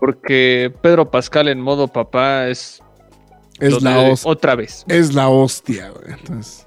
Porque 0.00 0.72
Pedro 0.82 1.10
Pascal 1.10 1.48
en 1.48 1.60
modo 1.60 1.88
papá 1.88 2.48
es, 2.48 2.82
Es 3.58 3.82
la 3.82 3.96
de 4.02 4.10
hostia. 4.12 4.30
otra 4.30 4.54
vez. 4.54 4.84
Es 4.88 5.14
la 5.14 5.28
hostia, 5.28 5.90
güey. 5.90 6.12
Entonces, 6.18 6.66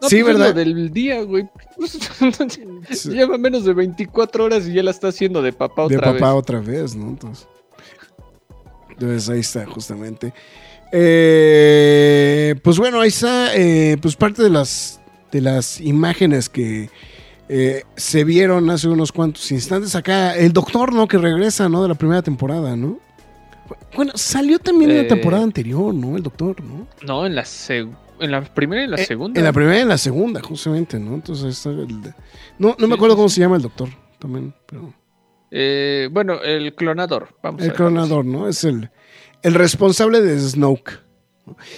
No, 0.00 0.08
Sí, 0.08 0.22
pues 0.22 0.34
es 0.34 0.38
¿verdad? 0.38 0.48
lo 0.48 0.52
del 0.54 0.90
día, 0.92 1.22
güey. 1.22 1.48
Sí. 2.90 3.10
Lleva 3.10 3.36
menos 3.38 3.64
de 3.64 3.72
24 3.74 4.44
horas 4.44 4.66
y 4.66 4.72
ya 4.74 4.82
la 4.82 4.90
está 4.92 5.08
haciendo 5.08 5.42
de 5.42 5.52
papá 5.52 5.86
de 5.88 5.96
otra 5.96 6.12
papá 6.12 6.32
vez. 6.32 6.34
otra 6.42 6.60
vez, 6.60 6.94
¿no? 6.94 7.08
Entonces, 7.08 7.48
entonces 8.90 9.28
ahí 9.28 9.40
está, 9.40 9.66
justamente. 9.66 10.32
Eh, 10.92 12.54
pues 12.62 12.78
bueno, 12.78 13.00
ahí 13.00 13.08
está, 13.08 13.54
eh, 13.56 13.96
pues 14.00 14.16
parte 14.16 14.42
de 14.42 14.50
las, 14.50 15.00
de 15.32 15.40
las 15.40 15.80
imágenes 15.80 16.48
que 16.48 16.90
eh, 17.48 17.82
se 17.96 18.24
vieron 18.24 18.68
hace 18.70 18.88
unos 18.88 19.12
cuantos 19.12 19.50
instantes 19.52 19.94
acá. 19.94 20.34
El 20.36 20.52
doctor, 20.52 20.92
¿no? 20.92 21.06
Que 21.08 21.18
regresa, 21.18 21.68
¿no? 21.68 21.82
De 21.82 21.88
la 21.88 21.94
primera 21.94 22.22
temporada, 22.22 22.76
¿no? 22.76 22.98
Bueno, 23.94 24.12
salió 24.14 24.58
también 24.58 24.90
en 24.90 24.96
la 24.98 25.02
Eh, 25.02 25.08
temporada 25.08 25.42
anterior, 25.44 25.92
¿no? 25.94 26.16
El 26.16 26.22
doctor, 26.22 26.62
¿no? 26.62 26.86
No, 27.06 27.26
en 27.26 27.34
la, 27.34 27.44
en 27.68 28.30
la 28.30 28.42
primera 28.42 28.82
y 28.82 28.84
en 28.84 28.90
la 28.92 28.96
Eh, 28.96 29.04
segunda. 29.06 29.38
En 29.38 29.44
la 29.44 29.52
primera 29.52 29.78
y 29.78 29.82
en 29.82 29.88
la 29.88 29.98
segunda, 29.98 30.40
justamente, 30.42 30.98
¿no? 30.98 31.14
Entonces 31.14 31.64
el 31.66 32.00
de- 32.02 32.14
No, 32.58 32.74
no 32.78 32.88
me 32.88 32.94
acuerdo 32.94 33.16
cómo 33.16 33.28
se 33.28 33.40
llama 33.40 33.56
el 33.56 33.62
doctor 33.62 33.88
también, 34.18 34.54
pero... 34.66 34.92
Eh, 35.50 36.08
bueno, 36.12 36.42
el 36.42 36.74
clonador. 36.74 37.28
Vamos 37.42 37.62
a 37.62 37.64
El 37.64 37.70
dejarlo 37.70 37.92
clonador, 37.92 38.24
¿no? 38.26 38.48
Es 38.48 38.64
el, 38.64 38.90
el 39.42 39.54
responsable 39.54 40.20
de 40.20 40.38
Snoke. 40.38 41.00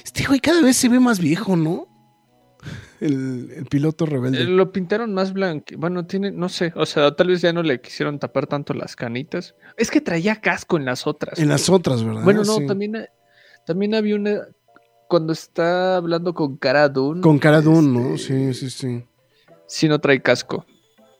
Este 0.04 0.24
güey 0.26 0.40
cada 0.40 0.62
vez 0.62 0.76
se 0.76 0.88
ve 0.88 0.98
más 0.98 1.20
viejo, 1.20 1.56
¿no? 1.56 1.86
El, 3.00 3.50
el 3.56 3.64
piloto 3.66 4.04
rebelde. 4.06 4.44
Lo 4.44 4.72
pintaron 4.72 5.14
más 5.14 5.32
blanco. 5.32 5.64
Bueno, 5.78 6.06
tiene, 6.06 6.30
no 6.30 6.48
sé, 6.48 6.72
o 6.76 6.84
sea, 6.86 7.14
tal 7.16 7.28
vez 7.28 7.40
ya 7.40 7.52
no 7.52 7.62
le 7.62 7.80
quisieron 7.80 8.18
tapar 8.18 8.46
tanto 8.46 8.74
las 8.74 8.94
canitas. 8.94 9.54
Es 9.76 9.90
que 9.90 10.00
traía 10.00 10.36
casco 10.36 10.76
en 10.76 10.84
las 10.84 11.06
otras. 11.06 11.38
en 11.38 11.48
las 11.48 11.68
otras, 11.70 12.04
¿verdad? 12.04 12.22
Bueno, 12.24 12.44
no, 12.44 12.56
Sí. 12.56 12.66
también, 12.66 13.06
también 13.66 13.94
había 13.94 14.16
una. 14.16 14.40
Cuando 15.08 15.32
está 15.32 15.96
hablando 15.96 16.34
con 16.34 16.56
Cara 16.56 16.88
Dune. 16.88 17.20
Con 17.20 17.38
cara 17.38 17.60
Dune, 17.60 17.88
¿no? 18.00 18.14
este, 18.14 18.52
Sí, 18.52 18.54
sí, 18.54 18.70
sí. 18.70 19.04
Sí, 19.66 19.88
no 19.88 19.98
trae 19.98 20.20
casco. 20.22 20.64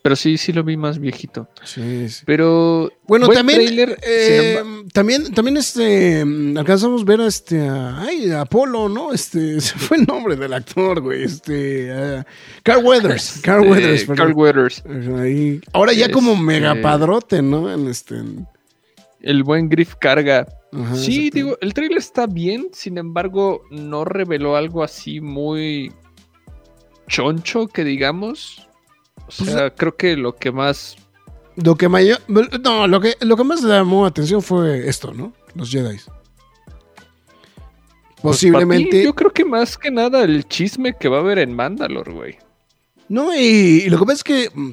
Pero 0.02 0.16
sí, 0.16 0.38
sí 0.38 0.54
lo 0.54 0.64
vi 0.64 0.78
más 0.78 0.98
viejito. 0.98 1.46
Sí, 1.62 2.08
sí. 2.08 2.22
Pero. 2.24 2.90
Bueno, 3.06 3.26
buen 3.26 3.36
también, 3.36 3.58
tráiler, 3.66 3.98
eh, 4.02 4.62
también, 4.94 5.34
también 5.34 5.58
este, 5.58 6.22
alcanzamos 6.56 7.02
a 7.02 7.04
ver 7.04 7.20
a 7.20 7.26
este, 7.26 7.68
a, 7.68 8.00
ay, 8.00 8.30
a 8.30 8.40
Apolo, 8.42 8.88
¿no? 8.88 9.12
Este, 9.12 9.60
se 9.60 9.74
fue 9.78 9.98
el 9.98 10.04
nombre 10.06 10.36
del 10.36 10.54
actor, 10.54 11.02
güey, 11.02 11.24
este, 11.24 12.24
Carl 12.62 12.82
Weathers, 12.82 13.40
Carl 13.44 13.68
Weathers, 13.68 14.04
perdón. 14.04 14.16
Carl 14.16 14.32
Weathers. 14.38 14.82
Ahí- 15.18 15.60
ahora 15.74 15.92
ya 15.92 16.10
como 16.10 16.32
Este- 16.32 16.44
mega 16.44 16.74
padrote, 16.80 17.42
¿no? 17.42 17.70
En 17.70 17.86
este, 17.86 18.16
en- 18.16 18.46
El 19.20 19.42
buen 19.44 19.68
Griff 19.68 19.96
carga. 20.00 20.46
ajá, 20.72 20.96
sí, 20.96 21.28
digo, 21.28 21.58
el 21.60 21.74
trailer 21.74 21.98
está 21.98 22.26
bien, 22.26 22.68
sin 22.72 22.96
embargo, 22.96 23.64
no 23.70 24.06
reveló 24.06 24.56
algo 24.56 24.82
así 24.82 25.20
muy 25.20 25.92
choncho, 27.06 27.66
que 27.66 27.84
digamos. 27.84 28.66
O 29.38 29.44
Pues, 29.44 29.50
sea, 29.50 29.70
creo 29.74 29.96
que 29.96 30.16
lo 30.16 30.34
que 30.36 30.50
más. 30.52 30.96
Lo 31.56 31.76
que 31.76 31.88
mayor, 31.88 32.18
no, 32.28 32.86
lo 32.86 33.00
que, 33.00 33.16
lo 33.20 33.36
que 33.36 33.44
más 33.44 33.62
llamó 33.62 34.06
atención 34.06 34.40
fue 34.40 34.88
esto, 34.88 35.12
¿no? 35.12 35.32
Los 35.54 35.70
Jedi. 35.70 35.96
pues, 35.96 36.12
Posiblemente. 38.22 38.98
mí, 38.98 39.04
yo 39.04 39.14
creo 39.14 39.32
que 39.32 39.44
más 39.44 39.76
que 39.78 39.90
nada 39.90 40.22
el 40.24 40.46
chisme 40.48 40.96
que 40.98 41.08
va 41.08 41.18
a 41.18 41.20
haber 41.20 41.38
en 41.38 41.54
Mandalore, 41.54 42.12
güey. 42.12 42.38
No, 43.08 43.34
y, 43.34 43.82
y 43.86 43.90
lo 43.90 43.98
que 43.98 44.04
pasa 44.04 44.14
es 44.16 44.24
que. 44.24 44.50
mm, 44.54 44.70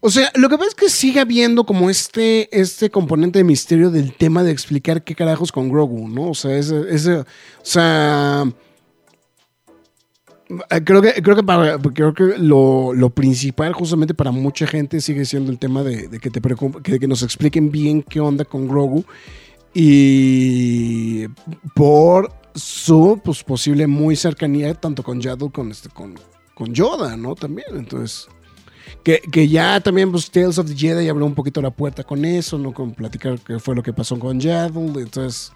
O 0.00 0.10
sea, 0.10 0.30
lo 0.34 0.48
que 0.48 0.56
pasa 0.56 0.68
es 0.70 0.74
que 0.74 0.88
sigue 0.88 1.20
habiendo 1.20 1.64
como 1.64 1.90
este, 1.90 2.48
este 2.58 2.90
componente 2.90 3.38
de 3.40 3.44
misterio 3.44 3.90
del 3.90 4.14
tema 4.14 4.42
de 4.42 4.52
explicar 4.52 5.02
qué 5.02 5.14
carajos 5.14 5.52
con 5.52 5.68
Grogu, 5.68 6.08
¿no? 6.08 6.30
O 6.30 6.34
sea, 6.34 6.56
ese. 6.56 6.82
ese 6.88 7.16
o 7.18 7.24
sea. 7.62 8.44
Eh, 10.70 10.80
Creo 10.84 11.00
que, 11.02 11.12
creo 11.22 11.36
que, 11.36 11.42
para- 11.42 11.78
creo 11.78 12.12
que 12.14 12.38
lo, 12.38 12.92
lo 12.94 13.10
principal 13.10 13.72
justamente 13.72 14.14
para 14.14 14.30
mucha 14.30 14.66
gente 14.66 15.00
sigue 15.00 15.24
siendo 15.24 15.50
el 15.52 15.58
tema 15.58 15.82
de, 15.82 16.08
que, 16.20 16.30
te 16.30 16.40
que 16.98 17.06
nos 17.08 17.22
expliquen 17.22 17.70
bien 17.70 18.02
qué 18.02 18.20
onda 18.20 18.44
con 18.44 18.66
Grogu 18.68 19.04
y 19.72 21.26
por 21.74 22.32
su 22.54 23.20
pues, 23.24 23.42
posible 23.44 23.86
muy 23.86 24.16
cercanía 24.16 24.74
tanto 24.74 25.02
con 25.02 25.20
Yaddle 25.20 25.50
con, 25.50 25.70
este, 25.70 25.88
con, 25.88 26.14
con 26.54 26.74
Yoda, 26.74 27.16
¿no? 27.16 27.34
También, 27.34 27.68
entonces... 27.74 28.26
Que, 29.04 29.20
que 29.20 29.48
ya 29.48 29.80
también, 29.80 30.10
pues, 30.10 30.30
Tales 30.30 30.58
of 30.58 30.66
the 30.66 30.74
Jedi 30.76 31.08
abrió 31.08 31.24
un 31.24 31.34
poquito 31.34 31.62
la 31.62 31.70
puerta 31.70 32.02
con 32.04 32.24
eso, 32.24 32.58
¿no? 32.58 32.74
Con 32.74 32.92
platicar 32.92 33.38
qué 33.38 33.58
fue 33.58 33.74
lo 33.74 33.82
que 33.82 33.92
pasó 33.92 34.18
con 34.18 34.40
Yaddle, 34.40 35.00
entonces... 35.00 35.52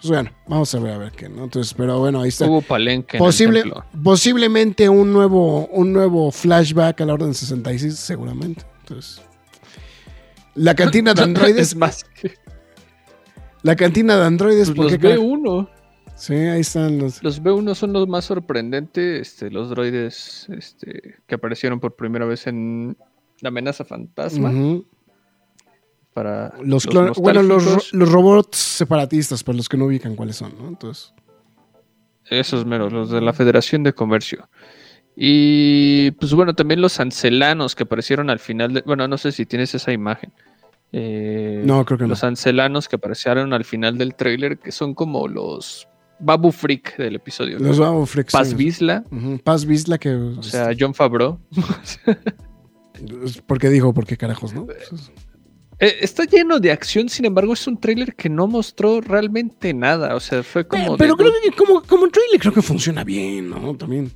Pues 0.00 0.10
bueno, 0.10 0.30
vamos 0.46 0.74
a 0.74 0.78
ver 0.80 0.94
a 0.94 0.98
ver 0.98 1.12
qué, 1.12 1.28
¿no? 1.28 1.44
Entonces, 1.44 1.74
pero 1.74 1.98
bueno, 1.98 2.22
ahí 2.22 2.30
está. 2.30 2.46
Hubo 2.46 2.62
palenque. 2.62 3.18
en 3.18 3.22
el 3.22 3.26
Posible, 3.26 3.64
posiblemente 4.02 4.88
un 4.88 5.12
nuevo, 5.12 5.66
un 5.66 5.92
nuevo 5.92 6.30
flashback 6.30 7.02
a 7.02 7.04
la 7.04 7.14
Orden 7.14 7.34
66, 7.34 7.96
seguramente. 7.96 8.64
Entonces, 8.80 9.20
la 10.54 10.74
cantina 10.74 11.12
de 11.12 11.22
androides. 11.24 11.68
es 11.68 11.76
más, 11.76 12.04
que 12.04 12.32
la 13.62 13.76
cantina 13.76 14.16
de 14.16 14.24
androides, 14.24 14.68
pues, 14.68 14.76
¿por 14.76 14.84
los 14.86 14.92
qué 14.92 14.98
carajo? 14.98 15.22
B1. 15.22 15.68
Sí, 16.16 16.34
ahí 16.34 16.60
están 16.60 16.98
los. 16.98 17.22
Los 17.22 17.42
B1 17.42 17.74
son 17.74 17.92
los 17.92 18.08
más 18.08 18.24
sorprendentes, 18.24 19.28
este, 19.28 19.50
los 19.50 19.68
droides 19.68 20.48
este, 20.48 21.16
que 21.26 21.34
aparecieron 21.34 21.78
por 21.78 21.94
primera 21.94 22.24
vez 22.24 22.46
en 22.46 22.96
La 23.40 23.48
amenaza 23.48 23.84
fantasma. 23.84 24.50
Ujú. 24.50 24.86
Para 26.14 26.52
Los 26.62 26.86
clon- 26.88 27.14
bueno, 27.20 27.42
los, 27.42 27.92
los 27.92 28.10
robots 28.10 28.56
separatistas, 28.58 29.44
para 29.44 29.56
los 29.56 29.68
que 29.68 29.76
no 29.76 29.84
ubican 29.86 30.16
cuáles 30.16 30.36
son, 30.36 30.52
¿no? 30.60 30.66
Entonces, 30.68 31.14
Esos 32.28 32.66
meros, 32.66 32.92
los 32.92 33.10
de 33.10 33.20
la 33.20 33.32
Federación 33.32 33.82
de 33.84 33.92
Comercio. 33.92 34.48
Y 35.16 36.10
pues 36.12 36.32
bueno, 36.34 36.54
también 36.54 36.80
los 36.80 36.98
ancelanos 37.00 37.74
que 37.74 37.82
aparecieron 37.84 38.30
al 38.30 38.38
final 38.38 38.72
de. 38.74 38.82
Bueno, 38.82 39.06
no 39.08 39.18
sé 39.18 39.32
si 39.32 39.44
tienes 39.46 39.74
esa 39.74 39.92
imagen. 39.92 40.32
Eh, 40.92 41.62
No, 41.64 41.84
creo 41.84 41.98
que 41.98 42.04
no. 42.04 42.08
Los 42.08 42.24
ancelanos 42.24 42.88
que 42.88 42.96
aparecieron 42.96 43.52
al 43.52 43.64
final 43.64 43.98
del 43.98 44.14
tráiler, 44.14 44.58
que 44.58 44.72
son 44.72 44.94
como 44.94 45.28
los 45.28 45.86
Babu 46.20 46.50
Freak 46.52 46.96
del 46.96 47.16
episodio. 47.16 47.58
¿no? 47.58 47.68
los 47.68 47.78
vamos 47.78 48.16
a 48.16 48.22
Paz 48.24 48.54
Vizla, 48.54 49.04
Ujú, 49.10 49.38
Paz 49.44 49.64
Vizla, 49.64 49.98
que. 49.98 50.14
o 50.14 50.42
sea, 50.42 50.70
John 50.78 50.94
Favreau. 50.94 51.38
¿Por 53.46 53.58
qué 53.58 53.68
dijo? 53.68 53.92
¿Por 53.94 54.06
qué 54.06 54.16
carajos, 54.16 54.52
no? 54.54 54.66
Eh, 55.80 55.96
está 56.02 56.24
lleno 56.24 56.60
de 56.60 56.70
acción, 56.72 57.08
sin 57.08 57.24
embargo, 57.24 57.54
es 57.54 57.66
un 57.66 57.78
tráiler 57.80 58.14
que 58.14 58.28
no 58.28 58.46
mostró 58.46 59.00
realmente 59.00 59.72
nada. 59.72 60.14
O 60.14 60.20
sea, 60.20 60.42
fue 60.42 60.66
como. 60.66 60.96
Pero, 60.98 61.14
de- 61.14 61.16
pero 61.16 61.16
creo 61.16 61.32
que 61.42 61.56
como, 61.56 61.82
como 61.82 62.08
trailer 62.08 62.38
creo 62.38 62.52
que 62.52 62.62
funciona 62.62 63.02
bien, 63.02 63.50
¿no? 63.50 63.74
También. 63.76 64.10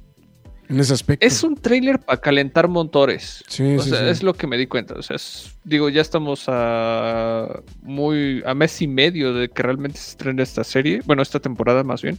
En 0.69 0.81
ese 0.81 0.95
aspecto. 0.95 1.27
Es 1.27 1.43
un 1.43 1.57
tráiler 1.57 2.01
para 2.01 2.19
calentar 2.21 2.69
motores. 2.69 3.45
Sí, 3.49 3.77
o 3.77 3.83
sí, 3.83 3.91
sea, 3.91 3.99
sí. 4.01 4.05
es 4.07 4.23
lo 4.23 4.33
que 4.33 4.47
me 4.47 4.57
di 4.57 4.67
cuenta. 4.67 4.95
O 4.95 5.03
sea, 5.03 5.17
es- 5.17 5.57
digo, 5.65 5.89
ya 5.91 6.01
estamos 6.01 6.45
a 6.49 7.61
muy 7.83 8.43
a 8.47 8.55
mes 8.55 8.81
y 8.83 8.87
medio 8.89 9.35
de 9.35 9.49
que 9.49 9.63
realmente 9.63 9.99
se 9.99 10.11
estrene 10.13 10.43
esta 10.43 10.65
serie. 10.65 11.01
Bueno, 11.05 11.23
esta 11.23 11.39
temporada 11.41 11.85
más 11.85 12.01
bien. 12.03 12.19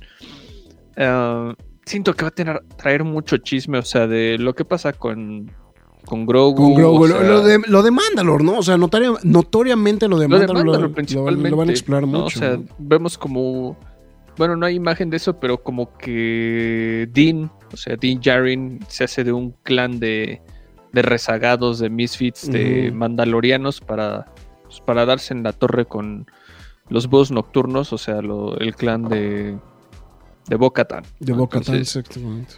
Ah, 0.98 1.54
siento 1.86 2.14
que 2.14 2.24
va 2.24 2.30
a 2.30 2.32
tener, 2.32 2.62
traer 2.78 3.04
mucho 3.04 3.38
chisme, 3.38 3.78
o 3.80 3.84
sea, 3.84 4.08
de 4.08 4.38
lo 4.38 4.54
que 4.56 4.66
pasa 4.66 4.94
con, 4.94 5.52
con 6.06 6.26
Grogu. 6.26 6.56
Con 6.56 6.74
Grogu. 6.76 7.04
o 7.04 7.08
lo, 7.08 7.18
sea, 7.20 7.28
lo 7.28 7.42
de, 7.44 7.60
lo 7.68 7.84
de 7.84 7.92
Mandalore, 7.92 8.44
¿no? 8.44 8.60
O 8.60 8.64
sea, 8.64 8.78
notoria- 8.78 9.18
notoriamente 9.24 10.08
lo 10.08 10.18
de 10.20 10.28
lo 10.28 10.40
de 10.40 10.48
Mandalore, 10.48 10.82
lo- 10.84 10.92
principalmente. 10.94 11.50
lo 11.50 11.58
van 11.58 11.70
a 11.70 11.72
explorar 11.72 12.04
¿no? 12.08 12.22
mucho. 12.22 12.38
O 12.38 12.42
sea, 12.42 12.58
¿no? 12.58 12.64
vemos 12.78 13.18
como. 13.18 13.78
Bueno, 14.38 14.56
no 14.58 14.66
hay 14.66 14.76
imagen 14.76 15.10
de 15.10 15.18
eso, 15.18 15.40
pero 15.40 15.64
como 15.64 15.98
que 15.98 17.08
Dean, 17.14 17.50
o 17.74 17.78
sea, 17.78 17.96
Dean 17.96 18.22
Jarin 18.22 18.80
se 18.90 19.06
hace 19.06 19.24
de 19.24 19.32
un 19.32 19.52
clan 19.64 19.98
de, 20.00 20.42
de 20.92 21.02
rezagados, 21.02 21.80
de 21.80 21.90
misfits, 21.90 22.52
de 22.52 22.92
mandalorianos 22.94 23.80
para, 23.80 24.26
pues, 24.66 24.82
para 24.82 25.06
darse 25.06 25.34
en 25.34 25.44
la 25.44 25.54
torre 25.54 25.86
con 25.86 26.28
los 26.90 27.08
búhos 27.08 27.32
nocturnos, 27.32 27.94
o 27.94 27.98
sea, 27.98 28.22
lo- 28.22 28.58
el 28.60 28.76
clan 28.76 29.08
de, 29.08 29.58
de 30.50 30.56
Bo-Katan. 30.58 31.04
De 31.22 31.32
¿no? 31.32 31.38
Boca 31.40 31.62
Tan, 31.62 31.76
Entonces, 31.76 31.96
exactamente. 31.96 32.56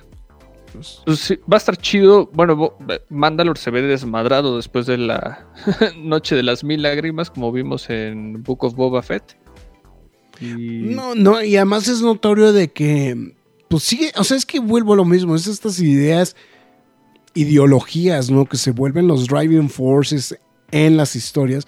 Pues, 1.05 1.19
sí, 1.19 1.35
va 1.51 1.55
a 1.55 1.57
estar 1.57 1.77
chido. 1.77 2.29
Bueno, 2.33 2.55
Bo- 2.55 2.77
Mandalore 3.09 3.59
se 3.59 3.71
ve 3.71 3.81
desmadrado 3.81 4.55
después 4.57 4.85
de 4.85 4.97
la 4.97 5.47
Noche 5.97 6.35
de 6.35 6.43
las 6.43 6.63
Mil 6.63 6.81
Lágrimas, 6.81 7.29
como 7.31 7.51
vimos 7.51 7.89
en 7.89 8.43
Book 8.43 8.63
of 8.63 8.75
Boba 8.75 9.01
Fett. 9.01 9.37
Y- 10.41 10.93
No, 10.95 11.15
no, 11.15 11.41
y 11.43 11.55
además 11.55 11.87
es 11.87 12.01
notorio 12.01 12.53
de 12.53 12.67
que, 12.69 13.33
pues 13.69 13.83
sigue, 13.83 14.11
o 14.17 14.23
sea, 14.23 14.37
es 14.37 14.45
que 14.45 14.59
vuelvo 14.59 14.93
a 14.93 14.97
lo 14.97 15.05
mismo, 15.05 15.35
es 15.35 15.47
estas 15.47 15.79
ideas, 15.79 16.35
ideologías, 17.33 18.29
¿no? 18.31 18.45
Que 18.45 18.57
se 18.57 18.71
vuelven 18.71 19.07
los 19.07 19.27
driving 19.27 19.69
forces 19.69 20.37
en 20.71 20.97
las 20.97 21.15
historias 21.15 21.65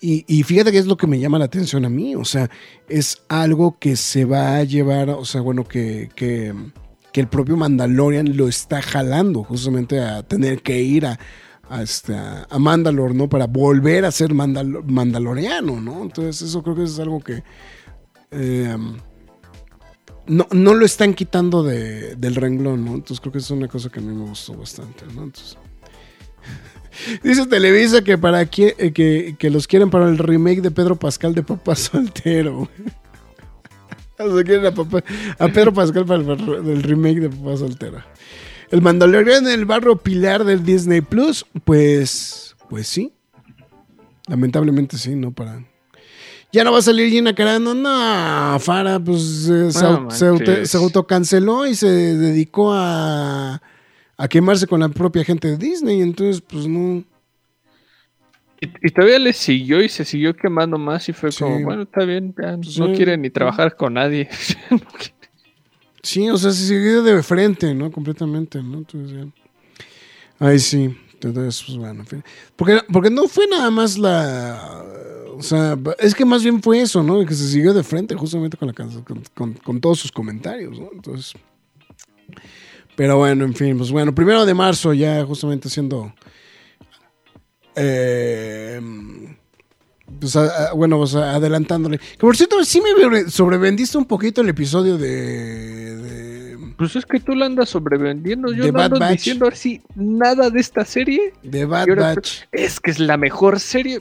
Y, 0.00 0.24
y 0.26 0.42
fíjate 0.42 0.72
que 0.72 0.78
es 0.78 0.86
lo 0.86 0.96
que 0.96 1.06
me 1.06 1.20
llama 1.20 1.38
la 1.38 1.44
atención 1.44 1.84
a 1.84 1.88
mí. 1.88 2.16
O 2.16 2.24
sea, 2.24 2.50
es 2.88 3.22
algo 3.28 3.78
que 3.78 3.94
se 3.96 4.24
va 4.24 4.56
a 4.56 4.64
llevar, 4.64 5.10
o 5.10 5.24
sea, 5.24 5.40
bueno, 5.40 5.62
que, 5.64 6.10
que, 6.16 6.52
que 7.12 7.20
el 7.20 7.28
propio 7.28 7.56
Mandalorian 7.56 8.36
lo 8.36 8.48
está 8.48 8.80
jalando 8.82 9.44
justamente 9.44 10.00
a 10.00 10.22
tener 10.22 10.62
que 10.62 10.80
ir 10.82 11.06
a, 11.06 11.18
a, 11.68 11.82
este, 11.82 12.14
Mandalore, 12.58 13.14
¿no? 13.14 13.28
Para 13.28 13.46
volver 13.46 14.04
a 14.04 14.10
ser 14.10 14.32
Mandal- 14.32 14.82
mandaloriano, 14.84 15.80
¿no? 15.80 16.02
Entonces 16.02 16.42
eso 16.42 16.62
creo 16.62 16.74
que 16.76 16.84
es 16.84 16.98
algo 16.98 17.20
que... 17.20 17.42
eh, 18.30 18.76
no, 20.26 20.46
no 20.52 20.74
lo 20.74 20.86
están 20.86 21.14
quitando 21.14 21.62
de- 21.62 22.14
del 22.16 22.34
renglón, 22.36 22.84
¿no? 22.84 22.92
Entonces 22.94 23.20
creo 23.20 23.32
que 23.32 23.38
es 23.38 23.50
una 23.50 23.68
cosa 23.68 23.88
que 23.90 23.98
a 24.00 24.02
mí 24.02 24.14
me 24.14 24.24
gustó 24.28 24.54
bastante, 24.54 25.04
¿no? 25.14 25.24
Entonces... 25.24 25.58
Dice 27.22 27.46
Televisa 27.46 28.02
que 28.02 28.18
para 28.18 28.48
qui- 28.50 28.74
eh, 28.78 28.92
que, 28.92 29.36
que 29.38 29.50
los 29.50 29.66
quieren 29.66 29.90
para 29.90 30.08
el 30.08 30.18
remake 30.18 30.60
de 30.60 30.70
Pedro 30.70 30.96
Pascal 30.96 31.34
de 31.34 31.42
Papá 31.42 31.74
Soltero. 31.76 32.68
Quieren 34.44 34.66
a, 34.66 34.72
Papá- 34.72 35.04
a 35.38 35.48
Pedro 35.48 35.72
Pascal 35.72 36.04
para 36.04 36.22
el, 36.22 36.70
el 36.70 36.82
remake 36.82 37.20
de 37.20 37.30
Papá 37.30 37.56
Soltero. 37.56 38.02
El 38.70 38.80
Mandalorian 38.82 39.46
en 39.46 39.52
el 39.52 39.64
barrio 39.66 39.96
pilar 39.96 40.44
del 40.44 40.64
Disney 40.64 41.00
Plus, 41.02 41.44
pues, 41.64 42.56
pues 42.70 42.86
sí. 42.88 43.12
Lamentablemente 44.28 44.96
sí, 44.96 45.14
no 45.14 45.32
para. 45.32 45.64
Ya 46.52 46.64
no 46.64 46.72
va 46.72 46.78
a 46.78 46.82
salir 46.82 47.10
Gina 47.10 47.34
Carano, 47.34 47.74
no, 47.74 48.58
Fara, 48.60 49.00
pues 49.00 49.48
eh, 49.50 49.72
se, 49.72 49.86
se, 50.44 50.66
se 50.66 50.76
autocanceló 50.76 51.66
y 51.66 51.74
se 51.74 51.88
dedicó 51.88 52.72
a, 52.74 53.62
a 54.18 54.28
quemarse 54.28 54.66
con 54.66 54.80
la 54.80 54.90
propia 54.90 55.24
gente 55.24 55.48
de 55.48 55.56
Disney, 55.56 56.02
entonces 56.02 56.42
pues 56.42 56.66
no. 56.66 57.04
Y, 58.62 58.70
y 58.86 58.90
todavía 58.90 59.18
le 59.18 59.32
siguió 59.32 59.82
y 59.82 59.88
se 59.88 60.04
siguió 60.04 60.34
quemando 60.36 60.78
más 60.78 61.08
y 61.08 61.12
fue 61.12 61.32
Sí. 61.32 61.40
como, 61.42 61.60
bueno, 61.64 61.82
está 61.82 62.04
bien, 62.04 62.32
ya 62.40 62.56
Sí. 62.62 62.78
no 62.80 62.92
quiere 62.92 63.16
ni 63.18 63.28
trabajar 63.28 63.76
con 63.76 63.94
nadie. 63.94 64.28
Sí, 66.04 66.28
o 66.28 66.36
sea, 66.36 66.50
se 66.50 66.66
siguió 66.66 67.02
de 67.04 67.22
frente, 67.22 67.72
¿no? 67.74 67.92
Completamente, 67.92 68.60
¿no? 68.60 68.78
Entonces, 68.78 69.18
ya. 69.18 69.26
Ay, 70.40 70.58
sí. 70.58 70.96
Entonces, 71.20 71.62
pues 71.64 71.78
bueno, 71.78 72.00
en 72.00 72.06
fin. 72.06 72.24
Porque, 72.56 72.80
porque 72.92 73.08
no 73.10 73.28
fue 73.28 73.46
nada 73.46 73.70
más 73.70 73.96
la. 73.96 74.84
O 75.36 75.42
sea, 75.42 75.78
es 76.00 76.12
que 76.16 76.24
más 76.24 76.42
bien 76.42 76.60
fue 76.60 76.80
eso, 76.80 77.04
¿no? 77.04 77.24
Que 77.24 77.34
se 77.34 77.46
siguió 77.46 77.72
de 77.72 77.84
frente 77.84 78.16
justamente 78.16 78.56
con, 78.56 78.66
la, 78.68 78.74
con, 78.74 79.22
con- 79.34 79.54
con 79.54 79.80
todos 79.80 80.00
sus 80.00 80.10
comentarios, 80.10 80.76
¿no? 80.80 80.90
Entonces. 80.92 81.34
Pero 82.96 83.18
bueno, 83.18 83.44
en 83.44 83.54
fin, 83.54 83.78
pues 83.78 83.90
bueno, 83.92 84.12
primero 84.12 84.44
de 84.44 84.54
marzo 84.54 84.92
ya 84.92 85.24
justamente 85.24 85.68
siendo. 85.68 86.12
Eh, 87.76 88.80
pues 90.20 90.36
a- 90.36 90.72
bueno, 90.74 90.98
pues 90.98 91.14
adelantándole. 91.14 91.98
Que 91.98 92.18
por 92.18 92.36
cierto, 92.36 92.62
sí 92.64 92.80
me 92.80 93.30
sobrevendiste 93.30 93.98
un 93.98 94.04
poquito 94.04 94.40
el 94.40 94.48
episodio 94.48 94.98
de- 94.98 95.96
de 95.96 96.58
Pues 96.76 96.96
es 96.96 97.04
que 97.06 97.20
tú 97.20 97.34
la 97.34 97.46
andas 97.46 97.68
sobrevendiendo. 97.68 98.52
Yo 98.52 98.70
no 98.72 98.80
ando 98.82 98.98
Batch. 98.98 99.12
diciendo 99.12 99.46
así 99.46 99.80
nada 99.94 100.50
de 100.50 100.60
esta 100.60 100.84
serie. 100.84 101.32
De 101.42 101.64
Bad 101.64 101.88
ahora, 101.88 102.14
Batch. 102.14 102.42
Es 102.50 102.80
que 102.80 102.90
es 102.90 102.98
la 102.98 103.16
mejor 103.16 103.60
serie. 103.60 104.00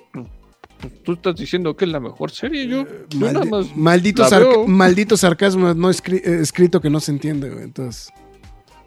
Tú 1.03 1.13
estás 1.13 1.35
diciendo 1.35 1.75
que 1.77 1.85
es 1.85 1.91
la 1.91 1.99
mejor 1.99 2.31
serie. 2.31 2.65
Yo, 2.67 2.87
yo 3.09 3.19
Maldi- 3.19 3.33
nada 3.33 3.45
más. 3.45 3.75
maldito, 3.77 4.23
sarca- 4.27 5.17
sarcasmo 5.17 5.73
no 5.75 5.89
escri- 5.91 6.21
eh, 6.23 6.39
escrito 6.41 6.81
que 6.81 6.89
no 6.89 6.99
se 6.99 7.11
entiende, 7.11 7.49
güey. 7.51 7.63
Entonces. 7.65 8.09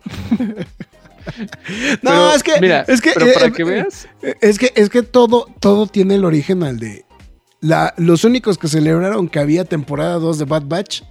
no, 2.03 2.11
Pero, 2.11 2.35
es 2.35 2.43
que. 2.43 2.61
Mira, 2.61 2.85
es 2.89 3.01
que, 3.01 3.13
pero 3.15 3.27
eh, 3.27 3.33
para 3.35 3.47
eh, 3.47 3.53
que 3.53 3.65
veas. 3.65 4.09
Es 4.41 4.59
que, 4.59 4.73
es 4.75 4.91
que 4.91 5.03
todo, 5.03 5.47
todo 5.61 5.87
tiene 5.87 6.17
el 6.17 6.25
origen 6.25 6.63
al 6.63 6.79
de. 6.79 7.05
La, 7.61 7.95
los 7.97 8.25
únicos 8.25 8.59
que 8.59 8.69
celebraron 8.69 9.29
que 9.29 9.39
había 9.39 9.65
temporada 9.65 10.19
2 10.19 10.39
de 10.39 10.45
Bad 10.45 10.65
Batch, 10.67 11.03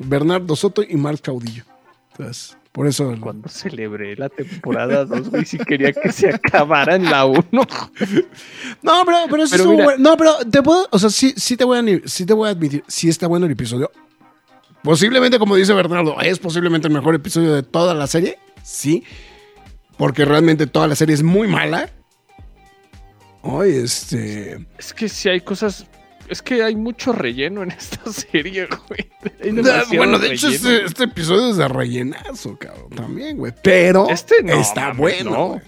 Bernardo 0.00 0.56
Soto 0.56 0.82
y 0.82 0.96
Mark 0.96 1.20
Caudillo. 1.22 1.64
Entonces, 2.10 2.56
por 2.72 2.86
eso. 2.86 3.14
Cuando 3.20 3.48
celebré 3.48 4.16
la 4.16 4.28
temporada 4.28 5.04
2, 5.04 5.30
güey, 5.30 5.44
sí 5.44 5.58
quería 5.58 5.92
que 5.92 6.12
se 6.12 6.30
acabara 6.30 6.96
en 6.96 7.04
la 7.04 7.26
1. 7.26 7.42
No, 8.82 9.02
pero, 9.04 9.18
pero 9.28 9.42
eso 9.42 9.56
Pero 9.56 9.64
estuvo 9.64 9.74
bueno. 9.74 9.98
No, 9.98 10.16
pero 10.16 10.38
te 10.50 10.62
puedo, 10.62 10.88
o 10.90 10.98
sea, 10.98 11.10
sí, 11.10 11.34
sí 11.36 11.56
te 11.56 11.64
voy 11.64 11.78
a, 11.78 12.08
sí 12.08 12.24
te 12.24 12.32
voy 12.32 12.48
a 12.48 12.52
admitir, 12.52 12.82
sí 12.86 13.08
está 13.08 13.26
bueno 13.26 13.46
el 13.46 13.52
episodio. 13.52 13.90
Posiblemente, 14.82 15.38
como 15.38 15.56
dice 15.56 15.74
Bernardo, 15.74 16.18
es 16.20 16.38
posiblemente 16.38 16.88
el 16.88 16.94
mejor 16.94 17.14
episodio 17.14 17.54
de 17.54 17.62
toda 17.62 17.92
la 17.94 18.06
serie. 18.06 18.38
Sí. 18.62 19.04
Porque 20.00 20.24
realmente 20.24 20.66
toda 20.66 20.88
la 20.88 20.96
serie 20.96 21.14
es 21.14 21.22
muy 21.22 21.46
mala. 21.46 21.90
Hoy, 23.42 23.70
este. 23.76 24.66
Es 24.78 24.94
que 24.94 25.10
si 25.10 25.28
hay 25.28 25.42
cosas. 25.42 25.86
Es 26.26 26.40
que 26.40 26.62
hay 26.62 26.74
mucho 26.74 27.12
relleno 27.12 27.62
en 27.62 27.70
esta 27.78 28.10
serie, 28.10 28.66
güey. 28.88 29.10
Bueno, 29.96 30.18
de 30.18 30.32
hecho, 30.32 30.48
este, 30.48 30.84
este 30.86 31.04
episodio 31.04 31.50
es 31.50 31.58
de 31.58 31.68
rellenazo, 31.68 32.56
cabrón, 32.58 32.88
también, 32.96 33.36
güey. 33.36 33.52
Pero 33.62 34.08
Este 34.08 34.42
no, 34.42 34.58
está 34.58 34.80
mames, 34.94 34.96
bueno. 34.98 35.30
no. 35.32 35.48
güey. 35.48 35.60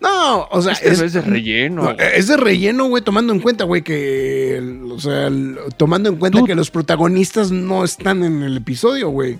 No, 0.00 0.44
o 0.50 0.60
sea, 0.60 0.72
Este 0.72 0.96
no 0.96 1.04
es 1.04 1.12
de 1.12 1.20
relleno. 1.20 1.82
No, 1.84 1.90
es 1.98 2.26
de 2.26 2.36
relleno, 2.36 2.86
güey, 2.88 3.04
tomando 3.04 3.32
en 3.32 3.38
cuenta, 3.40 3.62
güey, 3.62 3.82
que. 3.82 4.60
O 4.90 4.98
sea, 4.98 5.28
el- 5.28 5.56
tomando 5.76 6.08
en 6.08 6.16
cuenta 6.16 6.40
Tú- 6.40 6.46
que 6.46 6.56
los 6.56 6.70
protagonistas 6.72 7.52
no 7.52 7.84
están 7.84 8.24
en 8.24 8.42
el 8.42 8.56
episodio, 8.56 9.10
güey. 9.10 9.38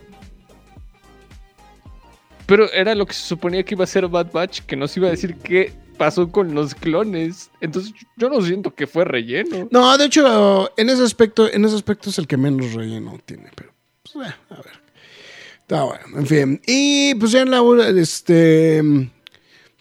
Pero 2.48 2.72
era 2.72 2.94
lo 2.94 3.04
que 3.04 3.12
se 3.12 3.26
suponía 3.26 3.62
que 3.62 3.74
iba 3.74 3.84
a 3.84 3.86
ser 3.86 4.08
Bad 4.08 4.32
Batch, 4.32 4.60
que 4.62 4.74
nos 4.74 4.96
iba 4.96 5.08
a 5.08 5.10
decir 5.10 5.36
qué 5.36 5.70
pasó 5.98 6.32
con 6.32 6.54
los 6.54 6.74
clones. 6.74 7.50
Entonces, 7.60 7.92
yo 8.16 8.30
no 8.30 8.40
siento 8.40 8.74
que 8.74 8.86
fue 8.86 9.04
relleno. 9.04 9.68
No, 9.70 9.98
de 9.98 10.06
hecho, 10.06 10.72
en 10.78 10.88
ese 10.88 11.02
aspecto, 11.02 11.52
en 11.52 11.66
ese 11.66 11.76
aspecto 11.76 12.08
es 12.08 12.18
el 12.18 12.26
que 12.26 12.38
menos 12.38 12.72
relleno 12.72 13.18
tiene, 13.26 13.50
pero. 13.54 13.74
Pues, 14.02 14.26
eh, 14.26 14.34
a 14.48 14.54
ver. 14.54 14.80
Está 15.60 15.82
bueno, 15.82 16.04
en 16.16 16.26
fin. 16.26 16.60
Y 16.66 17.14
pues 17.16 17.32
ya 17.32 17.42
en 17.42 17.50
la 17.50 17.62
este. 18.00 18.82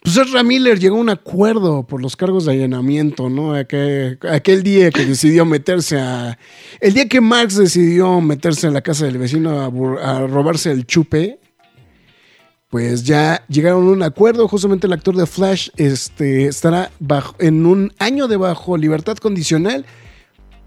Pues 0.04 0.18
Ezra 0.18 0.44
Miller 0.44 0.78
llegó 0.78 0.98
a 0.98 1.00
un 1.00 1.10
acuerdo 1.10 1.88
por 1.88 2.02
los 2.02 2.18
cargos 2.18 2.46
de 2.46 2.52
allanamiento, 2.52 3.30
¿no? 3.30 3.54
Aquel, 3.54 4.64
día 4.64 4.92
que 4.92 5.06
decidió 5.06 5.46
meterse 5.46 6.00
a. 6.02 6.38
El 6.82 6.94
día 6.94 7.08
que 7.08 7.22
Marx 7.22 7.56
decidió 7.56 8.20
meterse 8.20 8.68
a 8.68 8.72
la 8.72 8.82
casa 8.82 9.06
del 9.06 9.18
vecino 9.18 9.62
a 10.02 10.28
robarse 10.28 10.72
el 10.72 10.86
chupe, 10.86 11.40
pues 12.78 13.04
ya 13.06 13.44
llegaron 13.48 13.88
a 13.88 13.92
un 13.92 14.04
acuerdo. 14.04 14.48
Justamente 14.48 14.86
el 14.86 14.94
actor 14.94 15.16
de 15.16 15.26
Flash 15.26 15.70
este, 15.78 16.46
estará 16.46 16.92
bajo, 17.00 17.34
en 17.40 17.66
un 17.66 17.92
año 17.98 18.28
de 18.28 18.38
bajo 18.38 18.78
libertad 18.78 19.18
condicional. 19.18 19.84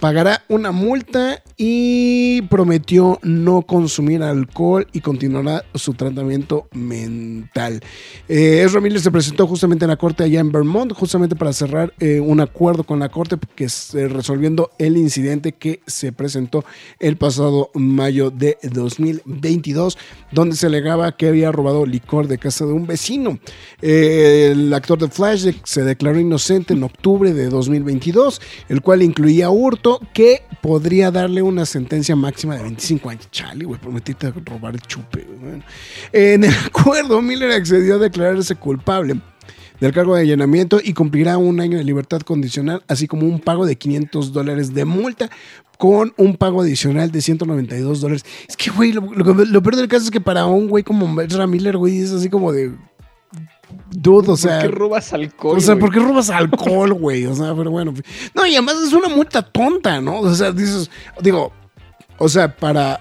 Pagará 0.01 0.45
una 0.49 0.73
multa 0.73 1.43
y 1.59 2.41
prometió 2.43 3.19
no 3.23 3.61
consumir 3.61 4.23
alcohol 4.23 4.87
y 4.95 5.03
continuará 5.03 5.63
su 5.75 5.93
tratamiento 5.93 6.69
mental. 6.73 7.83
Eh, 8.27 8.63
Ezra 8.65 8.81
se 8.99 9.11
presentó 9.11 9.47
justamente 9.47 9.85
en 9.85 9.91
la 9.91 9.99
corte 9.99 10.25
allá 10.25 10.41
en 10.41 10.53
Vermont, 10.53 10.95
justamente 10.95 11.37
para 11.37 11.53
cerrar 11.53 11.93
eh, 12.01 12.19
un 12.19 12.41
acuerdo 12.41 12.85
con 12.85 12.99
la 12.99 13.11
corte 13.11 13.37
que 13.55 13.65
eh, 13.65 14.09
resolviendo 14.09 14.71
el 14.79 14.97
incidente 14.97 15.53
que 15.53 15.81
se 15.87 16.13
presentó 16.13 16.65
el 16.99 17.19
pasado 17.19 17.71
mayo 17.75 18.31
de 18.31 18.57
2022, 18.63 19.99
donde 20.33 20.57
se 20.57 20.67
alegaba 20.67 21.15
que 21.17 21.29
había 21.29 21.53
robado 21.53 21.85
licor 21.85 22.27
de 22.27 22.39
casa 22.39 22.65
de 22.65 22.73
un 22.73 22.87
vecino. 22.87 23.39
Eh, 23.83 24.49
el 24.53 24.73
actor 24.73 24.99
de 24.99 25.09
Flash 25.09 25.47
se 25.65 25.83
declaró 25.83 26.19
inocente 26.19 26.73
en 26.73 26.85
octubre 26.85 27.35
de 27.35 27.51
2022, 27.51 28.41
el 28.71 28.81
cual 28.81 29.03
incluía 29.03 29.51
hurto 29.51 29.90
que 30.13 30.43
podría 30.61 31.11
darle 31.11 31.43
una 31.43 31.67
sentencia 31.67 32.15
máxima 32.15 32.57
de 32.57 32.63
25 32.63 33.11
años. 33.11 33.29
Chale, 33.31 33.65
güey, 33.65 33.81
prometiste 33.81 34.31
robar 34.45 34.75
el 34.75 34.81
chupe. 34.83 35.27
Bueno. 35.41 35.65
En 36.13 36.45
el 36.45 36.55
acuerdo, 36.67 37.21
Miller 37.21 37.51
accedió 37.51 37.97
a 37.97 37.99
declararse 37.99 38.55
culpable 38.55 39.21
del 39.81 39.93
cargo 39.93 40.15
de 40.15 40.23
allanamiento 40.23 40.79
y 40.83 40.93
cumplirá 40.93 41.39
un 41.39 41.59
año 41.59 41.79
de 41.79 41.85
libertad 41.85 42.21
condicional, 42.21 42.83
así 42.87 43.07
como 43.07 43.27
un 43.27 43.41
pago 43.41 43.65
de 43.65 43.77
500 43.77 44.33
dólares 44.33 44.75
de 44.75 44.85
multa 44.85 45.31
con 45.79 46.13
un 46.19 46.37
pago 46.37 46.61
adicional 46.61 47.11
de 47.11 47.23
192 47.23 48.01
dólares. 48.03 48.25
Es 48.47 48.55
que, 48.59 48.71
güey, 48.71 48.93
lo 48.93 49.63
peor 49.63 49.77
del 49.77 49.89
caso 49.89 50.05
es 50.05 50.11
que 50.11 50.21
para 50.21 50.45
un 50.45 50.69
güey 50.69 50.85
como 50.85 51.19
Ezra 51.23 51.47
Miller, 51.47 51.79
güey, 51.79 52.01
es 52.01 52.13
así 52.13 52.29
como 52.29 52.53
de... 52.53 52.75
Dude, 53.91 54.31
o 54.31 54.37
sea... 54.37 54.61
¿Por 54.61 54.71
qué 54.71 54.77
robas 54.77 55.13
alcohol? 55.13 55.59
O 55.59 55.61
sea, 55.61 55.75
güey? 55.75 55.81
¿por 55.81 55.93
qué 55.95 56.01
robas 56.01 56.31
alcohol, 56.31 56.93
güey? 56.95 57.27
O 57.27 57.35
sea, 57.35 57.55
pero 57.55 57.71
bueno. 57.71 57.93
No, 58.35 58.47
y 58.47 58.53
además 58.55 58.77
es 58.87 58.93
una 58.93 59.09
multa 59.09 59.43
tonta, 59.43 60.01
¿no? 60.01 60.21
O 60.21 60.35
sea, 60.35 60.53
dices, 60.53 60.91
digo, 61.21 61.53
o 62.19 62.29
sea, 62.29 62.55
para, 62.57 63.01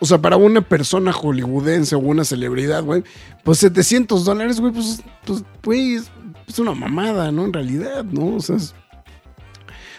o 0.00 0.06
sea, 0.06 0.18
para 0.20 0.36
una 0.36 0.60
persona 0.60 1.12
hollywoodense 1.12 1.94
o 1.94 1.98
una 2.00 2.24
celebridad, 2.24 2.82
güey, 2.82 3.02
pues 3.44 3.58
700 3.58 4.24
dólares, 4.24 4.60
güey, 4.60 4.72
pues, 4.72 5.02
pues, 5.24 5.44
güey, 5.64 5.94
es, 5.96 6.10
es 6.46 6.58
una 6.58 6.72
mamada, 6.74 7.30
¿no? 7.30 7.44
En 7.44 7.52
realidad, 7.52 8.04
¿no? 8.04 8.36
O 8.36 8.40
sea, 8.40 8.56
es- 8.56 8.74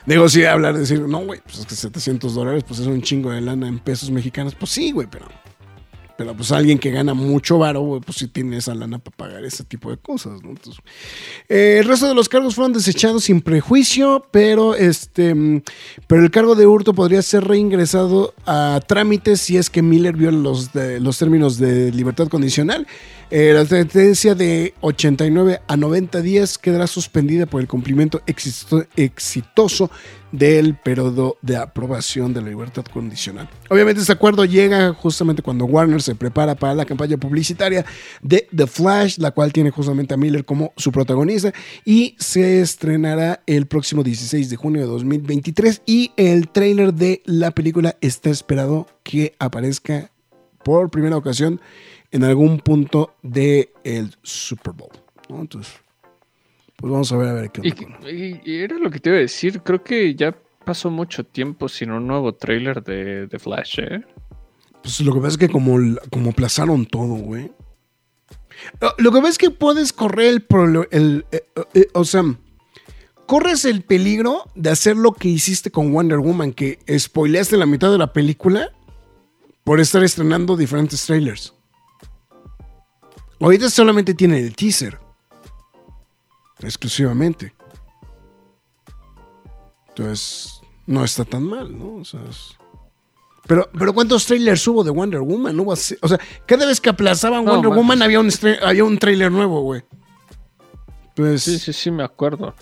digo, 0.06 0.28
sí, 0.30 0.44
hablar, 0.46 0.74
de 0.74 0.82
decir, 0.82 1.02
no, 1.02 1.20
güey, 1.20 1.42
pues 1.44 1.60
es 1.60 1.66
que 1.66 1.76
700 1.76 2.34
dólares, 2.34 2.64
pues 2.68 2.80
es 2.80 2.88
un 2.88 3.02
chingo 3.02 3.32
de 3.32 3.42
lana 3.42 3.68
en 3.68 3.80
pesos 3.80 4.10
mexicanos, 4.10 4.56
pues 4.56 4.72
sí, 4.72 4.92
güey, 4.92 5.08
pero, 5.10 5.28
Pero 6.20 6.36
pues 6.36 6.52
alguien 6.52 6.78
que 6.80 6.92
gana 6.92 7.14
mucho 7.14 7.58
varo, 7.60 8.02
pues 8.06 8.18
sí 8.18 8.28
tiene 8.28 8.58
esa 8.58 8.76
lana 8.76 9.00
para 9.00 9.16
pagar 9.16 9.46
ese 9.46 9.64
tipo 9.64 9.90
de 9.90 9.96
cosas. 9.96 10.34
Entonces, 10.44 10.76
eh, 11.48 11.78
el 11.80 11.86
resto 11.88 12.10
de 12.10 12.14
los 12.14 12.28
cargos 12.28 12.56
fueron 12.56 12.74
desechados 12.74 13.24
sin 13.24 13.40
prejuicio, 13.40 14.28
pero 14.30 14.76
este, 14.76 15.34
mm, 15.34 15.62
pero 16.08 16.22
el 16.22 16.30
cargo 16.30 16.56
de 16.56 16.68
hurto 16.68 16.94
podría 16.94 17.22
ser 17.22 17.46
reingresado 17.46 18.34
a 18.46 18.82
trámites 18.86 19.40
si 19.40 19.56
es 19.56 19.70
que 19.70 19.82
Miller 19.82 20.18
viola 20.18 20.38
los, 20.40 20.72
los 20.76 21.18
términos 21.18 21.58
de 21.58 21.90
libertad 21.94 22.28
condicional. 22.28 22.86
Eh, 23.32 23.54
la 23.54 23.66
sentencia 23.66 24.36
de 24.36 24.74
89 24.82 25.62
a 25.68 25.78
90 25.78 26.20
días 26.22 26.58
quedará 26.58 26.86
suspendida 26.88 27.46
por 27.46 27.62
el 27.62 27.68
cumplimiento 27.70 28.20
exito- 28.26 28.86
exitoso 28.98 29.90
del 30.32 30.76
periodo 30.76 31.38
de 31.42 31.58
aprobación 31.58 32.34
de 32.34 32.42
la 32.42 32.50
libertad 32.50 32.86
condicional. 32.86 33.50
Obviamente 33.70 34.02
este 34.02 34.14
acuerdo 34.14 34.46
llega 34.46 34.94
justamente 34.94 35.42
cuando 35.42 35.66
Warner 35.66 36.02
se 36.02 36.16
prepara 36.16 36.56
para 36.56 36.74
la 36.74 36.86
campaña 36.86 37.18
publicitaria 37.18 37.86
de 38.22 38.48
The 38.56 38.68
Flash, 38.68 39.18
la 39.18 39.32
cual 39.32 39.54
tiene 39.54 39.72
justamente 39.72 40.14
a 40.14 40.18
Miller 40.18 40.46
como 40.46 40.74
su 40.78 40.92
protagonista 40.92 41.54
y 41.86 42.16
se 42.20 42.62
estrenará 42.62 43.42
el 43.46 43.66
próximo 43.66 44.04
16 44.04 44.50
de 44.50 44.56
junio 44.56 44.82
de 44.82 44.88
2023 44.88 45.82
y 45.86 46.12
el 46.18 46.50
tráiler 46.50 46.94
de 46.94 47.22
la 47.26 47.52
película 47.52 47.98
está 48.02 48.30
esperado 48.30 48.88
que 49.04 49.36
aparezca 49.40 50.12
por 50.64 50.90
primera 50.90 51.18
ocasión 51.18 51.60
en 52.12 52.24
algún 52.24 52.60
punto 52.60 53.16
del 53.22 53.70
el 53.84 54.16
Super 54.24 54.74
Bowl. 54.74 54.92
Entonces, 55.30 55.74
pues 56.80 56.92
vamos 56.92 57.12
a 57.12 57.18
ver 57.18 57.28
a 57.30 57.34
ver 57.34 57.52
qué 57.52 57.62
Y, 57.64 57.84
onda 57.86 58.10
y- 58.12 58.42
y 58.46 58.58
era 58.60 58.78
lo 58.78 58.90
que 58.90 59.00
te 59.00 59.10
iba 59.10 59.18
a 59.18 59.22
decir. 59.22 59.62
Creo 59.62 59.84
que 59.84 60.16
ya 60.16 60.36
pasó 60.66 60.90
mucho 60.90 61.24
tiempo 61.26 61.68
sin 61.68 61.92
un 61.92 62.08
nuevo 62.08 62.34
trailer 62.36 62.84
de, 62.84 63.28
de 63.28 63.40
Flash, 63.40 63.80
¿eh? 63.80 64.02
Pues 64.82 65.02
lo 65.02 65.14
que 65.14 65.20
pasa 65.20 65.32
es 65.32 65.38
que 65.38 65.50
como, 65.50 65.78
como 66.12 66.30
aplazaron 66.32 66.86
todo, 66.86 67.16
güey. 67.16 67.52
Ah, 68.82 68.94
Lo 68.98 69.12
que 69.12 69.18
pasa 69.20 69.30
es 69.32 69.38
que 69.38 69.52
puedes 69.52 69.92
correr 69.94 70.28
el, 70.28 70.48
prolo- 70.48 70.88
el 70.92 71.26
eh, 71.32 71.44
eh, 71.74 71.88
o 71.94 72.04
sea, 72.06 72.24
corres 73.26 73.66
el 73.66 73.82
peligro 73.84 74.46
de 74.56 74.70
hacer 74.70 74.96
lo 74.96 75.12
que 75.14 75.28
hiciste 75.30 75.70
con 75.72 75.92
Wonder 75.94 76.20
Woman, 76.20 76.54
que 76.54 76.80
spoileaste 76.98 77.58
la 77.58 77.66
mitad 77.66 77.92
de 77.92 77.98
la 77.98 78.14
película 78.14 78.70
por 79.64 79.80
estar 79.80 80.04
estrenando 80.04 80.56
diferentes 80.58 81.06
trailers. 81.06 81.54
Ahorita 83.40 83.70
solamente 83.70 84.14
tiene 84.14 84.40
el 84.40 84.56
teaser. 84.56 85.00
Exclusivamente. 86.62 87.54
Entonces, 89.90 90.62
no 90.86 91.04
está 91.04 91.26
tan 91.26 91.44
mal, 91.44 91.78
¿no? 91.78 91.96
O 91.98 92.06
sea, 92.06 92.22
es- 92.30 92.56
Pero, 93.48 93.68
pero 93.78 93.94
¿cuántos 93.94 94.26
trailers 94.28 94.68
hubo 94.68 94.84
de 94.84 94.92
Wonder 94.92 95.22
Woman? 95.22 95.56
No 95.56 95.64
hubo 95.64 95.74
así- 95.74 95.98
o 96.02 96.08
sea, 96.08 96.20
cada 96.46 96.68
vez 96.68 96.80
que 96.80 96.90
aplazaban 96.90 97.44
No, 97.46 97.54
Wonder. 97.54 97.72
Woman 97.72 98.02
había 98.04 98.20
un, 98.20 98.30
había 98.62 98.84
un 98.84 98.98
trailer 99.00 99.32
nuevo, 99.32 99.62
güey. 99.62 99.82
Entonces, 101.10 101.44
Sí, 101.44 101.58
sí, 101.60 101.74
sí, 101.74 101.90
me 101.92 102.04
acuerdo. 102.04 102.54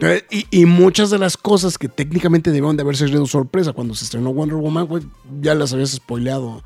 eh, 0.00 0.24
y, 0.30 0.46
y 0.50 0.66
muchas 0.66 1.10
de 1.10 1.18
las 1.18 1.36
cosas 1.36 1.78
que 1.78 1.88
técnicamente 1.88 2.50
debieron 2.50 2.76
de 2.76 2.82
haberse 2.82 3.06
sido 3.06 3.26
sorpresa 3.26 3.72
cuando 3.72 3.94
se 3.94 4.04
estrenó 4.04 4.32
Wonder 4.32 4.56
Woman, 4.56 4.86
güey, 4.86 5.04
ya 5.40 5.54
las 5.54 5.72
habías 5.72 5.90
spoileado 5.92 6.62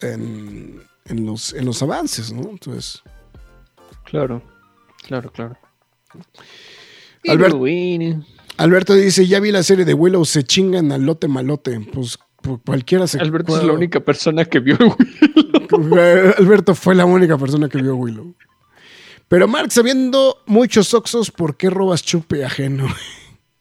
en, 0.00 0.82
en 1.06 1.26
los, 1.26 1.52
en 1.52 1.64
los 1.66 1.82
avances, 1.82 2.32
¿no? 2.32 2.48
Entonces, 2.50 3.02
Claro, 4.04 4.42
claro, 5.06 5.30
claro. 5.30 5.56
Albert-. 7.26 8.24
Alberto 8.56 8.94
dice, 8.94 9.26
ya 9.26 9.40
vi 9.40 9.50
la 9.50 9.62
serie 9.62 9.84
de 9.84 9.94
Willow, 9.94 10.24
se 10.24 10.44
chingan 10.44 10.92
al 10.92 11.02
lote 11.02 11.28
malote. 11.28 11.80
Pues, 11.92 12.18
pues, 12.40 12.60
cualquiera 12.64 13.06
se... 13.06 13.18
Alberto 13.18 13.56
es 13.56 13.64
la 13.64 13.72
única 13.72 14.00
persona 14.00 14.44
que 14.44 14.60
vio. 14.60 14.76
güey. 14.78 14.96
Eh, 15.96 16.34
Alberto 16.38 16.74
fue 16.74 16.94
la 16.94 17.04
única 17.04 17.36
persona 17.36 17.68
que 17.68 17.82
vio 17.82 17.96
Willow. 17.96 18.34
Pero 19.26 19.48
Mark, 19.48 19.72
sabiendo 19.72 20.42
muchos 20.46 20.94
oxos, 20.94 21.32
¿por 21.32 21.56
qué 21.56 21.68
robas 21.70 22.02
chupe 22.02 22.44
ajeno? 22.44 22.86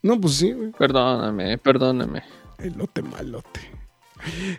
No, 0.03 0.19
pues 0.19 0.33
sí, 0.33 0.51
güey. 0.51 0.71
Perdóname, 0.71 1.57
perdóname. 1.57 2.23
Elote 2.59 3.01
malote. 3.01 3.61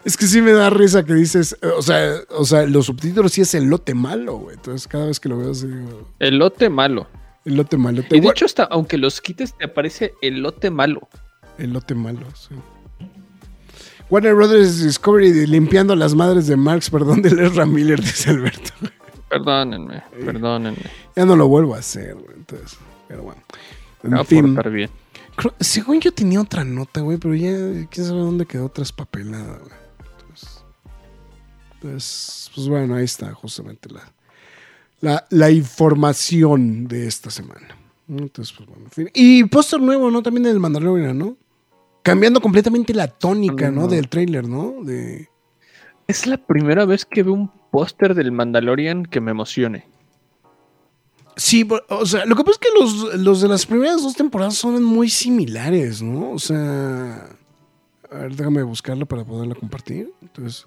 Es 0.05 0.17
que 0.17 0.27
sí 0.27 0.41
me 0.43 0.53
da 0.53 0.71
risa 0.71 1.05
que 1.05 1.15
dices, 1.15 1.57
eh, 1.63 1.69
o 1.77 1.83
sea, 1.83 2.15
o 2.31 2.45
sea, 2.45 2.67
los 2.67 2.87
subtítulos 2.87 3.33
sí 3.33 3.41
es 3.41 3.55
elote 3.55 3.95
malo, 3.95 4.37
güey. 4.39 4.57
Entonces 4.57 4.87
cada 4.89 5.07
vez 5.07 5.19
que 5.21 5.29
lo 5.29 5.39
veo 5.39 5.51
así 5.53 5.67
digo, 5.67 6.09
Elote 6.19 6.69
malo. 6.71 7.07
elote 7.45 7.77
malote. 7.77 8.17
Y 8.17 8.21
de 8.21 8.29
hecho, 8.29 8.45
hasta 8.47 8.65
aunque 8.65 8.99
los 8.99 9.21
quites, 9.21 9.55
te 9.57 9.65
aparece 9.67 10.15
elote 10.23 10.71
malo. 10.71 11.09
Elote 11.59 11.95
malo, 11.95 12.27
sí. 12.35 12.55
Warner 14.11 14.35
Brothers 14.35 14.83
Discovery 14.83 15.47
limpiando 15.47 15.97
las 15.97 16.15
madres 16.15 16.47
de 16.47 16.57
Marx, 16.57 16.91
perdón, 16.91 17.23
de 17.23 17.31
Ezra 17.47 17.65
Miller, 17.67 18.01
dice 18.03 18.31
Alberto. 18.31 18.71
Perdónenme, 19.29 20.03
perdónenme. 20.25 20.79
Ya 21.17 21.25
no 21.25 21.35
lo 21.37 21.49
vuelvo 21.49 21.75
a 21.75 21.79
hacer, 21.79 22.15
güey. 22.15 22.37
Entonces, 22.37 22.77
pero 23.09 23.23
bueno. 23.23 23.43
En 24.03 24.15
a 24.15 24.25
fin. 24.25 24.55
portar 24.55 24.71
bien. 24.73 24.91
Creo- 25.37 25.55
según 25.61 26.01
yo 26.01 26.13
tenía 26.13 26.41
otra 26.41 26.65
nota, 26.65 27.01
güey, 27.01 27.19
pero 27.19 27.35
ya 27.35 27.87
quién 27.91 28.07
sabe 28.07 28.21
dónde 28.21 28.47
quedó 28.47 28.69
traspapelada, 28.69 29.59
güey. 29.59 29.73
Entonces, 30.21 30.65
pues, 31.81 32.51
pues 32.55 32.69
bueno, 32.69 32.95
ahí 32.95 33.05
está 33.05 33.33
justamente 33.35 33.89
la, 33.91 34.13
la, 35.01 35.27
la 35.31 35.51
información 35.51 36.87
de 36.87 37.07
esta 37.07 37.31
semana. 37.31 37.69
Entonces, 38.09 38.55
pues 38.57 38.69
bueno, 38.69 38.85
en 38.85 38.91
fin. 38.91 39.11
Y 39.15 39.45
póster 39.45 39.81
nuevo, 39.81 40.11
¿no? 40.11 40.23
También 40.23 40.45
del 40.45 40.61
Mandalorian, 40.61 41.17
¿no? 41.17 41.37
Cambiando 42.03 42.41
completamente 42.41 42.93
la 42.93 43.09
tónica, 43.09 43.71
¿no? 43.71 43.83
No. 43.83 43.89
Del 43.89 44.09
tráiler, 44.09 44.47
¿no? 44.47 44.75
De... 44.85 45.29
Es 46.07 46.27
la 46.27 46.37
primera 46.37 46.85
vez 46.85 47.07
que 47.07 47.23
veo 47.23 47.33
un 47.33 47.51
póster 47.71 48.15
del 48.15 48.31
Mandalorian 48.31 49.07
que 49.07 49.21
me 49.23 49.31
emocione. 49.31 49.87
Sí, 51.37 51.67
o 51.89 52.07
sea, 52.07 52.25
lo 52.27 52.37
que 52.37 52.45
pasa 52.45 52.59
es 52.61 52.69
que 52.69 52.81
los, 52.81 53.15
los 53.21 53.41
de 53.41 53.49
las 53.49 53.67
primeras 53.67 54.03
dos 54.03 54.15
temporadas 54.15 54.55
son 54.55 54.83
muy 54.85 55.09
similares, 55.09 56.01
¿no? 56.01 56.31
O 56.31 56.39
sea, 56.39 57.29
a 58.11 58.17
ver, 58.19 58.37
déjame 58.37 58.63
buscarlo 58.63 59.05
para 59.07 59.25
poderla 59.25 59.55
compartir. 59.57 60.13
Entonces, 60.23 60.65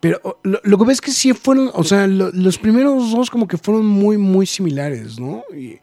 pero 0.00 0.40
lo, 0.42 0.60
lo 0.64 0.78
que 0.78 0.84
ves 0.86 0.94
es 0.96 1.00
que 1.02 1.10
sí 1.10 1.32
fueron, 1.34 1.70
o 1.74 1.84
sea, 1.84 2.06
lo- 2.06 2.30
los 2.32 2.58
primeros 2.58 3.12
dos 3.12 3.30
como 3.30 3.46
que 3.46 3.58
fueron 3.58 3.84
muy, 3.86 4.16
muy 4.16 4.46
similares, 4.46 5.20
¿no? 5.20 5.44
Y, 5.54 5.78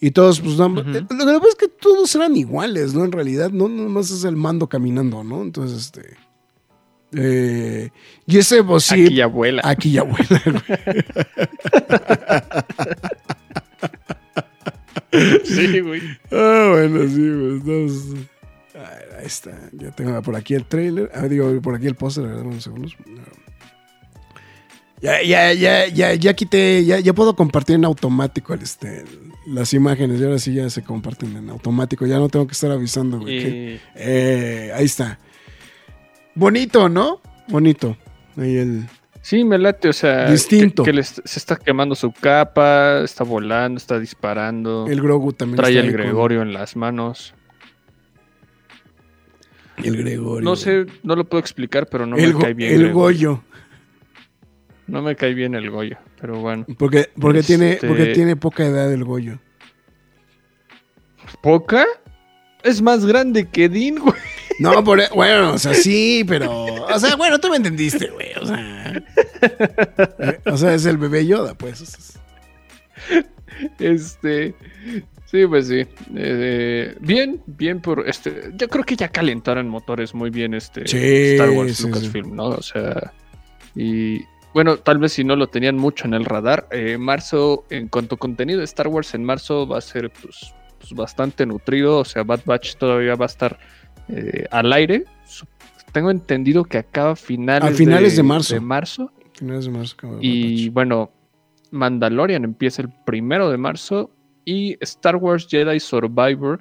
y 0.00 0.10
todos, 0.12 0.40
pues, 0.40 0.56
nada 0.56 0.68
más- 0.70 0.86
eh, 0.86 1.02
lo 1.10 1.16
que 1.18 1.24
pasa 1.38 1.48
es 1.50 1.54
que 1.56 1.68
todos 1.68 2.14
eran 2.14 2.34
iguales, 2.36 2.94
¿no? 2.94 3.04
En 3.04 3.12
realidad, 3.12 3.50
no 3.50 3.68
nomás 3.68 4.10
es 4.10 4.24
el 4.24 4.36
mando 4.36 4.66
caminando, 4.68 5.22
¿no? 5.22 5.42
Entonces, 5.42 5.78
este... 5.78 6.16
eh, 7.14 7.90
y 8.26 8.38
ese, 8.38 8.64
pues 8.64 8.84
sí, 8.84 9.04
Aquí 9.04 9.14
ya 9.14 9.26
vuela. 9.26 9.60
Aquí 9.64 9.92
ya 9.92 10.02
vuela. 10.04 10.64
Sí, 15.44 15.80
güey. 15.80 16.00
Ah, 16.30 16.68
bueno, 16.72 17.02
sí, 17.08 17.16
pues 17.16 17.60
entonces. 17.60 18.26
Ahí 18.74 19.18
ahí 19.20 19.26
está. 19.26 19.50
Ya 19.72 19.90
tengo 19.90 20.20
por 20.22 20.36
aquí 20.36 20.54
el 20.54 20.64
trailer. 20.64 21.10
Ah, 21.14 21.26
digo, 21.28 21.60
por 21.60 21.74
aquí 21.74 21.86
el 21.86 21.94
póster. 21.96 22.24
unos 22.24 22.62
segundos. 22.64 22.96
Ya, 25.02 25.22
ya, 25.22 25.52
ya, 25.54 25.86
ya, 25.88 26.14
ya 26.14 26.34
quité, 26.34 26.84
ya, 26.84 27.00
ya 27.00 27.14
puedo 27.14 27.34
compartir 27.34 27.76
en 27.76 27.86
automático 27.86 28.52
el, 28.52 28.60
este, 28.62 29.04
las 29.46 29.72
imágenes. 29.72 30.20
Y 30.20 30.24
ahora 30.24 30.38
sí 30.38 30.52
ya 30.54 30.68
se 30.68 30.82
comparten 30.82 31.36
en 31.36 31.48
automático. 31.50 32.06
Ya 32.06 32.18
no 32.18 32.28
tengo 32.28 32.46
que 32.46 32.52
estar 32.52 32.70
avisando, 32.70 33.18
güey. 33.18 33.38
que- 33.38 33.48
Y 33.74 33.80
eh, 33.96 34.72
ahí 34.74 34.84
está. 34.84 35.18
Bonito, 36.34 36.88
¿no? 36.88 37.20
Bonito. 37.48 37.96
Ahí 38.36 38.56
el. 38.56 38.86
Sí, 39.22 39.44
me 39.44 39.58
late, 39.58 39.88
o 39.88 39.92
sea, 39.92 40.30
Distinto. 40.30 40.82
que, 40.82 41.02
se 41.02 41.22
está 41.24 41.56
quemando 41.56 41.94
su 41.94 42.12
capa, 42.12 43.00
está 43.02 43.24
volando, 43.24 43.78
está 43.78 43.98
disparando, 43.98 44.86
El 44.88 45.00
Grogu 45.00 45.32
también. 45.32 45.56
trae 45.56 45.72
está 45.72 45.80
el 45.86 45.92
con- 45.92 46.00
Gregorio 46.02 46.42
en 46.42 46.52
las 46.52 46.76
manos. 46.76 47.34
el 49.82 49.96
Gregorio. 49.96 50.44
No 50.44 50.56
sé, 50.56 50.86
no 51.02 51.16
lo 51.16 51.24
puedo 51.24 51.40
explicar, 51.40 51.86
pero 51.90 52.04
no 52.06 52.16
el, 52.16 52.34
me 52.34 52.40
cae 52.42 52.54
bien. 52.54 52.72
el 52.72 52.78
Gregorio. 52.84 53.30
Goyo. 53.30 53.44
No 54.86 55.02
me 55.02 55.14
cae 55.16 55.34
bien 55.34 55.54
el 55.54 55.70
Goyo, 55.70 55.96
pero 56.20 56.40
bueno. 56.40 56.66
Porque, 56.76 57.08
porque, 57.18 57.42
tiene, 57.42 57.72
Este- 57.74 57.86
porque 57.88 58.06
tiene 58.06 58.36
poca 58.36 58.66
edad 58.66 58.92
el 58.92 59.04
Goyo. 59.04 59.38
¿Poca? 61.42 61.86
Es 62.62 62.82
más 62.82 63.06
grande 63.06 63.48
que 63.48 63.68
Dean, 63.68 63.96
güey. 64.00 64.14
No, 64.60 64.84
por, 64.84 65.00
e, 65.00 65.08
bueno, 65.14 65.54
o 65.54 65.58
sea, 65.58 65.74
sí, 65.74 66.24
pero. 66.26 66.64
O 66.64 66.98
sea, 66.98 67.16
bueno, 67.16 67.38
tú 67.38 67.48
me 67.50 67.56
entendiste, 67.56 68.08
güey. 68.08 68.28
O 68.40 68.46
sea. 68.46 69.02
O 70.46 70.56
sea, 70.56 70.74
es 70.74 70.84
el 70.86 70.98
bebé 70.98 71.26
Yoda, 71.26 71.54
pues. 71.54 71.80
es- 71.80 71.98
es- 71.98 72.18
Este. 73.78 74.54
Sí, 75.26 75.46
pues 75.46 75.68
sí. 75.68 75.86
Eh, 76.16 76.96
bien, 77.00 77.40
bien 77.46 77.80
por 77.80 78.08
este. 78.08 78.50
Yo 78.54 78.68
creo 78.68 78.84
que 78.84 78.96
ya 78.96 79.08
calentaron 79.08 79.68
motores 79.68 80.12
muy 80.14 80.30
bien 80.30 80.54
este 80.54 80.86
Sí, 80.88 81.32
Star 81.34 81.50
Wars 81.50 81.76
sí, 81.76 81.84
Lucasfilm, 81.86 82.34
¿no? 82.34 82.46
O 82.48 82.62
sea. 82.62 83.12
Y. 83.74 84.20
Bueno, 84.52 84.78
tal 84.78 84.98
vez 84.98 85.12
si 85.12 85.22
no 85.22 85.36
lo 85.36 85.46
tenían 85.46 85.76
mucho 85.76 86.06
en 86.06 86.14
el 86.14 86.24
radar. 86.24 86.66
eh, 86.72 86.98
marzo, 86.98 87.64
en 87.70 87.86
cuanto 87.86 88.16
a 88.16 88.18
contenido 88.18 88.58
de 88.58 88.64
Star 88.64 88.88
Wars 88.88 89.14
en 89.14 89.22
marzo, 89.22 89.68
va 89.68 89.78
a 89.78 89.80
ser 89.80 90.10
pues, 90.10 90.52
pues, 90.80 90.92
bastante 90.92 91.46
nutrido. 91.46 91.98
O 91.98 92.04
sea, 92.04 92.24
Bad 92.24 92.40
Batch 92.44 92.74
todavía 92.74 93.14
va 93.14 93.26
a 93.26 93.28
estar 93.28 93.56
eh, 94.10 94.46
al 94.50 94.72
aire. 94.72 95.04
Tengo 95.92 96.10
entendido 96.10 96.64
que 96.64 96.78
acaba 96.78 97.16
finales, 97.16 97.70
A 97.70 97.74
finales 97.74 98.16
de 98.16 98.22
marzo. 98.22 98.54
de 98.54 98.60
marzo. 98.60 99.12
Finales 99.32 99.64
de 99.64 99.70
marzo. 99.70 99.96
Y 100.20 100.68
bueno, 100.68 101.10
Mandalorian 101.70 102.44
empieza 102.44 102.82
el 102.82 102.90
primero 103.04 103.50
de 103.50 103.56
marzo 103.56 104.10
y 104.44 104.76
Star 104.80 105.16
Wars 105.16 105.46
Jedi 105.48 105.80
Survivor 105.80 106.60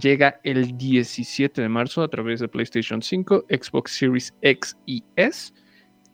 llega 0.00 0.40
el 0.42 0.76
17 0.76 1.62
de 1.62 1.68
marzo 1.68 2.02
a 2.02 2.08
través 2.08 2.40
de 2.40 2.48
PlayStation 2.48 3.02
5, 3.02 3.46
Xbox 3.48 3.92
Series 3.92 4.34
X 4.42 4.76
y 4.86 5.04
S 5.16 5.52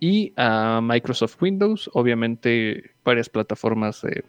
y 0.01 0.33
a 0.37 0.81
Microsoft 0.83 1.41
Windows, 1.41 1.89
obviamente 1.95 2.91
varias 3.05 3.29
plataformas 3.29 4.03
de 4.03 4.25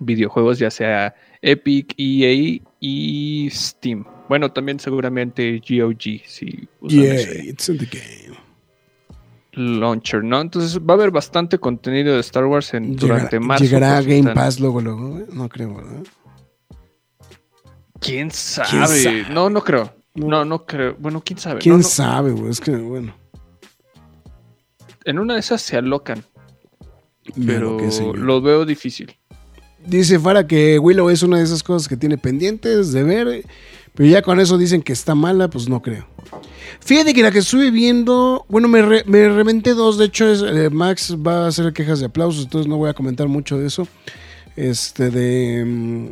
videojuegos, 0.00 0.58
ya 0.58 0.70
sea 0.70 1.14
Epic, 1.42 1.94
EA 1.98 2.60
y 2.80 3.48
Steam. 3.50 4.04
Bueno, 4.28 4.50
también 4.52 4.80
seguramente 4.80 5.58
GOG 5.60 6.22
si 6.26 6.66
usan 6.80 7.00
Yeah, 7.00 7.14
ese 7.14 7.44
it's 7.46 7.68
in 7.68 7.78
the 7.78 7.86
game. 7.86 8.38
launcher, 9.52 10.24
¿no? 10.24 10.40
Entonces 10.40 10.78
va 10.80 10.94
a 10.94 10.96
haber 10.96 11.10
bastante 11.10 11.58
contenido 11.58 12.14
de 12.14 12.20
Star 12.20 12.44
Wars 12.46 12.72
en, 12.74 12.96
durante 12.96 13.38
marzo. 13.38 13.64
llegará 13.64 13.92
a 13.92 13.96
pues, 13.96 14.06
Game 14.06 14.18
están- 14.20 14.34
Pass 14.34 14.58
luego, 14.60 14.80
luego. 14.80 15.10
güey? 15.10 15.24
No 15.32 15.48
creo, 15.48 15.74
¿verdad? 15.76 16.02
¿Quién 18.00 18.30
sabe? 18.30 18.68
¿Quién 18.70 18.86
sabe? 18.88 19.26
No, 19.30 19.48
no 19.50 19.62
creo. 19.62 19.92
No. 20.14 20.28
No, 20.28 20.44
no 20.44 20.64
creo. 20.66 20.96
Bueno, 20.98 21.22
quién 21.24 21.38
sabe. 21.38 21.60
¿Quién 21.60 21.74
No, 21.74 21.78
no. 21.82 21.84
sabe, 21.88 22.32
güey? 22.32 22.50
Es 22.50 22.60
que, 22.60 22.70
bueno. 22.72 23.14
En 25.04 25.18
una 25.18 25.34
de 25.34 25.40
esas 25.40 25.60
se 25.60 25.76
alocan, 25.76 26.24
pero 27.46 27.76
que 27.76 27.88
el- 27.88 28.20
lo 28.20 28.40
veo 28.40 28.64
difícil. 28.64 29.14
Dice 29.86 30.18
Fara 30.18 30.46
que 30.46 30.78
Willow 30.78 31.10
es 31.10 31.22
una 31.22 31.38
de 31.38 31.44
esas 31.44 31.62
cosas 31.62 31.88
que 31.88 31.96
tiene 31.96 32.16
pendientes 32.16 32.92
de 32.92 33.02
ver, 33.02 33.44
pero 33.94 34.08
ya 34.08 34.22
con 34.22 34.40
eso 34.40 34.58
dicen 34.58 34.82
que 34.82 34.92
está 34.92 35.14
mala, 35.14 35.48
pues 35.48 35.68
no 35.68 35.80
creo. 35.82 36.06
Fíjate 36.80 37.14
que 37.14 37.22
la 37.22 37.30
que 37.30 37.38
estuve 37.38 37.70
viendo, 37.70 38.44
bueno, 38.48 38.68
me, 38.68 38.82
re- 38.82 39.04
me 39.06 39.28
reventé 39.28 39.74
dos, 39.74 39.96
de 39.98 40.06
hecho 40.06 40.28
es, 40.28 40.42
eh, 40.42 40.68
Max 40.70 41.16
va 41.16 41.44
a 41.44 41.48
hacer 41.48 41.72
quejas 41.72 42.00
de 42.00 42.06
aplausos, 42.06 42.44
entonces 42.44 42.68
no 42.68 42.76
voy 42.76 42.90
a 42.90 42.94
comentar 42.94 43.28
mucho 43.28 43.58
de 43.58 43.66
eso. 43.66 43.86
Este 44.56 45.10
de 45.10 45.64
mm, 45.64 46.06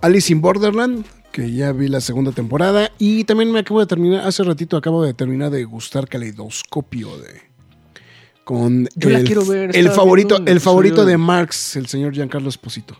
Alice 0.00 0.32
in 0.32 0.40
Borderland, 0.40 1.04
que 1.32 1.52
ya 1.52 1.72
vi 1.72 1.88
la 1.88 2.00
segunda 2.00 2.32
temporada, 2.32 2.90
y 2.98 3.24
también 3.24 3.52
me 3.52 3.60
acabo 3.60 3.80
de 3.80 3.86
terminar, 3.86 4.26
hace 4.26 4.42
ratito 4.42 4.76
acabo 4.76 5.02
de 5.04 5.12
terminar 5.14 5.50
de 5.50 5.64
gustar 5.64 6.08
Caleidoscopio 6.08 7.18
de... 7.18 7.46
Con 8.44 8.88
Yo 8.94 9.10
la 9.10 9.18
el, 9.18 9.26
quiero 9.26 9.44
ver, 9.44 9.70
el 9.70 9.76
estaba 9.86 9.96
favorito, 9.96 10.40
el 10.46 10.60
favorito 10.60 11.04
de 11.04 11.16
Marx, 11.16 11.74
el 11.74 11.88
señor 11.88 12.14
Giancarlo 12.14 12.48
Esposito. 12.48 12.96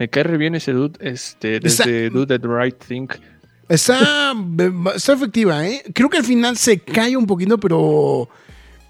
Me 0.00 0.08
cae 0.08 0.24
re 0.24 0.36
bien 0.38 0.54
ese 0.56 0.72
dude, 0.72 0.98
este, 1.00 1.56
Está- 1.64 1.84
desde 1.84 2.10
Do 2.10 2.26
the 2.26 2.38
Right 2.42 2.76
Thing. 2.84 3.06
Está, 3.68 4.34
está 4.96 5.12
efectiva, 5.12 5.64
¿eh? 5.68 5.82
Creo 5.94 6.08
que 6.10 6.16
al 6.16 6.24
final 6.24 6.56
se 6.56 6.80
cae 6.80 7.16
un 7.16 7.26
poquito, 7.26 7.58
pero, 7.60 8.28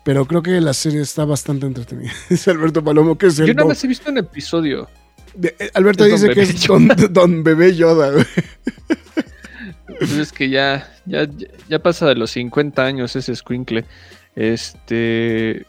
pero 0.04 0.24
creo 0.24 0.40
que 0.42 0.58
la 0.60 0.72
serie 0.72 1.02
está 1.02 1.24
bastante 1.26 1.66
entretenida. 1.66 2.12
Dice 2.30 2.50
Alberto 2.52 2.82
Palomo 2.82 3.18
que 3.18 3.26
es 3.26 3.38
el 3.40 3.48
Yo 3.48 3.54
nada 3.54 3.68
más 3.68 3.84
he 3.84 3.88
visto 3.88 4.08
un 4.10 4.16
episodio. 4.18 4.88
de- 5.34 5.54
eh, 5.58 5.70
Alberto 5.74 6.04
es 6.06 6.12
dice 6.12 6.28
que 6.28 6.40
Bebé 6.40 6.42
es 6.52 6.66
don, 6.66 6.88
don 7.12 7.42
Bebé 7.44 7.74
Yoda. 7.76 8.10
güey. 8.12 8.24
Pues 9.98 10.12
es 10.12 10.32
que 10.32 10.48
ya, 10.48 10.90
ya, 11.04 11.28
ya 11.68 11.78
pasa 11.80 12.06
de 12.06 12.14
los 12.14 12.30
50 12.30 12.82
años 12.84 13.14
ese 13.16 13.34
squinkle. 13.36 13.84
Este. 14.36 15.66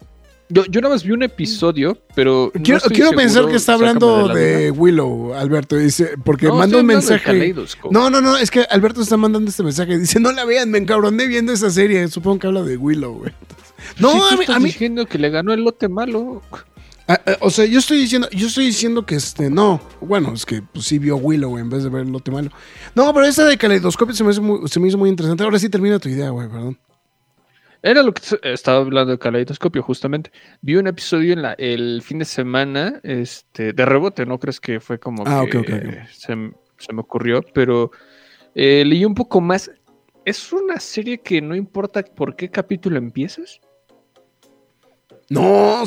Yo, 0.52 0.66
yo 0.66 0.82
nada 0.82 0.94
más 0.94 1.04
vi 1.04 1.12
un 1.12 1.24
episodio, 1.24 1.98
pero. 2.14 2.52
quiero 2.64 2.82
quiero 2.82 3.12
pensar 3.12 3.48
que 3.48 3.56
está 3.56 3.74
hablando 3.74 4.28
la 4.28 4.34
de. 4.36 4.72
Willow, 4.72 5.34
Alberto. 5.34 5.78
Dice, 5.78 6.12
porque 6.24 6.48
No, 6.48 6.56
manda 6.56 6.78
un 6.78 6.86
mensaje. 6.86 7.56
No, 7.90 8.10
no, 8.10 8.22
no, 8.22 8.38
es 8.38 8.52
que 8.52 8.62
Alberto 8.70 9.02
está 9.02 9.18
mandando 9.18 9.50
este 9.50 9.64
mensaje. 9.64 9.98
Dice, 9.98 10.20
no 10.20 10.32
la 10.32 10.46
vean, 10.46 10.70
me 10.70 10.78
encabroné 10.78 11.28
viendo 11.28 11.54
esa 11.54 11.70
serie. 11.70 12.08
Supongo 12.10 12.40
que 12.40 12.48
habla 12.48 12.64
de 12.64 12.78
Willow, 12.78 13.20
güey. 13.20 13.34
No, 13.98 14.12
Sí, 14.12 14.20
a 14.32 14.36
mí, 14.36 14.42
estás 14.42 14.56
a 14.56 14.60
mí, 14.60 14.66
diciendo 14.66 15.06
que 15.06 15.18
le 15.18 15.30
ganó 15.30 15.54
el 15.54 15.64
lote 15.64 15.88
malo. 15.88 16.42
Ah, 17.08 17.20
ah, 17.26 17.38
o 17.42 17.50
sea, 17.50 17.66
yo 17.66 17.80
estoy 17.80 17.98
diciendo, 17.98 18.30
yo 18.32 18.48
estoy 18.48 18.66
diciendo 18.66 19.06
que 19.06 19.16
este, 19.16 19.50
no, 19.50 19.82
bueno, 20.02 20.34
es 20.34 20.46
que 20.46 20.62
pues, 20.62 20.86
sí 20.86 21.00
vio 21.00 21.18
Willow 21.18 21.58
en 21.58 21.70
vez 21.70 21.84
de 21.84 21.90
ver 21.90 22.04
el 22.04 22.12
lote 22.12 22.32
malo. 22.32 22.52
No, 22.94 23.14
pero 23.14 23.26
esta 23.26 23.46
de 23.46 23.58
caleidoscopio 23.58 24.14
se 24.16 24.24
me, 24.24 24.32
hizo 24.32 24.42
muy, 24.42 24.68
se 24.70 24.80
me 24.80 24.88
hizo 24.88 24.98
muy 24.98 25.10
interesante. 25.10 25.44
Ahora 25.44 25.60
sí 25.60 25.70
termina 25.70 26.00
tu 26.00 26.10
idea, 26.10 26.30
güey, 26.30 26.48
perdón. 26.48 26.78
Era 27.84 28.04
lo 28.04 28.14
que 28.14 28.22
estaba 28.44 28.78
hablando 28.78 29.12
de 29.14 29.18
Caleidoscopio, 29.20 29.82
justamente. 29.82 30.32
Vi 30.62 30.76
un 30.76 30.88
episodio 30.88 31.34
en 31.34 31.42
la, 31.42 31.54
el 31.54 32.02
fin 32.04 32.20
de 32.20 32.26
semana, 32.26 33.00
este, 33.04 33.74
de 33.74 33.86
rebote, 33.86 34.26
¿no 34.26 34.40
crees 34.40 34.60
que 34.60 34.80
fue 34.80 35.00
como 35.00 35.24
Ah, 35.26 35.44
que 35.50 35.58
ok, 35.58 35.64
ok, 35.68 35.70
ok. 35.88 35.94
eh, 35.94 36.08
Se, 36.12 36.36
me 36.36 36.54
ocurrió? 37.02 37.42
Pero 37.54 37.92
eh, 38.54 38.84
leí 38.86 39.04
un 39.04 39.16
poco 39.16 39.42
más. 39.42 39.72
¿Es 40.26 40.54
una 40.54 40.80
serie 40.80 41.18
que 41.20 41.42
no 41.42 41.56
importa 41.56 42.04
por 42.04 42.36
qué 42.36 42.50
capítulo 42.50 42.98
empiezas? 42.98 43.60
No, 45.30 45.84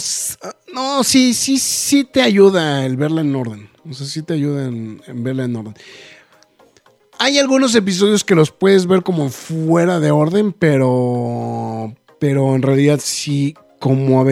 no, 0.73 1.05
sí, 1.05 1.35
sí, 1.35 1.59
sí 1.59 2.05
te 2.05 2.23
ayuda 2.23 2.85
el 2.87 2.97
verla 2.97 3.21
en 3.21 3.37
orden. 3.37 3.69
O 3.89 3.93
sea, 3.93 4.07
sí 4.07 4.23
te 4.23 4.33
ayuda 4.35 4.65
en, 4.67 5.03
en 5.07 5.23
verla 5.23 5.45
en 5.45 5.55
orden. 5.55 5.75
Hay 7.19 7.39
algunos 7.39 7.75
episodios 7.75 8.25
que 8.25 8.35
los 8.35 8.51
puedes 8.51 8.87
ver 8.87 9.03
como 9.03 9.29
fuera 9.31 10.01
de 10.01 10.11
orden, 10.11 10.53
pero, 10.53 11.95
pero 12.19 12.55
en 12.55 12.63
realidad 12.63 13.01
sí, 13.03 13.55
como, 13.79 14.25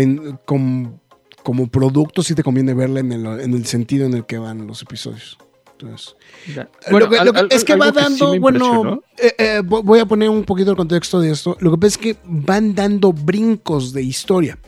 como, 0.44 1.00
como 1.42 1.66
producto, 1.68 2.22
sí 2.22 2.34
te 2.34 2.42
conviene 2.42 2.74
verla 2.74 3.00
en 3.00 3.12
el, 3.12 3.26
en 3.40 3.54
el 3.54 3.66
sentido 3.66 4.06
en 4.06 4.14
el 4.14 4.26
que 4.26 4.38
van 4.38 4.66
los 4.66 4.82
episodios. 4.82 5.38
Entonces, 5.78 6.16
Ya. 6.54 6.68
lo 6.90 7.08
que, 7.08 7.24
lo 7.24 7.32
que 7.32 7.38
al- 7.40 7.48
es 7.50 7.64
que 7.64 7.74
va 7.76 7.90
dando, 7.90 8.38
bueno, 8.38 9.02
eh, 9.18 9.32
eh, 9.38 9.60
vo- 9.64 9.82
voy 9.82 9.98
a 9.98 10.06
poner 10.06 10.28
un 10.28 10.44
poquito 10.44 10.70
el 10.70 10.76
contexto 10.76 11.18
de 11.20 11.30
esto. 11.30 11.56
Lo 11.60 11.70
que 11.72 11.76
pasa 11.78 11.88
es 11.88 11.98
que 11.98 12.16
van 12.24 12.74
dando 12.74 13.12
brincos 13.12 13.92
de 13.92 14.02
historia. 14.02 14.58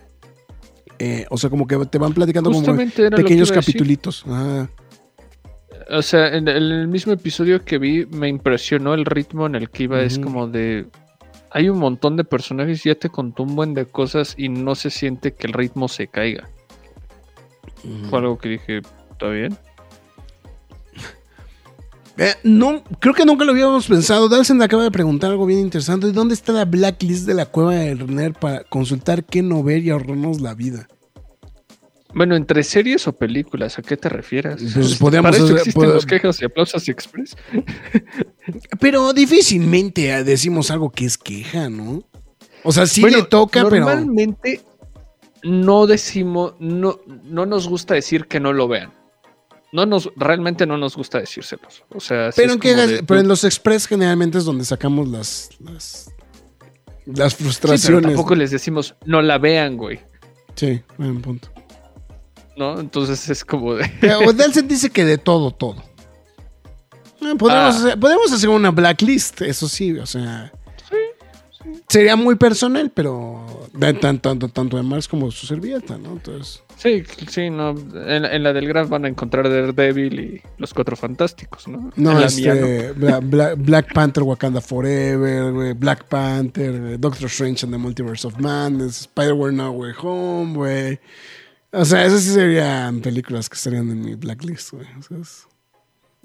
Eh, 0.99 1.27
o 1.31 1.37
sea, 1.37 1.51
como 1.51 1.67
que 1.67 1.77
te 1.87 1.99
van 1.99 2.13
platicando 2.15 2.51
como 2.51 2.61
Justamente 2.61 3.11
pequeños 3.11 3.51
capitulitos. 3.53 4.25
Ah, 4.29 4.67
O 5.91 6.03
sea, 6.03 6.35
en 6.35 6.49
el, 6.49 6.89
mismo 6.89 7.13
episodio 7.13 7.65
que 7.65 7.79
vi, 7.79 8.07
me 8.07 8.29
impresionó 8.29 8.95
el 8.95 9.05
ritmo 9.05 9.47
en 9.47 9.55
el 9.55 9.71
que 9.71 9.85
iba. 9.85 10.03
Es 10.03 10.19
como 10.19 10.47
de. 10.47 10.87
Hay 11.51 11.69
un 11.69 11.79
montón 11.79 12.17
de 12.17 12.25
personajes 12.25 12.85
y 12.85 12.89
ya 12.89 12.95
te 12.95 13.11
contó 13.11 13.45
un 13.45 13.55
buen 13.55 13.75
de 13.75 13.87
cosas 13.87 14.35
y 14.37 14.49
no 14.49 14.75
se 14.75 14.91
siente 14.91 15.35
que 15.35 15.47
el 15.47 15.53
ritmo 15.53 15.89
se 15.89 16.09
caiga. 16.09 16.49
Fue 18.09 18.19
algo 18.19 18.39
que 18.39 18.49
dije, 18.49 18.83
¿está 19.13 19.29
bien? 19.29 19.57
eh, 22.17 22.35
no, 22.43 22.83
creo 22.99 23.15
que 23.15 23.25
nunca 23.25 23.45
lo 23.45 23.53
habíamos 23.53 23.87
pensado. 23.87 24.29
Dalsen 24.29 24.61
acaba 24.63 24.83
de 24.83 24.91
preguntar 24.91 25.31
algo 25.31 25.47
bien 25.47 25.61
interesante. 25.61 26.11
¿Dónde 26.11 26.35
está 26.35 26.53
la 26.53 26.65
blacklist 26.65 27.27
de 27.27 27.35
la 27.35 27.47
cueva 27.47 27.75
de 27.75 27.95
Nerd 27.95 28.35
para 28.35 28.65
consultar 28.65 29.25
qué 29.25 29.43
no 29.43 29.63
ver 29.63 29.85
y 29.85 29.91
ahorrarnos 29.91 30.41
la 30.41 30.55
vida? 30.55 30.89
Bueno, 32.15 32.37
entre 32.37 32.63
series 32.63 33.07
o 33.09 33.13
películas, 33.17 33.79
¿a 33.79 33.83
qué 33.83 33.97
te 33.97 34.09
refieres? 34.09 34.57
Pues 34.75 34.97
Para 34.99 35.31
eso 35.31 35.45
hacer- 35.45 35.57
existen 35.59 35.83
pod- 35.83 35.95
los 35.95 36.07
quejas 36.07 36.41
y 36.41 36.45
aplausos 36.45 36.89
express. 36.89 37.37
Pero 38.81 39.13
difícilmente 39.13 40.11
eh, 40.11 40.25
decimos 40.25 40.71
algo 40.71 40.91
que 40.91 41.07
es 41.07 41.19
queja, 41.19 41.69
¿no? 41.69 42.03
O 42.63 42.73
sea, 42.73 42.87
sí 42.87 43.01
Bueno, 43.03 43.19
le 43.19 43.25
toca, 43.25 43.63
pero... 43.69 43.85
Normalmente 43.85 44.63
no 45.43 45.87
decimos, 45.87 46.55
no, 46.59 47.01
no 47.25 47.45
nos 47.47 47.69
gusta 47.69 47.95
decir 47.95 48.27
que 48.27 48.41
no 48.41 48.53
lo 48.53 48.69
vean. 48.69 48.93
No 49.73 49.85
nos, 49.87 50.09
realmente 50.17 50.67
no 50.67 50.79
nos 50.79 50.97
gusta 50.97 51.19
decírselos. 51.19 51.83
O 51.91 52.01
sea, 52.01 52.31
Pero, 52.35 52.53
en 52.55 52.61
quejas- 52.61 52.85
como 52.87 52.97
de, 52.97 53.03
pero 53.03 53.21
en 53.21 53.29
los 53.29 53.45
express 53.45 53.87
generalmente 53.87 54.39
es 54.39 54.45
donde 54.45 54.65
sacamos 54.65 55.09
las, 55.09 55.51
las, 55.61 56.11
las 57.07 57.33
Sí, 57.33 57.39
pero 57.39 57.51
frustraciones. 57.51 58.03
tampoco 58.03 58.35
les 58.35 58.51
decimos, 58.53 58.95
no 59.05 59.21
la 59.21 59.37
vean, 59.39 59.77
güey. 59.77 60.01
Sí, 60.55 60.81
buen 60.97 61.21
punto. 61.21 61.49
¿No? 62.57 62.79
Entonces 62.81 63.29
es 63.31 63.45
como 63.45 63.75
de. 63.75 63.91
Pero 64.01 64.21
Delsen 64.33 64.69
dice 64.69 64.91
que 64.91 65.05
de 65.05 65.19
todo, 65.19 65.51
todo. 65.51 65.83
Eh, 67.21 67.35
podemos, 67.39 67.75
Ah. 67.75 67.79
hacer, 67.79 67.99
podemos 68.01 68.33
hacer 68.33 68.49
una 68.51 68.71
blacklist, 68.71 69.43
eso 69.43 69.69
sí, 69.69 69.93
o 69.99 70.07
sea. 70.07 70.53
Sería 71.89 72.17
muy 72.17 72.35
personal, 72.35 72.91
pero 72.93 73.69
de 73.73 73.95
tan- 73.95 74.19
tanto, 74.19 74.49
tanto 74.49 74.77
de 74.77 74.83
Mars 74.83 75.07
como 75.09 75.31
su 75.31 75.47
servilleta, 75.47 75.97
¿no? 75.97 76.13
Entonces. 76.13 76.63
Sí, 76.77 77.03
sí, 77.29 77.51
no. 77.51 77.71
En, 77.71 78.25
en 78.25 78.43
la 78.43 78.53
del 78.53 78.67
Graf 78.69 78.89
van 78.89 79.05
a 79.05 79.09
encontrar 79.09 79.49
Daredevil 79.49 80.21
y 80.21 80.43
los 80.59 80.75
cuatro 80.75 80.97
fantásticos, 80.97 81.69
¿no? 81.69 81.91
No, 81.97 82.21
este, 82.21 82.93
Bla- 82.95 83.21
Bla- 83.21 83.55
Black 83.57 83.95
Panther 83.95 84.25
Wakanda 84.25 84.61
Forever, 84.61 85.75
Black 85.75 86.05
Panther, 86.05 86.99
Doctor 86.99 87.27
Strange 87.27 87.65
and 87.65 87.73
the 87.73 87.79
Multiverse 87.79 88.27
of 88.27 88.39
Madness, 88.39 89.03
Spider-Man 89.03 89.57
No 89.57 89.71
Way 89.71 89.93
Home, 90.03 90.55
güey. 90.55 91.01
O 91.75 91.85
sea, 91.85 92.05
esas 92.05 92.23
sí 92.23 92.31
serían 92.31 93.01
películas 93.01 93.49
que 93.49 93.57
estarían 93.57 93.91
en 93.91 94.01
mi 94.01 94.15
blacklist, 94.15 94.73
güey. 94.73 94.87
O 94.99 95.03
sea, 95.03 95.19
es- 95.19 95.47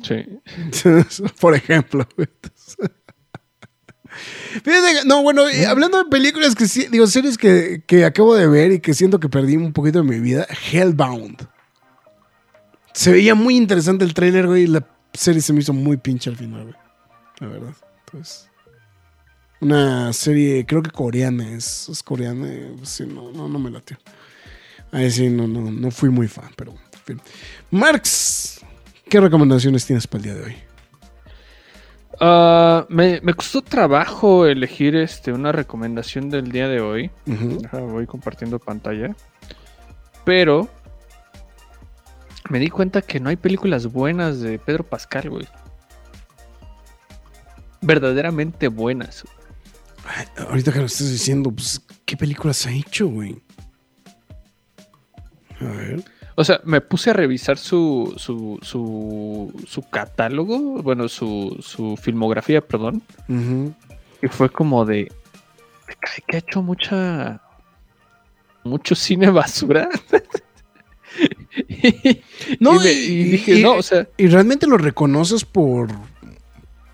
Sí. 0.01 1.21
Por 1.41 1.55
ejemplo. 1.55 2.07
güey. 2.15 2.29
Fíjate 4.63 5.05
no, 5.05 5.21
bueno, 5.21 5.43
hablando 5.67 5.97
de 6.03 6.09
películas 6.09 6.55
que 6.55 6.67
sí, 6.67 6.87
digo, 6.91 7.05
series 7.05 7.37
que, 7.37 7.83
que 7.85 8.05
acabo 8.05 8.33
de 8.35 8.47
ver 8.47 8.71
y 8.71 8.79
que 8.79 8.93
siento 8.93 9.19
que 9.19 9.29
perdí 9.29 9.55
un 9.55 9.71
poquito 9.73 10.01
de 10.01 10.09
mi 10.09 10.19
vida, 10.19 10.47
Hellbound. 10.71 11.47
Se 12.93 13.11
veía 13.11 13.35
muy 13.35 13.55
interesante 13.55 14.03
el 14.05 14.13
tráiler, 14.15 14.47
güey, 14.47 14.63
y 14.63 14.67
la 14.67 14.85
serie 15.13 15.41
se 15.41 15.53
me 15.53 15.59
hizo 15.59 15.73
muy 15.73 15.97
pinche 15.97 16.29
al 16.29 16.37
final, 16.37 16.63
güey. 16.63 16.75
La 17.39 17.47
verdad. 17.47 17.73
Entonces, 18.07 18.49
Una 19.61 20.11
serie, 20.13 20.65
creo 20.65 20.81
que 20.81 20.89
coreana 20.89 21.51
es. 21.53 21.87
Es 21.89 22.01
coreana. 22.01 22.47
eh, 22.47 22.75
Sí, 22.83 23.05
no, 23.05 23.31
no, 23.31 23.47
no 23.47 23.59
me 23.59 23.69
latió. 23.69 23.97
Ahí 24.91 25.11
sí, 25.11 25.29
no, 25.29 25.47
no, 25.47 25.71
no 25.71 25.91
fui 25.91 26.09
muy 26.09 26.27
fan, 26.27 26.49
pero 26.55 26.71
en 26.71 27.01
fin. 27.05 27.21
Marx, 27.71 28.61
¿qué 29.07 29.19
recomendaciones 29.19 29.85
tienes 29.85 30.07
para 30.07 30.19
el 30.19 30.23
día 30.23 30.35
de 30.35 30.43
hoy? 30.43 30.55
Ah, 32.19 32.85
me, 32.89 33.21
me 33.21 33.33
costó 33.33 33.61
trabajo 33.61 34.45
elegir 34.45 34.95
este, 34.95 35.31
una 35.31 35.51
recomendación 35.51 36.29
del 36.29 36.51
día 36.51 36.67
de 36.67 36.81
hoy. 36.81 37.11
Voy 37.71 38.05
compartiendo 38.07 38.59
pantalla. 38.59 39.15
Pero 40.25 40.69
me 42.49 42.59
di 42.59 42.69
cuenta 42.69 43.01
que 43.01 43.19
no 43.19 43.29
hay 43.29 43.35
películas 43.37 43.91
buenas 43.91 44.41
de 44.41 44.59
Pedro 44.59 44.83
Pascal, 44.83 45.29
güey. 45.29 45.47
Verdaderamente 47.81 48.67
buenas. 48.67 49.23
Ay, 50.05 50.25
ahorita 50.47 50.73
que 50.73 50.79
lo 50.79 50.85
estás 50.85 51.09
diciendo, 51.11 51.51
pues, 51.51 51.81
¿qué 52.05 52.17
películas 52.17 52.65
ha 52.65 52.71
hecho, 52.71 53.07
güey? 53.07 53.41
A 55.61 55.65
ver. 55.65 56.03
O 56.35 56.43
sea, 56.43 56.61
me 56.63 56.79
puse 56.79 57.09
a 57.09 57.13
revisar 57.13 57.57
su, 57.57 58.13
su, 58.17 58.59
su, 58.61 59.53
su 59.67 59.81
catálogo, 59.89 60.81
bueno, 60.81 61.09
su, 61.09 61.57
su 61.61 61.97
filmografía, 61.97 62.61
perdón. 62.61 63.01
Y 64.21 64.27
fue 64.29 64.49
como 64.49 64.85
de. 64.85 65.11
"Ay, 65.87 66.23
que 66.27 66.37
ha 66.37 66.39
hecho 66.39 66.61
mucha. 66.61 67.41
Mucho 68.63 68.95
cine 68.95 69.29
basura. 69.29 69.89
No, 72.59 72.75
y, 72.75 72.79
me- 72.83 72.91
y- 72.91 73.05
y 73.05 73.23
dije, 73.25 73.59
y- 73.59 73.63
no, 73.63 73.73
o 73.73 73.81
sea, 73.81 74.07
Y 74.17 74.27
realmente 74.27 74.67
lo 74.67 74.77
reconoces 74.77 75.43
por. 75.45 75.89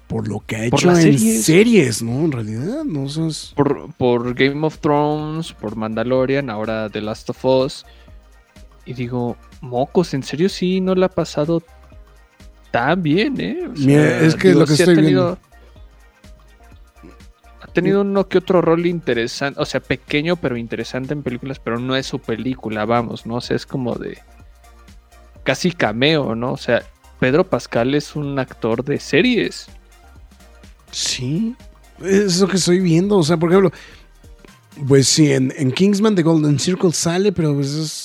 Por 0.07 0.27
lo 0.27 0.39
que 0.45 0.55
ha 0.55 0.65
hecho 0.65 0.89
en 0.91 0.95
series. 0.97 1.43
series, 1.45 2.01
¿no? 2.03 2.25
En 2.25 2.31
realidad, 2.31 2.83
no 2.85 3.03
O 3.03 3.09
sea, 3.09 3.27
es- 3.27 3.51
por, 3.55 3.91
por 3.95 4.33
Game 4.35 4.65
of 4.65 4.77
Thrones, 4.79 5.51
por 5.53 5.75
Mandalorian, 5.75 6.49
ahora 6.49 6.89
The 6.89 7.01
Last 7.01 7.29
of 7.31 7.43
Us. 7.43 7.85
Y 8.85 8.93
digo, 8.93 9.35
mocos, 9.61 10.13
en 10.13 10.23
serio 10.23 10.47
sí 10.49 10.79
no 10.81 10.93
la 10.95 11.07
ha 11.07 11.09
pasado 11.09 11.63
tan 12.71 13.01
bien, 13.01 13.39
¿eh? 13.41 13.59
O 13.71 13.75
sea, 13.75 13.85
Mira, 13.85 14.19
es 14.21 14.35
que 14.35 14.53
lo 14.53 14.65
que 14.65 14.75
sí 14.75 14.83
ha 14.83 14.85
estoy 14.85 14.95
tenido- 14.95 15.37
Ha 17.61 17.67
tenido 17.75 18.01
uno 18.01 18.27
que 18.27 18.37
otro 18.37 18.61
rol 18.61 18.85
interesante, 18.85 19.59
o 19.59 19.65
sea, 19.65 19.79
pequeño 19.81 20.35
pero 20.37 20.55
interesante 20.55 21.13
en 21.13 21.23
películas, 21.23 21.59
pero 21.59 21.79
no 21.79 21.95
es 21.95 22.05
su 22.05 22.19
película, 22.19 22.85
vamos, 22.85 23.25
¿no? 23.25 23.35
O 23.35 23.41
sea, 23.41 23.55
es 23.55 23.65
como 23.65 23.95
de 23.95 24.17
casi 25.43 25.71
cameo, 25.71 26.35
¿no? 26.35 26.53
O 26.53 26.57
sea, 26.57 26.83
Pedro 27.19 27.43
Pascal 27.43 27.95
es 27.95 28.15
un 28.15 28.37
actor 28.39 28.83
de 28.83 28.99
series. 28.99 29.67
Sí. 30.91 31.55
Es 32.03 32.39
lo 32.39 32.47
que 32.47 32.57
estoy 32.57 32.79
viendo. 32.79 33.17
O 33.17 33.23
sea, 33.23 33.37
por 33.37 33.49
ejemplo. 33.49 33.71
Pues 34.87 35.07
sí, 35.07 35.31
en, 35.31 35.53
en 35.57 35.71
Kingsman 35.71 36.15
The 36.15 36.23
Golden 36.23 36.59
Circle 36.59 36.91
sale, 36.91 37.31
pero 37.31 37.53
pues 37.55 37.67
es. 37.73 38.04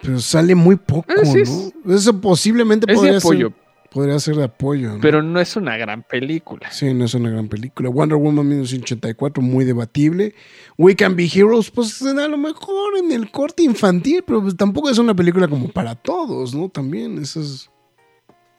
Pero 0.00 0.20
sale 0.20 0.54
muy 0.54 0.76
poco, 0.76 1.12
Eh, 1.12 1.40
es- 1.42 1.72
¿no? 1.84 1.94
Eso 1.94 2.20
posiblemente 2.20 2.86
Es 2.90 2.96
de 3.00 3.08
podría 3.08 3.18
apoyo, 3.18 3.48
ser. 3.48 3.62
Podría 3.90 4.18
ser 4.20 4.36
de 4.36 4.44
apoyo. 4.44 4.94
¿no? 4.94 5.00
pero 5.02 5.22
no 5.22 5.38
es 5.38 5.54
una 5.54 5.76
gran 5.76 6.02
película. 6.02 6.70
Sí, 6.72 6.94
no 6.94 7.04
es 7.04 7.12
una 7.12 7.28
gran 7.28 7.48
película. 7.48 7.90
Wonder 7.90 8.16
Woman 8.16 8.48
1984, 8.48 9.42
muy 9.42 9.66
debatible. 9.66 10.34
We 10.78 10.96
Can 10.96 11.14
Be 11.14 11.26
Heroes, 11.32 11.70
pues 11.70 12.00
a 12.00 12.28
lo 12.28 12.38
mejor 12.38 12.96
en 12.96 13.12
el 13.12 13.30
corte 13.30 13.62
infantil, 13.64 14.24
pero 14.26 14.40
pues 14.40 14.56
tampoco 14.56 14.88
es 14.88 14.96
una 14.96 15.14
película 15.14 15.46
como 15.46 15.68
para 15.68 15.94
todos, 15.94 16.54
¿no? 16.54 16.70
También, 16.70 17.18
eso 17.18 17.40
es. 17.42 17.68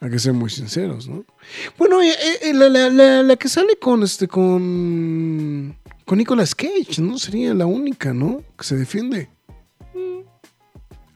Hay 0.01 0.09
que 0.11 0.19
ser 0.19 0.33
muy 0.33 0.49
sinceros, 0.51 1.07
¿no? 1.07 1.23
Bueno, 1.79 2.01
eh, 2.01 2.11
eh, 2.43 2.53
la, 2.53 2.67
la- 2.69 2.89
la- 2.89 3.23
la 3.23 3.35
que 3.37 3.47
sale 3.49 3.77
con 3.81 4.03
este, 4.03 4.27
con. 4.27 5.75
Con 6.05 6.17
Nicolas 6.17 6.53
Cage, 6.53 7.01
¿no? 7.01 7.17
Sería 7.17 7.53
la 7.53 7.65
única, 7.65 8.13
¿no? 8.13 8.41
Que 8.57 8.65
se 8.65 8.75
defiende. 8.75 9.29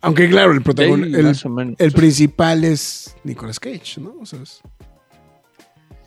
Aunque 0.02 0.30
claro, 0.30 0.52
el 0.52 0.62
protagonista. 0.62 1.20
El, 1.80 1.92
principal 1.92 2.64
es 2.64 3.16
Nicolas 3.24 3.60
Cage, 3.60 4.00
¿no? 4.00 4.16
O 4.22 4.26
sea, 4.26 4.42
es- 4.42 4.62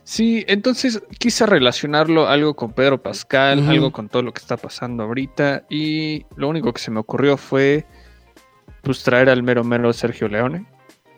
Sí, 0.05 0.45
entonces 0.49 1.01
quise 1.21 1.47
relacionarlo 1.47 2.27
algo 2.29 2.55
con 2.55 2.73
Pedro 2.73 3.01
Pascal, 3.01 3.69
algo 3.69 3.93
con 3.93 4.09
todo 4.09 4.23
lo 4.23 4.33
que 4.33 4.41
está 4.41 4.57
pasando 4.57 5.05
ahorita 5.05 5.67
y 5.71 6.27
lo 6.35 6.49
único 6.49 6.73
que 6.73 6.81
se 6.81 6.91
me 6.91 6.99
ocurrió 6.99 7.37
fue 7.37 7.87
pues 8.83 9.05
traer 9.05 9.29
al 9.29 9.45
mero 9.45 9.63
mero 9.63 9.93
Sergio 9.93 10.27
Leone 10.27 10.67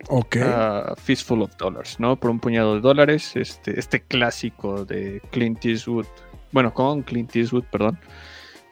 Ok. 0.08 0.36
a 0.42 0.94
Fistful 1.02 1.40
of 1.40 1.56
Dollars, 1.56 1.98
¿no? 2.00 2.16
Por 2.16 2.30
un 2.30 2.38
puñado 2.38 2.74
de 2.74 2.82
dólares, 2.82 3.34
este, 3.34 3.80
este 3.80 4.02
clásico 4.02 4.84
de 4.84 5.22
Clint 5.30 5.64
Eastwood, 5.64 6.06
bueno, 6.50 6.74
con 6.74 7.00
Clint 7.02 7.34
Eastwood, 7.34 7.64
perdón. 7.72 7.98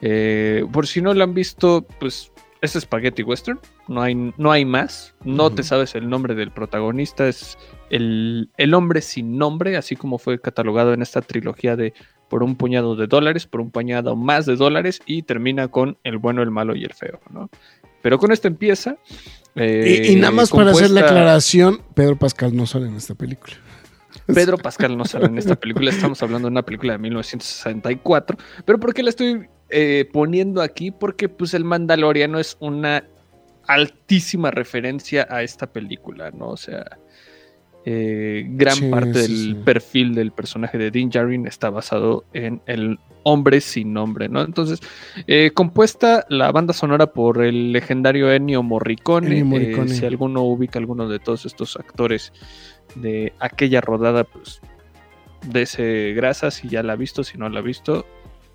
Eh, 0.01 0.65
por 0.71 0.85
si 0.85 1.01
no 1.01 1.15
lo 1.15 1.23
han 1.23 1.33
visto, 1.33 1.83
pues 1.99 2.31
es 2.61 2.73
Spaghetti 2.73 3.23
Western, 3.23 3.59
no 3.87 4.01
hay, 4.01 4.33
no 4.37 4.51
hay 4.51 4.65
más, 4.65 5.15
no 5.23 5.49
te 5.49 5.63
sabes 5.63 5.95
el 5.95 6.09
nombre 6.09 6.35
del 6.35 6.51
protagonista, 6.51 7.27
es 7.27 7.57
el, 7.89 8.49
el 8.57 8.73
hombre 8.75 9.01
sin 9.01 9.37
nombre, 9.37 9.77
así 9.77 9.95
como 9.95 10.19
fue 10.19 10.39
catalogado 10.39 10.93
en 10.93 11.01
esta 11.01 11.21
trilogía 11.21 11.75
de 11.75 11.93
por 12.29 12.43
un 12.43 12.55
puñado 12.55 12.95
de 12.95 13.07
dólares, 13.07 13.47
por 13.47 13.61
un 13.61 13.71
puñado 13.71 14.15
más 14.15 14.45
de 14.45 14.55
dólares 14.55 15.01
y 15.05 15.23
termina 15.23 15.67
con 15.67 15.97
el 16.03 16.17
bueno, 16.17 16.43
el 16.43 16.51
malo 16.51 16.75
y 16.75 16.83
el 16.83 16.93
feo, 16.93 17.19
¿no? 17.31 17.49
Pero 18.01 18.17
con 18.19 18.31
esto 18.31 18.47
empieza. 18.47 18.97
eh, 19.55 20.03
y, 20.07 20.11
y 20.13 20.15
nada 20.15 20.31
más 20.31 20.49
para 20.51 20.71
hacer 20.71 20.91
la 20.91 21.01
aclaración, 21.01 21.81
Pedro 21.93 22.15
Pascal 22.17 22.55
no 22.55 22.65
sale 22.65 22.87
en 22.87 22.95
esta 22.95 23.15
película. 23.15 23.55
Pedro 24.27 24.57
Pascal 24.57 24.95
no 24.97 25.05
sale 25.05 25.25
en 25.25 25.37
esta 25.37 25.55
película, 25.55 25.89
estamos 25.89 26.21
hablando 26.23 26.47
de 26.47 26.51
una 26.51 26.63
película 26.63 26.93
de 26.93 26.99
1964, 26.99 28.37
pero 28.65 28.79
¿por 28.79 28.93
qué 28.93 29.03
la 29.03 29.09
estoy 29.09 29.47
eh, 29.71 30.09
poniendo 30.11 30.61
aquí? 30.61 30.91
Porque 30.91 31.29
pues 31.29 31.53
el 31.53 31.63
Mandaloriano 31.65 32.39
es 32.39 32.57
una 32.59 33.03
altísima 33.67 34.51
referencia 34.51 35.27
a 35.29 35.43
esta 35.43 35.71
película, 35.71 36.31
¿no? 36.31 36.49
O 36.49 36.57
sea, 36.57 36.97
eh, 37.85 38.45
gran 38.49 38.75
Sí, 38.75 38.89
parte 38.89 39.09
del 39.19 39.27
sí. 39.27 39.53
perfil 39.65 40.13
del 40.13 40.31
personaje 40.31 40.77
de 40.77 40.91
Din 40.91 41.09
Djarin 41.09 41.47
está 41.47 41.69
basado 41.69 42.25
en 42.33 42.61
el 42.67 42.99
hombre 43.23 43.61
sin 43.61 43.93
nombre, 43.93 44.29
¿no? 44.29 44.41
Entonces, 44.41 44.79
eh, 45.27 45.51
compuesta 45.53 46.25
la 46.29 46.51
banda 46.51 46.73
sonora 46.73 47.07
por 47.13 47.43
el 47.43 47.71
legendario 47.71 48.31
Ennio 48.31 48.61
Morricone. 48.63 49.27
Ennio 49.27 49.41
eh, 49.41 49.45
Morricone. 49.45 49.89
si 49.89 50.05
alguno 50.05 50.43
ubica 50.43 50.79
alguno 50.79 51.07
de 51.07 51.19
todos 51.19 51.45
estos 51.45 51.75
actores 51.75 52.33
de 52.95 53.33
aquella 53.39 53.81
rodada, 53.81 54.23
pues 54.25 54.61
ese 55.53 56.13
grasa 56.15 56.51
si 56.51 56.67
ya 56.69 56.83
la 56.83 56.93
ha 56.93 56.97
visto, 56.97 57.23
si 57.23 57.37
no 57.37 57.49
la 57.49 57.59
ha 57.59 57.63
visto, 57.63 58.05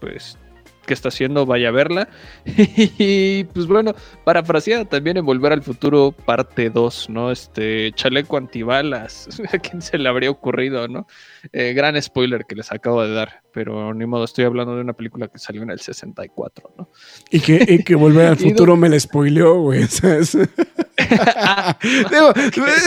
pues 0.01 0.39
¿qué 0.87 0.95
está 0.95 1.09
haciendo? 1.09 1.45
Vaya 1.45 1.69
a 1.69 1.73
verla. 1.73 2.09
y 2.47 3.45
pues 3.45 3.67
bueno, 3.67 3.95
parafraseada 4.25 4.85
también 4.85 5.19
en 5.19 5.27
Volver 5.27 5.53
al 5.53 5.63
Futuro 5.63 6.13
parte 6.13 6.71
2, 6.71 7.11
¿no? 7.11 7.31
Este 7.31 7.93
chaleco 7.93 8.37
antibalas. 8.37 9.29
¿A 9.53 9.59
quién 9.59 9.83
se 9.83 9.99
le 9.99 10.09
habría 10.09 10.31
ocurrido, 10.31 10.89
no? 10.89 11.07
Eh, 11.53 11.73
gran 11.75 12.01
spoiler 12.01 12.45
que 12.47 12.55
les 12.55 12.73
acabo 12.73 13.03
de 13.03 13.13
dar, 13.13 13.43
pero 13.53 13.93
ni 13.95 14.07
modo, 14.07 14.25
estoy 14.25 14.45
hablando 14.45 14.75
de 14.75 14.81
una 14.81 14.93
película 14.93 15.29
que 15.29 15.39
salió 15.39 15.63
en 15.63 15.71
el 15.71 15.81
64, 15.81 16.75
¿no? 16.79 16.91
Y 17.31 17.41
que, 17.41 17.65
y 17.69 17.83
que 17.83 17.95
volver 17.95 18.27
al 18.27 18.37
futuro 18.37 18.77
me 18.77 18.89
la 18.89 18.99
spoileó, 18.99 19.61
güey. 19.61 19.87
¿sabes? 19.87 20.37
digo, 20.37 22.33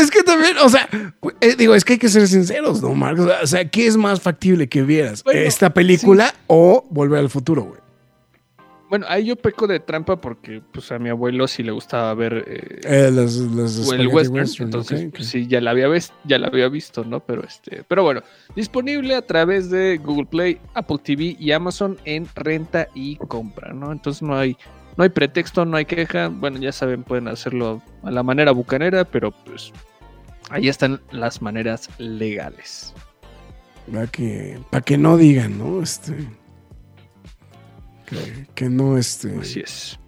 es 0.02 0.12
que 0.12 0.24
también, 0.24 0.58
o 0.58 0.70
sea, 0.70 0.90
eh, 1.42 1.56
digo, 1.58 1.76
es 1.76 1.86
que 1.86 1.94
hay 1.94 2.00
que 2.00 2.10
ser 2.10 2.28
sinceros, 2.28 2.82
¿no, 2.82 2.94
Marcos? 2.94 3.32
O 3.42 3.48
sea, 3.48 3.66
¿qué 3.66 3.88
es 3.88 3.98
más 3.98 4.22
factible 4.22 4.68
que 4.68 4.82
vieras? 4.82 5.24
Bueno, 5.24 5.42
¿Esta 5.42 5.74
película 5.74 6.34
o 6.48 6.86
volver 6.90 7.20
al 7.20 7.30
futuro, 7.30 7.64
güey? 7.64 7.89
Bueno, 8.90 9.06
ahí 9.08 9.26
yo 9.26 9.36
peco 9.36 9.68
de 9.68 9.80
trampa 9.80 10.16
porque 10.20 10.62
pues 10.72 10.92
a 10.92 10.98
mi 10.98 11.10
abuelo 11.10 11.48
sí 11.48 11.62
le 11.62 11.72
gustaba 11.72 12.12
ver 12.16 12.44
eh, 12.48 12.80
Eh, 12.84 13.88
o 13.88 13.94
el 13.94 14.08
western, 14.08 14.36
Western, 14.40 14.66
entonces 14.68 15.00
pues, 15.16 15.28
sí 15.30 15.46
ya 15.48 15.62
la 15.62 15.72
había 15.72 15.88
ves- 15.88 16.12
ya 16.24 16.40
la 16.40 16.48
había 16.48 16.68
visto, 16.70 17.04
¿no? 17.06 17.20
Pero 17.20 17.44
este, 17.44 17.84
pero 17.88 18.02
bueno, 18.04 18.24
disponible 18.56 19.14
a 19.16 19.22
través 19.22 19.70
de 19.70 19.98
Google 20.04 20.26
Play, 20.26 20.60
Apple 20.74 20.98
TV 21.04 21.36
y 21.40 21.52
Amazon 21.52 21.98
en 22.06 22.28
renta 22.36 22.88
y 22.96 23.18
compra, 23.18 23.74
¿no? 23.74 23.92
Entonces 23.92 24.24
no 24.24 24.36
hay 24.36 24.58
no 24.98 25.04
hay 25.04 25.10
pretexto, 25.10 25.64
no 25.66 25.78
hay 25.78 25.86
queja. 25.86 26.28
Bueno, 26.30 26.58
ya 26.58 26.72
saben, 26.72 27.04
pueden 27.04 27.28
hacerlo 27.28 27.82
a 28.04 28.12
la 28.12 28.24
manera 28.24 28.52
bucanera, 28.52 29.06
pero 29.06 29.32
pues 29.32 29.72
ahí 30.50 30.68
están 30.68 31.00
las 31.12 31.42
maneras 31.44 31.90
legales. 32.00 32.94
Para 33.92 34.08
que, 34.08 34.60
para 34.72 34.82
que 34.82 34.98
no 34.98 35.16
digan, 35.16 35.58
¿no? 35.58 35.82
Este. 35.82 36.16
Que, 38.10 38.48
que 38.56 38.70
no, 38.70 38.98
este. 38.98 39.36
Así 39.40 39.60
es. 39.62 40.00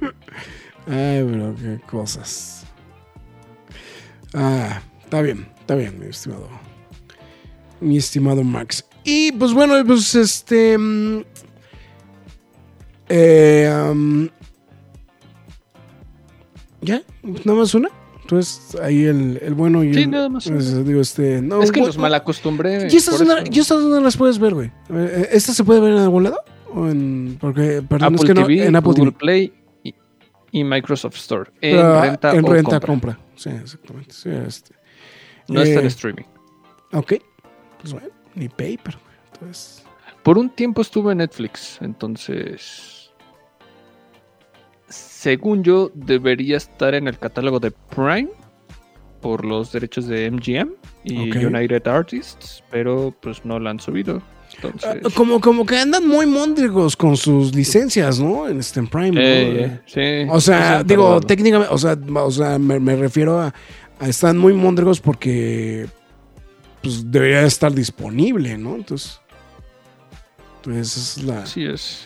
Ay, 0.86 1.24
pero 1.24 1.54
qué 1.56 1.80
cosas. 1.88 2.66
Ah, 4.34 4.82
está 5.02 5.22
bien, 5.22 5.48
está 5.60 5.74
bien, 5.74 5.98
mi 5.98 6.06
estimado. 6.06 6.48
Mi 7.80 7.96
estimado 7.98 8.42
Max. 8.42 8.84
Y 9.04 9.32
pues 9.32 9.52
bueno, 9.52 9.74
pues 9.86 10.14
este. 10.14 10.76
mm, 10.76 11.20
eh, 13.08 14.28
¿Ya? 16.80 17.02
¿Nada 17.22 17.58
más 17.58 17.74
una? 17.74 17.88
Entonces, 18.22 18.76
ahí 18.82 19.04
el, 19.04 19.38
el 19.42 19.54
bueno 19.54 19.84
y 19.84 19.92
Sí, 19.92 20.02
el. 20.02 20.10
nada 20.10 20.28
más. 20.28 20.48
pues, 20.48 20.84
digo, 20.86 21.00
este. 21.00 21.42
No, 21.42 21.62
es 21.62 21.70
que 21.70 21.80
los 21.80 21.98
malacostumbré. 21.98 22.88
¿Y 22.90 22.96
estas, 22.96 23.20
eso. 23.20 23.36
¿Y 23.50 23.58
estas 23.58 23.82
dónde 23.82 24.00
las 24.00 24.16
puedes 24.16 24.38
ver, 24.38 24.54
güey? 24.54 24.72
Eh, 24.90 25.28
¿Esta 25.32 25.52
se 25.52 25.64
puede 25.64 25.80
ver 25.80 25.92
en 25.92 25.98
algún 25.98 26.24
lado? 26.24 26.38
¿O 26.74 26.88
en.? 26.88 27.38
Porque, 27.40 27.82
perdón, 27.88 28.14
Apple 28.14 28.16
es 28.16 28.24
que 28.24 28.34
no. 28.34 28.48
En 28.48 28.76
Apple 28.76 28.92
Google 28.92 29.12
TV. 29.12 29.18
Play 29.18 29.52
y, 29.84 29.94
y 30.50 30.64
Microsoft 30.64 31.16
Store. 31.16 31.50
En 31.60 31.76
Pero, 31.76 32.00
renta 32.00 32.34
en 32.34 32.44
o 32.44 32.48
renta, 32.52 32.80
compra. 32.80 33.14
compra. 33.14 33.18
Sí, 33.36 33.50
exactamente. 33.50 34.12
Sí, 34.12 34.30
este. 34.30 34.74
No 35.48 35.62
está 35.62 35.80
en 35.80 35.84
Eh, 35.84 35.88
streaming. 35.88 36.24
Ok. 36.92 37.14
Pues 37.80 37.92
bueno, 37.92 38.08
ni 38.34 38.48
paper. 38.48 38.96
Entonces. 39.32 39.84
Por 40.22 40.38
un 40.38 40.48
tiempo 40.50 40.80
estuve 40.82 41.12
en 41.12 41.18
Netflix, 41.18 41.78
entonces. 41.82 43.12
Según 44.88 45.62
yo, 45.64 45.90
debería 45.94 46.56
estar 46.56 46.94
en 46.94 47.08
el 47.08 47.18
catálogo 47.18 47.58
de 47.60 47.70
Prime 47.70 48.28
por 49.20 49.44
los 49.44 49.72
derechos 49.72 50.06
de 50.06 50.30
MGM 50.30 50.70
y 51.04 51.30
Ok. 51.30 51.36
United 51.46 51.86
Artists, 51.88 52.62
pero 52.70 53.14
pues 53.20 53.44
no 53.44 53.58
la 53.58 53.70
han 53.70 53.80
subido. 53.80 54.22
Entonces, 54.56 54.90
Ah, 55.04 55.08
Como, 55.14 55.40
como 55.40 55.66
que 55.66 55.76
andan 55.78 56.06
muy 56.06 56.26
móndrigos 56.26 56.96
con 56.96 57.16
sus 57.16 57.54
licencias, 57.54 58.18
¿no? 58.20 58.48
En 58.48 58.60
este 58.60 58.80
en 58.80 58.86
Prime. 58.86 59.10
¿no? 59.12 59.20
eh, 59.20 59.80
sí, 59.86 60.28
O 60.30 60.40
sea, 60.40 60.82
digo, 60.84 61.20
técnicamente, 61.20 61.72
o 61.72 61.78
sea, 61.78 61.96
o 62.14 62.30
sea 62.30 62.58
me, 62.58 62.78
me 62.80 62.96
refiero 62.96 63.40
a, 63.40 63.52
a 63.98 64.08
están 64.08 64.38
muy 64.38 64.52
móndrigos 64.52 65.00
porque 65.00 65.86
pues 66.82 67.10
debería 67.10 67.42
estar 67.42 67.72
disponible, 67.72 68.56
¿no? 68.58 68.76
Entonces, 68.76 69.18
entonces 70.56 70.96
es 71.18 71.24
la, 71.24 71.42
Así 71.42 71.64
es. 71.64 72.00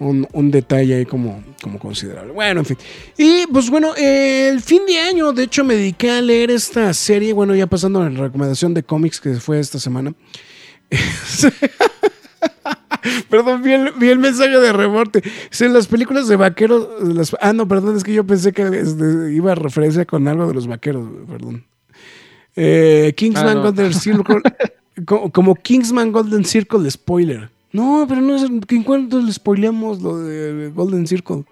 un, 0.00 0.26
un 0.32 0.50
detalle 0.50 0.96
ahí 0.96 1.04
como, 1.06 1.42
como 1.62 1.78
considerable. 1.78 2.32
Bueno, 2.32 2.60
en 2.60 2.66
fin. 2.66 2.76
Y 3.16 3.46
pues 3.46 3.70
bueno, 3.70 3.94
eh, 3.96 4.48
el 4.52 4.60
fin 4.60 4.82
de 4.86 4.98
año, 4.98 5.32
de 5.32 5.44
hecho, 5.44 5.62
me 5.64 5.74
dediqué 5.76 6.10
a 6.10 6.20
leer 6.20 6.50
esta 6.50 6.92
serie, 6.94 7.32
bueno, 7.32 7.54
ya 7.54 7.66
pasando 7.68 8.02
a 8.02 8.10
la 8.10 8.20
recomendación 8.22 8.74
de 8.74 8.82
cómics 8.82 9.20
que 9.20 9.34
fue 9.34 9.60
esta 9.60 9.78
semana. 9.78 10.12
Perdón, 13.28 13.62
vi 13.62 13.72
el, 13.72 13.92
vi 13.98 14.08
el 14.08 14.18
mensaje 14.18 14.58
de 14.58 14.72
reporte. 14.72 15.22
Sí, 15.50 15.64
en 15.64 15.72
las 15.72 15.86
películas 15.86 16.28
de 16.28 16.36
vaqueros. 16.36 16.88
las- 17.02 17.36
ah, 17.40 17.52
no, 17.52 17.66
perdón, 17.68 17.96
es 17.96 18.04
que 18.04 18.12
yo 18.14 18.24
pensé 18.24 18.52
que 18.52 18.62
este, 18.62 19.32
iba 19.34 19.52
a 19.52 19.54
referencia 19.54 20.04
con 20.04 20.26
algo 20.28 20.46
de 20.48 20.54
los 20.54 20.66
vaqueros, 20.66 21.08
perdón. 21.28 21.64
Eh, 22.56 23.12
Kingsman 23.16 23.48
Ah, 23.48 23.54
no. 23.54 23.62
Golden 23.62 23.92
Circle. 23.94 24.40
co- 25.06 25.30
como, 25.32 25.54
Kingsman 25.56 26.12
Golden 26.12 26.44
Circle 26.44 26.90
spoiler. 26.90 27.50
No, 27.72 28.06
pero 28.08 28.20
no 28.20 28.36
es. 28.36 28.42
¿En 28.44 28.82
cuánto 28.84 29.20
le 29.20 29.32
spoileamos 29.32 30.00
lo 30.00 30.18
de 30.18 30.70
Golden 30.74 31.06
Circle? 31.08 31.44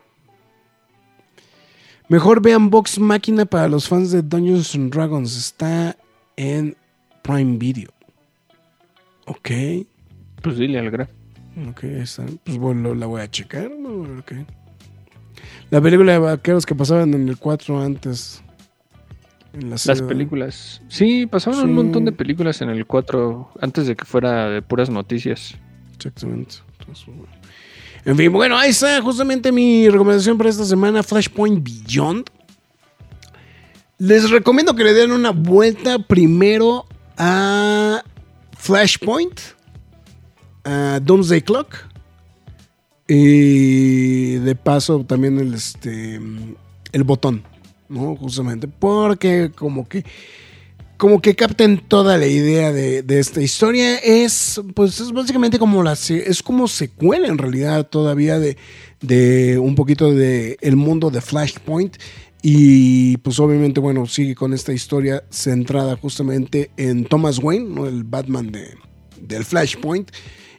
Mejor 2.08 2.42
vean 2.42 2.70
Box 2.70 2.98
Máquina 2.98 3.44
para 3.46 3.68
los 3.68 3.88
fans 3.88 4.10
de 4.10 4.22
Dungeons 4.22 4.74
and 4.74 4.92
Dragons. 4.92 5.36
Está 5.36 5.96
en 6.36 6.76
Prime 7.22 7.56
Video. 7.58 7.90
Ok. 9.26 9.50
Pues 10.42 10.58
dile 10.58 10.78
al 10.78 10.90
gran. 10.90 11.08
Ok, 11.68 11.84
está. 11.84 12.24
Pues 12.44 12.58
bueno, 12.58 12.94
la 12.94 13.06
voy 13.06 13.20
a 13.20 13.30
checar. 13.30 13.70
¿no? 13.70 14.24
Qué. 14.24 14.44
La 15.70 15.80
película 15.80 16.12
de 16.12 16.18
vaqueros 16.18 16.66
que 16.66 16.74
pasaban 16.74 17.14
en 17.14 17.28
el 17.28 17.36
4 17.38 17.82
antes. 17.82 18.42
En 19.52 19.70
la 19.70 19.76
Las 19.84 20.02
películas. 20.02 20.80
Sí, 20.88 21.26
pasaron 21.26 21.60
Sí. 21.60 21.66
un 21.66 21.74
montón 21.74 22.04
de 22.06 22.12
películas 22.12 22.60
en 22.62 22.70
el 22.70 22.86
4 22.86 23.50
antes 23.60 23.86
de 23.86 23.96
que 23.96 24.04
fuera 24.04 24.48
de 24.48 24.62
puras 24.62 24.88
noticias. 24.88 25.54
Exactamente. 25.94 26.56
Entonces, 26.80 27.06
bueno. 27.06 27.26
En 28.04 28.16
fin, 28.16 28.32
bueno, 28.32 28.56
ahí 28.58 28.70
está 28.70 29.00
justamente 29.00 29.52
mi 29.52 29.88
recomendación 29.88 30.36
para 30.36 30.50
esta 30.50 30.64
semana, 30.64 31.02
Flashpoint 31.02 31.62
Beyond. 31.62 32.28
Les 33.98 34.28
recomiendo 34.30 34.74
que 34.74 34.82
le 34.84 34.92
den 34.94 35.12
una 35.12 35.30
vuelta 35.30 35.98
primero 36.00 36.86
a 37.16 38.02
Flashpoint, 38.58 39.38
a 40.64 41.00
Doomsday 41.00 41.42
Clock 41.42 41.76
y 43.08 44.34
de 44.36 44.54
paso 44.54 45.04
también 45.04 45.38
el, 45.38 45.54
este, 45.54 46.20
el 46.92 47.04
botón, 47.04 47.42
¿no? 47.88 48.16
Justamente 48.16 48.68
porque 48.68 49.50
como 49.54 49.88
que 49.88 50.04
como 51.02 51.20
que 51.20 51.34
capten 51.34 51.78
toda 51.78 52.16
la 52.16 52.28
idea 52.28 52.72
de, 52.72 53.02
de 53.02 53.18
esta 53.18 53.42
historia. 53.42 53.96
Es, 53.96 54.60
pues, 54.72 55.00
es 55.00 55.10
básicamente 55.10 55.58
como 55.58 55.82
la 55.82 55.94
es 55.94 56.42
como 56.44 56.68
secuela 56.68 57.26
en 57.26 57.38
realidad 57.38 57.88
todavía 57.88 58.38
de, 58.38 58.56
de 59.00 59.58
un 59.58 59.74
poquito 59.74 60.14
de 60.14 60.58
el 60.60 60.76
mundo 60.76 61.10
de 61.10 61.20
Flashpoint. 61.20 61.96
Y 62.40 63.16
pues 63.16 63.40
obviamente, 63.40 63.80
bueno, 63.80 64.06
sigue 64.06 64.36
con 64.36 64.52
esta 64.52 64.72
historia 64.72 65.24
centrada 65.28 65.96
justamente 65.96 66.70
en 66.76 67.04
Thomas 67.04 67.40
Wayne, 67.40 67.68
¿no? 67.68 67.88
el 67.88 68.04
Batman 68.04 68.52
de, 68.52 68.76
del 69.20 69.44
Flashpoint. 69.44 70.08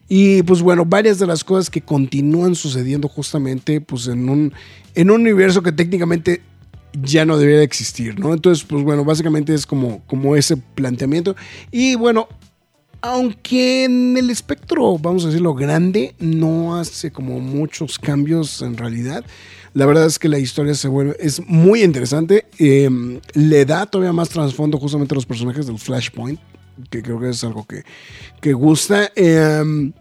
Y 0.07 0.43
pues 0.43 0.61
bueno, 0.61 0.85
varias 0.85 1.19
de 1.19 1.27
las 1.27 1.43
cosas 1.43 1.69
que 1.69 1.81
continúan 1.81 2.55
sucediendo 2.55 3.07
justamente 3.07 3.81
pues 3.81 4.07
en 4.07 4.29
un, 4.29 4.53
en 4.95 5.09
un 5.09 5.21
universo 5.21 5.63
que 5.63 5.71
técnicamente 5.71 6.41
ya 7.01 7.25
no 7.25 7.37
debería 7.37 7.59
de 7.59 7.65
existir, 7.65 8.19
¿no? 8.19 8.33
Entonces, 8.33 8.63
pues 8.63 8.83
bueno, 8.83 9.03
básicamente 9.03 9.53
es 9.53 9.65
como, 9.65 10.03
como 10.05 10.35
ese 10.35 10.57
planteamiento. 10.57 11.35
Y 11.71 11.95
bueno, 11.95 12.27
aunque 13.01 13.85
en 13.85 14.15
el 14.15 14.29
espectro, 14.29 14.97
vamos 14.97 15.23
a 15.23 15.27
decirlo, 15.27 15.53
grande, 15.53 16.15
no 16.19 16.77
hace 16.77 17.11
como 17.11 17.39
muchos 17.39 17.99
cambios 17.99 18.61
en 18.61 18.77
realidad. 18.77 19.25
La 19.73 19.85
verdad 19.85 20.05
es 20.05 20.19
que 20.19 20.29
la 20.29 20.37
historia 20.37 20.75
se 20.75 20.87
vuelve, 20.87 21.17
es 21.19 21.41
muy 21.47 21.81
interesante. 21.81 22.45
eh, 22.59 22.89
le 23.33 23.65
da 23.65 23.87
todavía 23.87 24.13
más 24.13 24.29
trasfondo 24.29 24.77
justamente 24.77 25.13
a 25.13 25.17
los 25.17 25.25
personajes 25.25 25.65
del 25.65 25.79
Flashpoint, 25.79 26.39
que 26.89 27.01
creo 27.01 27.19
que 27.19 27.29
es 27.29 27.43
algo 27.43 27.65
que, 27.65 27.83
que 28.41 28.53
gusta. 28.53 29.11
eh, 29.15 29.91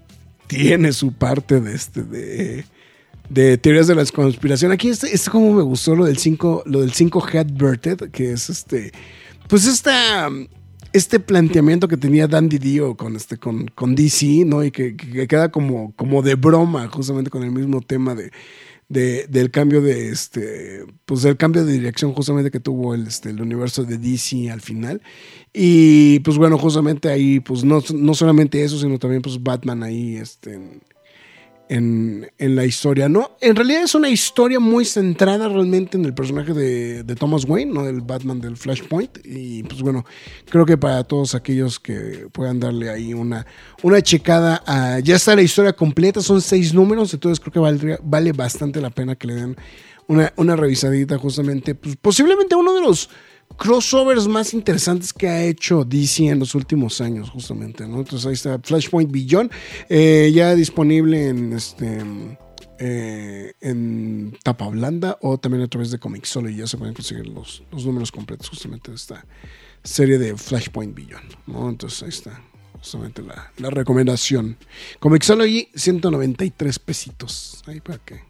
tiene 0.46 0.92
su 0.92 1.12
parte 1.12 1.60
de 1.60 1.74
este, 1.74 2.02
de, 3.30 3.56
teorías 3.58 3.86
de 3.86 3.94
la 3.94 4.04
conspiración. 4.04 4.70
Aquí 4.72 4.90
este, 4.90 5.14
este 5.14 5.30
como 5.30 5.52
me 5.54 5.62
gustó 5.62 5.96
lo 5.96 6.04
del 6.04 6.18
5, 6.18 6.64
lo 6.66 6.80
del 6.82 6.92
5 6.92 7.26
Headverted, 7.32 8.10
que 8.10 8.32
es 8.32 8.50
este, 8.50 8.92
pues 9.48 9.66
esta, 9.66 10.28
este 10.92 11.20
planteamiento 11.20 11.88
que 11.88 11.96
tenía 11.96 12.28
Dandy 12.28 12.58
Dio 12.58 12.94
con 12.96 13.16
este, 13.16 13.38
con, 13.38 13.68
con 13.68 13.94
DC, 13.94 14.44
¿no? 14.44 14.62
Y 14.62 14.70
que- 14.70 14.94
que 14.94 15.26
queda 15.26 15.50
como, 15.50 15.94
como 15.96 16.20
de 16.20 16.34
broma, 16.34 16.86
justamente 16.88 17.30
con 17.30 17.42
el 17.44 17.50
mismo 17.50 17.80
tema 17.80 18.14
de, 18.14 18.30
de- 18.92 19.26
del 19.28 19.50
cambio 19.50 19.80
de 19.80 20.10
este, 20.10 20.84
pues 21.06 21.22
del 21.22 21.36
cambio 21.36 21.64
de 21.64 21.72
dirección 21.72 22.12
justamente 22.14 22.50
que 22.50 22.60
tuvo 22.60 22.94
el, 22.94 23.06
este, 23.06 23.30
el 23.30 23.40
universo 23.40 23.84
de 23.84 23.98
DC 23.98 24.50
al 24.50 24.60
final. 24.60 25.02
Y 25.52 26.20
pues 26.20 26.36
bueno, 26.38 26.58
justamente 26.58 27.08
ahí, 27.08 27.40
pues 27.40 27.64
no, 27.64 27.82
no 27.94 28.14
solamente 28.14 28.62
eso, 28.64 28.78
sino 28.78 28.98
también 28.98 29.22
pues 29.22 29.42
Batman 29.42 29.82
ahí, 29.82 30.16
este, 30.16 30.58
en, 31.68 32.30
en 32.38 32.56
la 32.56 32.64
historia. 32.64 33.08
No, 33.08 33.36
en 33.40 33.56
realidad 33.56 33.82
es 33.82 33.94
una 33.94 34.08
historia 34.08 34.60
muy 34.60 34.84
centrada 34.84 35.48
realmente 35.48 35.96
en 35.96 36.04
el 36.04 36.14
personaje 36.14 36.52
de, 36.52 37.02
de 37.02 37.14
Thomas 37.14 37.44
Wayne, 37.44 37.72
¿no? 37.72 37.84
Del 37.84 38.00
Batman 38.00 38.40
del 38.40 38.56
Flashpoint. 38.56 39.18
Y 39.24 39.62
pues 39.62 39.80
bueno, 39.82 40.04
creo 40.50 40.66
que 40.66 40.76
para 40.76 41.04
todos 41.04 41.34
aquellos 41.34 41.80
que 41.80 42.28
puedan 42.32 42.60
darle 42.60 42.90
ahí 42.90 43.14
una, 43.14 43.46
una 43.82 44.00
checada. 44.02 44.62
Ya 45.00 45.16
está 45.16 45.34
la 45.34 45.42
historia 45.42 45.72
completa, 45.72 46.20
son 46.20 46.40
seis 46.40 46.74
números, 46.74 47.14
entonces 47.14 47.40
creo 47.40 47.52
que 47.52 47.60
valdría- 47.60 48.00
vale 48.02 48.32
bastante 48.32 48.80
la 48.80 48.90
pena 48.90 49.16
que 49.16 49.26
le 49.26 49.34
den 49.34 49.56
una, 50.08 50.32
una 50.36 50.56
revisadita 50.56 51.16
justamente. 51.18 51.74
Pues 51.74 51.96
posiblemente 51.96 52.54
uno 52.54 52.74
de 52.74 52.80
los 52.80 53.08
crossovers 53.56 54.28
más 54.28 54.54
interesantes 54.54 55.12
que 55.12 55.28
ha 55.28 55.42
hecho 55.44 55.84
DC 55.84 56.28
en 56.28 56.38
los 56.38 56.54
últimos 56.54 57.00
años, 57.00 57.30
justamente. 57.30 57.84
Entonces 57.84 58.26
ahí 58.26 58.34
está 58.34 58.58
Flashpoint 58.58 59.10
Beyond, 59.10 59.50
eh, 59.88 60.30
ya 60.34 60.54
disponible 60.54 61.28
en 61.28 61.52
este 61.52 62.00
eh, 62.84 63.52
en 63.60 64.36
tapa 64.42 64.68
blanda 64.68 65.16
o 65.20 65.38
también 65.38 65.62
a 65.62 65.68
través 65.68 65.92
de 65.92 65.98
Comixology, 65.98 66.56
ya 66.56 66.66
se 66.66 66.76
pueden 66.76 66.94
conseguir 66.94 67.28
los, 67.28 67.62
los 67.70 67.86
números 67.86 68.10
completos 68.10 68.48
justamente 68.48 68.90
de 68.90 68.96
esta 68.96 69.24
serie 69.84 70.18
de 70.18 70.36
Flashpoint 70.36 70.92
Beyond, 70.92 71.36
¿no? 71.46 71.68
Entonces 71.68 72.02
ahí 72.02 72.08
está 72.08 72.42
justamente 72.72 73.22
la, 73.22 73.52
la 73.58 73.70
recomendación. 73.70 74.56
Comixology, 74.98 75.68
193 75.76 76.78
pesitos, 76.80 77.62
ahí 77.66 77.80
para 77.80 77.98
que, 77.98 78.20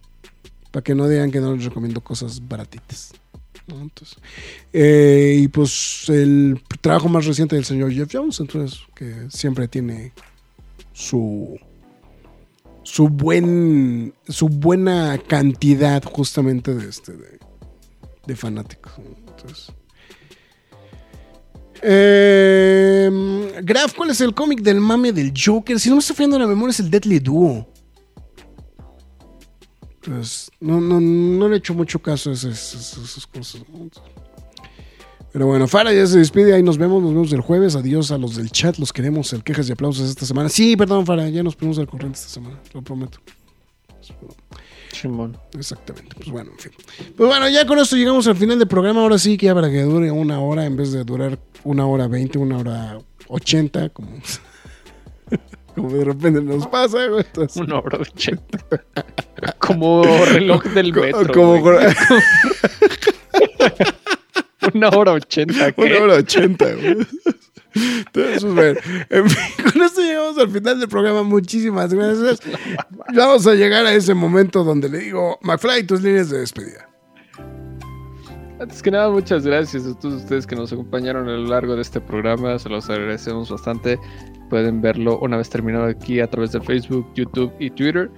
para 0.70 0.84
que 0.84 0.94
no 0.94 1.08
digan 1.08 1.30
que 1.30 1.40
no 1.40 1.56
les 1.56 1.64
recomiendo 1.64 2.02
cosas 2.02 2.46
baratitas. 2.46 3.14
Entonces, 3.68 4.18
eh, 4.72 5.38
y 5.42 5.48
pues 5.48 6.04
el 6.08 6.60
trabajo 6.80 7.08
más 7.08 7.24
reciente 7.26 7.56
del 7.56 7.64
señor 7.64 7.92
Jeff 7.92 8.08
Jones, 8.12 8.40
entonces, 8.40 8.80
que 8.94 9.26
siempre 9.30 9.68
tiene 9.68 10.12
su 10.92 11.58
su 12.82 13.08
buen 13.08 14.12
su 14.28 14.48
buena 14.48 15.16
cantidad 15.18 16.02
justamente 16.02 16.74
de 16.74 16.88
este 16.88 17.12
de, 18.26 18.36
fanáticos. 18.36 18.92
Entonces, 18.98 19.72
eh, 21.82 23.10
Graf, 23.62 23.94
¿cuál 23.94 24.10
es 24.10 24.20
el 24.20 24.34
cómic 24.34 24.62
del 24.62 24.80
mame 24.80 25.12
del 25.12 25.32
Joker? 25.36 25.78
Si 25.78 25.88
no 25.88 25.96
me 25.96 26.00
estoy 26.00 26.16
fallando 26.16 26.38
la 26.38 26.46
memoria, 26.46 26.70
es 26.70 26.80
el 26.80 26.90
Deadly 26.90 27.18
Duo. 27.18 27.71
Pues 30.04 30.50
no, 30.60 30.80
no, 30.80 31.00
no 31.00 31.48
le 31.48 31.54
he 31.54 31.58
hecho 31.58 31.74
mucho 31.74 32.00
caso 32.00 32.30
a 32.30 32.32
esas, 32.32 32.74
esas- 32.74 32.98
esas 32.98 33.26
cosas. 33.26 33.62
Pero 35.32 35.46
bueno, 35.46 35.66
Fara 35.66 35.92
ya 35.94 36.06
se 36.06 36.18
despide, 36.18 36.52
ahí 36.54 36.62
nos 36.62 36.76
vemos, 36.76 37.02
nos 37.02 37.12
vemos 37.12 37.32
el 37.32 37.40
jueves. 37.40 37.74
Adiós 37.76 38.10
a 38.10 38.18
los 38.18 38.36
del 38.36 38.50
chat, 38.50 38.76
los 38.78 38.92
queremos, 38.92 39.32
el 39.32 39.42
quejas 39.42 39.68
y 39.68 39.72
aplausos 39.72 40.10
esta 40.10 40.26
semana. 40.26 40.48
Sí, 40.48 40.76
perdón, 40.76 41.06
Fara, 41.06 41.28
ya 41.30 41.42
nos 41.42 41.56
ponemos 41.56 41.78
al 41.78 41.86
corriente 41.86 42.18
esta 42.18 42.28
semana, 42.30 42.60
lo 42.74 42.82
prometo. 42.82 43.18
Simón. 44.92 45.38
Exactamente, 45.58 46.14
pues 46.16 46.28
bueno, 46.30 46.50
en 46.52 46.58
fin. 46.58 46.72
Pues 47.16 47.28
bueno, 47.28 47.48
ya 47.48 47.66
con 47.66 47.78
esto 47.78 47.96
llegamos 47.96 48.26
al 48.26 48.36
final 48.36 48.58
del 48.58 48.68
programa. 48.68 49.00
Ahora 49.00 49.18
sí 49.18 49.38
que 49.38 49.46
ya 49.46 49.54
para 49.54 49.70
que 49.70 49.82
dure 49.82 50.10
una 50.10 50.38
hora 50.40 50.66
en 50.66 50.76
vez 50.76 50.92
de 50.92 51.02
durar 51.02 51.38
una 51.64 51.86
hora 51.86 52.08
veinte, 52.08 52.36
una 52.38 52.58
hora 52.58 52.98
ochenta, 53.28 53.88
como, 53.88 54.10
como 55.74 55.90
de 55.90 56.04
repente 56.04 56.40
nos 56.42 56.66
pasa. 56.66 57.06
güey. 57.06 57.20
Entonces, 57.26 57.56
Una 57.62 57.78
hora 57.78 57.98
ochenta. 57.98 58.58
Como 59.58 60.02
reloj 60.32 60.62
del 60.64 60.92
metro. 60.92 61.32
como- 61.32 61.60
güey. 61.60 61.78
Una 64.74 64.88
hora 64.90 65.12
ochenta. 65.12 65.72
¿qué? 65.72 65.82
Una 65.82 65.98
hora 66.04 66.14
ochenta, 66.16 66.72
güey. 66.74 67.06
Entonces, 67.74 68.44
pues, 68.44 68.54
bueno, 68.54 68.80
en 69.08 69.30
fin, 69.30 69.64
con 69.72 69.82
esto 69.82 70.00
llegamos 70.02 70.38
al 70.38 70.50
final 70.50 70.78
del 70.80 70.88
programa. 70.88 71.22
Muchísimas 71.22 71.92
gracias. 71.92 72.40
Vamos 73.14 73.46
a 73.46 73.54
llegar 73.54 73.86
a 73.86 73.92
ese 73.94 74.14
momento 74.14 74.62
donde 74.62 74.88
le 74.88 74.98
digo, 74.98 75.38
McFly, 75.42 75.84
tus 75.86 76.02
líneas 76.02 76.30
de 76.30 76.38
despedida. 76.40 76.88
Antes 78.60 78.80
que 78.82 78.90
nada, 78.92 79.10
muchas 79.10 79.44
gracias 79.44 79.84
a 79.86 79.98
todos 79.98 80.22
ustedes 80.22 80.46
que 80.46 80.54
nos 80.54 80.72
acompañaron 80.72 81.28
a 81.28 81.32
lo 81.32 81.48
largo 81.48 81.74
de 81.74 81.82
este 81.82 82.00
programa. 82.00 82.56
Se 82.60 82.68
los 82.68 82.88
agradecemos 82.88 83.50
bastante. 83.50 83.98
Pueden 84.52 84.82
verlo 84.82 85.18
una 85.20 85.38
vez 85.38 85.48
terminado 85.48 85.86
aquí 85.86 86.20
a 86.20 86.26
través 86.26 86.52
de 86.52 86.60
Facebook, 86.60 87.10
YouTube 87.14 87.50
y 87.58 87.70
Twitter. 87.70 88.10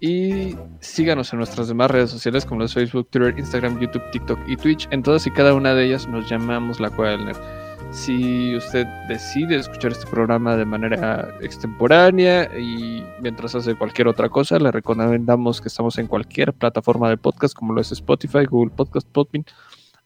Y 0.00 0.56
síganos 0.80 1.30
en 1.34 1.40
nuestras 1.40 1.68
demás 1.68 1.90
redes 1.90 2.08
sociales 2.08 2.46
como 2.46 2.62
los 2.62 2.72
Facebook, 2.72 3.06
Twitter, 3.10 3.38
Instagram, 3.38 3.78
YouTube, 3.78 4.02
TikTok 4.10 4.38
y 4.48 4.56
Twitch. 4.56 4.88
En 4.92 5.02
todas 5.02 5.26
y 5.26 5.30
cada 5.30 5.52
una 5.52 5.74
de 5.74 5.84
ellas 5.84 6.08
nos 6.08 6.26
llamamos 6.26 6.80
La 6.80 6.88
Cueva 6.88 7.10
del 7.10 7.26
Nerd. 7.26 7.36
Si 7.90 8.56
usted 8.56 8.86
decide 9.10 9.56
escuchar 9.56 9.92
este 9.92 10.06
programa 10.06 10.56
de 10.56 10.64
manera 10.64 11.28
extemporánea 11.42 12.48
y 12.58 13.04
mientras 13.20 13.54
hace 13.54 13.74
cualquier 13.74 14.08
otra 14.08 14.30
cosa, 14.30 14.58
le 14.58 14.70
recomendamos 14.72 15.60
que 15.60 15.68
estamos 15.68 15.98
en 15.98 16.06
cualquier 16.06 16.54
plataforma 16.54 17.10
de 17.10 17.18
podcast 17.18 17.54
como 17.54 17.74
lo 17.74 17.82
es 17.82 17.92
Spotify, 17.92 18.46
Google 18.46 18.72
Podcast, 18.74 19.06
Podbean, 19.10 19.44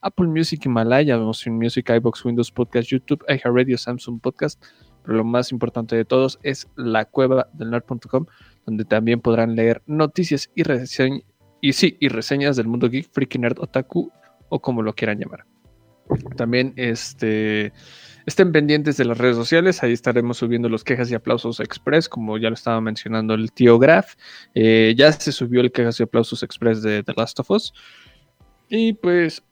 Apple 0.01 0.27
Music, 0.27 0.67
Himalaya, 0.67 1.19
Motion 1.19 1.57
Music, 1.57 1.89
iBox, 1.89 2.25
Windows 2.25 2.51
Podcast, 2.51 2.89
YouTube, 2.89 3.25
iHeartRadio, 3.29 3.79
Samsung 3.79 4.21
Podcast. 4.21 4.61
Pero 5.09 5.17
lo 5.17 5.25
más 5.25 5.53
importante 5.53 5.97
de 5.97 6.05
todos 6.05 6.39
es 6.43 6.69
la 6.77 7.07
cueva 7.07 7.49
del 7.55 7.71
nerd.com, 7.71 8.27
donde 8.67 8.85
también 8.85 9.23
podrán 9.23 9.57
leer 9.57 9.81
noticias 9.87 10.51
y, 10.55 10.65
reseñ- 10.65 11.25
y, 11.63 11.73
sí, 11.73 11.97
y 11.99 12.09
reseñas 12.09 12.57
del 12.57 12.69
mundo 12.69 12.91
geek, 12.91 13.11
freaky 13.11 13.39
nerd, 13.39 13.59
otaku 13.59 14.13
o 14.51 14.61
como 14.61 14.83
lo 14.83 14.95
quieran 14.95 15.19
llamar. 15.19 15.47
También 16.37 16.75
este, 16.77 17.73
estén 18.27 18.53
pendientes 18.53 18.99
de 18.99 19.07
las 19.07 19.17
redes 19.17 19.37
sociales, 19.37 19.83
ahí 19.83 19.95
estaremos 19.95 20.37
subiendo 20.37 20.69
los 20.69 20.85
quejas 20.85 21.11
y 21.11 21.15
aplausos 21.15 21.59
express, 21.61 22.07
como 22.07 22.37
ya 22.37 22.51
lo 22.51 22.55
estaba 22.55 22.79
mencionando 22.83 23.33
el 23.33 23.51
tío 23.51 23.79
Graf. 23.79 24.15
Eh, 24.55 24.95
ya 24.95 25.11
se 25.13 25.33
subió 25.33 25.63
el 25.63 25.73
quejas 25.73 25.99
y 26.01 26.03
aplausos 26.03 26.43
express 26.43 26.83
de 26.83 27.03
The 27.03 27.15
Last 27.17 27.41
of 27.41 27.51
Us. 27.51 27.73
Y 28.69 28.93
pues, 28.93 29.43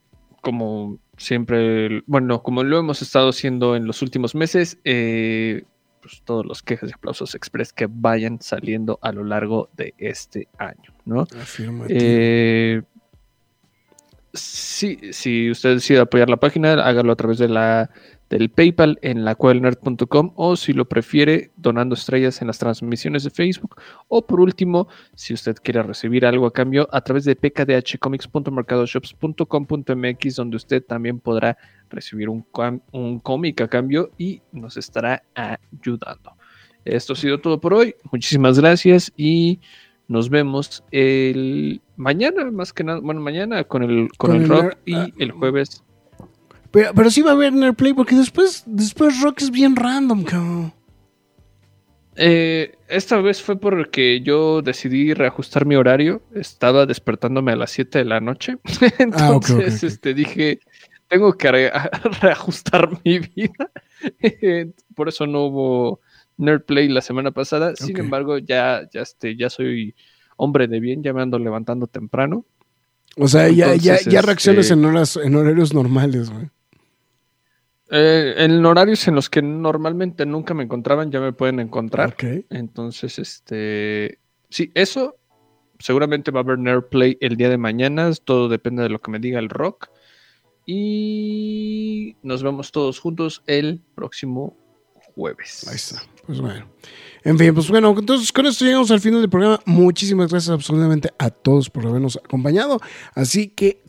como 0.47 1.01
siempre, 1.17 2.05
bueno, 2.07 2.41
como 2.45 2.63
lo 2.63 2.79
hemos 2.79 3.03
estado 3.03 3.31
haciendo 3.31 3.75
en 3.75 3.85
los 3.85 4.01
últimos 4.01 4.37
meses, 4.37 4.79
eh, 4.85 5.65
pues 6.01 6.23
todos 6.25 6.47
los 6.47 6.63
quejas 6.63 6.89
y 6.89 6.93
aplausos 6.93 7.35
express 7.35 7.73
que 7.73 7.89
vayan 7.91 8.41
saliendo 8.41 9.01
a 9.03 9.11
lo 9.11 9.25
largo 9.25 9.71
de 9.77 9.93
este 9.99 10.47
año, 10.57 10.95
¿no? 11.05 11.23
Afirmativo. 11.23 11.99
Eh, 12.01 12.81
sí, 14.35 15.01
si 15.11 15.51
usted 15.51 15.75
decide 15.75 15.99
apoyar 15.99 16.31
la 16.31 16.37
página, 16.37 16.75
hágalo 16.75 17.11
a 17.11 17.17
través 17.17 17.39
de 17.39 17.49
la 17.49 17.91
del 18.31 18.49
PayPal 18.51 18.99
en 19.03 19.25
la 19.25 19.37
o 19.39 20.57
si 20.57 20.73
lo 20.73 20.89
prefiere 20.89 21.53
donando 21.57 21.95
estrellas 21.95 22.41
en 22.41 22.47
las 22.49 22.59
transmisiones 22.59 23.23
de 23.25 23.31
Facebook 23.31 23.77
o 24.09 24.27
por 24.27 24.41
último 24.41 24.89
si 25.15 25.35
usted 25.35 25.55
quiere 25.63 25.83
recibir 25.83 26.25
algo 26.27 26.47
a 26.47 26.53
cambio 26.53 26.89
a 26.91 27.03
través 27.03 27.25
de 27.25 27.37
pkdhcomics.mercadoshops.com.mx 27.37 30.37
donde 30.37 30.57
usted 30.57 30.83
también 30.83 31.21
podrá 31.21 31.57
recibir 31.89 32.29
un, 32.29 32.45
un 32.93 33.21
cómic 33.21 33.61
a 33.61 33.69
cambio 33.69 34.11
y 34.19 34.43
nos 34.51 34.77
estará 34.77 35.23
ayudando. 35.35 36.33
Esto 36.85 37.13
ha 37.13 37.17
sido 37.17 37.41
todo 37.41 37.61
por 37.61 37.75
hoy. 37.75 37.95
Muchísimas 38.13 38.59
gracias 38.59 39.13
y 39.17 39.61
nos 40.09 40.31
vemos 40.31 40.85
el 40.93 41.81
mañana, 41.97 42.51
más 42.51 42.73
que 42.73 42.85
nada, 42.85 43.01
bueno, 43.01 43.21
mañana 43.21 43.65
con 43.65 43.83
el, 43.83 44.09
con 44.17 44.31
Con 44.31 44.37
el 44.37 44.43
el 44.43 44.49
rock 44.49 44.79
y 44.85 44.95
ah. 44.95 45.09
el 45.19 45.33
jueves. 45.33 45.83
Pero, 46.77 46.93
pero 46.95 47.11
sí 47.11 47.23
va 47.23 47.31
a 47.31 47.35
haber 47.35 47.55
Nerdplay 47.55 47.95
porque 47.95 48.15
después, 48.15 48.63
después 48.67 49.23
Rock 49.23 49.41
es 49.41 49.51
bien 49.51 49.75
random, 49.77 50.25
cabrón. 50.25 50.73
Eh, 52.17 52.75
esta 52.89 53.19
vez 53.21 53.41
fue 53.41 53.59
porque 53.59 54.21
yo 54.21 54.61
decidí 54.61 55.15
reajustar 55.15 55.65
mi 55.65 55.75
horario. 55.77 56.21
Estaba 56.35 56.85
despertándome 56.85 57.53
a 57.53 57.57
las 57.57 57.71
7 57.71 58.01
de 58.01 58.05
la 58.05 58.21
noche. 58.21 58.59
Entonces, 58.99 59.13
Ah, 59.23 59.33
ok, 59.33 59.45
ok, 59.51 59.57
ok. 59.59 59.83
este, 59.85 60.13
dije, 60.13 60.61
tengo 61.09 61.33
que 61.33 61.51
re- 61.51 61.73
reajustar 62.21 62.91
mi 63.05 63.21
vida. 63.21 63.71
Por 64.95 65.09
eso 65.09 65.27
no 65.27 65.45
hubo 65.47 66.01
Nerdplay 66.37 66.89
la 66.89 67.01
semana 67.01 67.31
pasada. 67.31 67.75
Sin 67.77 67.99
embargo, 67.99 68.37
ya, 68.37 68.83
ya, 68.93 69.01
este, 69.01 69.35
ya 69.35 69.49
soy 69.49 69.95
hombre 70.37 70.69
de 70.69 70.79
bien, 70.81 71.03
ya 71.03 71.15
me 71.15 71.23
ando 71.23 71.39
levantando 71.39 71.87
temprano. 71.87 72.45
O 73.17 73.29
sea, 73.29 73.49
ya, 73.49 73.77
ya 73.77 74.21
reacciones 74.21 74.67
este- 74.67 74.75
en, 74.75 74.85
horas, 74.85 75.17
en 75.17 75.35
horarios 75.37 75.73
normales, 75.73 76.29
güey. 76.31 76.51
Eh, 77.91 78.35
en 78.39 78.65
horarios 78.65 79.07
en 79.07 79.15
los 79.15 79.31
que 79.31 79.43
normalmente 79.43 80.27
nunca 80.27 80.55
me 80.55 80.65
encontraban, 80.65 81.11
ya 81.11 81.21
me 81.21 81.33
pueden 81.33 81.61
encontrar. 81.61 82.11
Ok. 82.11 82.47
Entonces, 82.51 83.19
este. 83.19 84.19
Sí, 84.51 84.71
eso. 84.75 85.17
Seguramente 85.79 86.31
va 86.31 86.41
a 86.41 86.43
haber 86.43 86.59
Nerdplay 86.59 87.19
el 87.21 87.37
día 87.37 87.51
de 87.51 87.59
mañana. 87.59 88.11
Todo 88.25 88.49
depende 88.49 88.83
de 88.83 88.89
lo 88.89 89.01
que 89.01 89.11
me 89.11 89.19
diga 89.19 89.39
el 89.39 89.49
rock. 89.49 89.91
Y 90.65 92.17
nos 92.23 92.43
vemos 92.43 92.73
todos 92.73 92.99
juntos 92.99 93.43
el 93.47 93.83
próximo 93.95 94.57
jueves. 95.15 95.67
Ahí 95.69 95.77
está. 95.77 96.03
Pues 96.27 96.41
bueno. 96.41 96.67
En 97.23 97.39
fin, 97.39 97.55
pues 97.55 97.69
bueno, 97.69 97.95
entonces 97.97 98.33
con 98.33 98.47
esto 98.47 98.65
llegamos 98.65 98.91
al 98.91 99.01
final 99.01 99.21
del 99.21 99.31
programa. 99.31 99.61
Muchísimas 99.65 100.31
gracias 100.31 100.53
absolutamente 100.53 101.11
a 101.19 101.31
todos 101.31 101.71
por 101.71 101.87
habernos 101.87 102.17
acompañado. 102.17 102.81
Así 103.15 103.49
que 103.49 103.83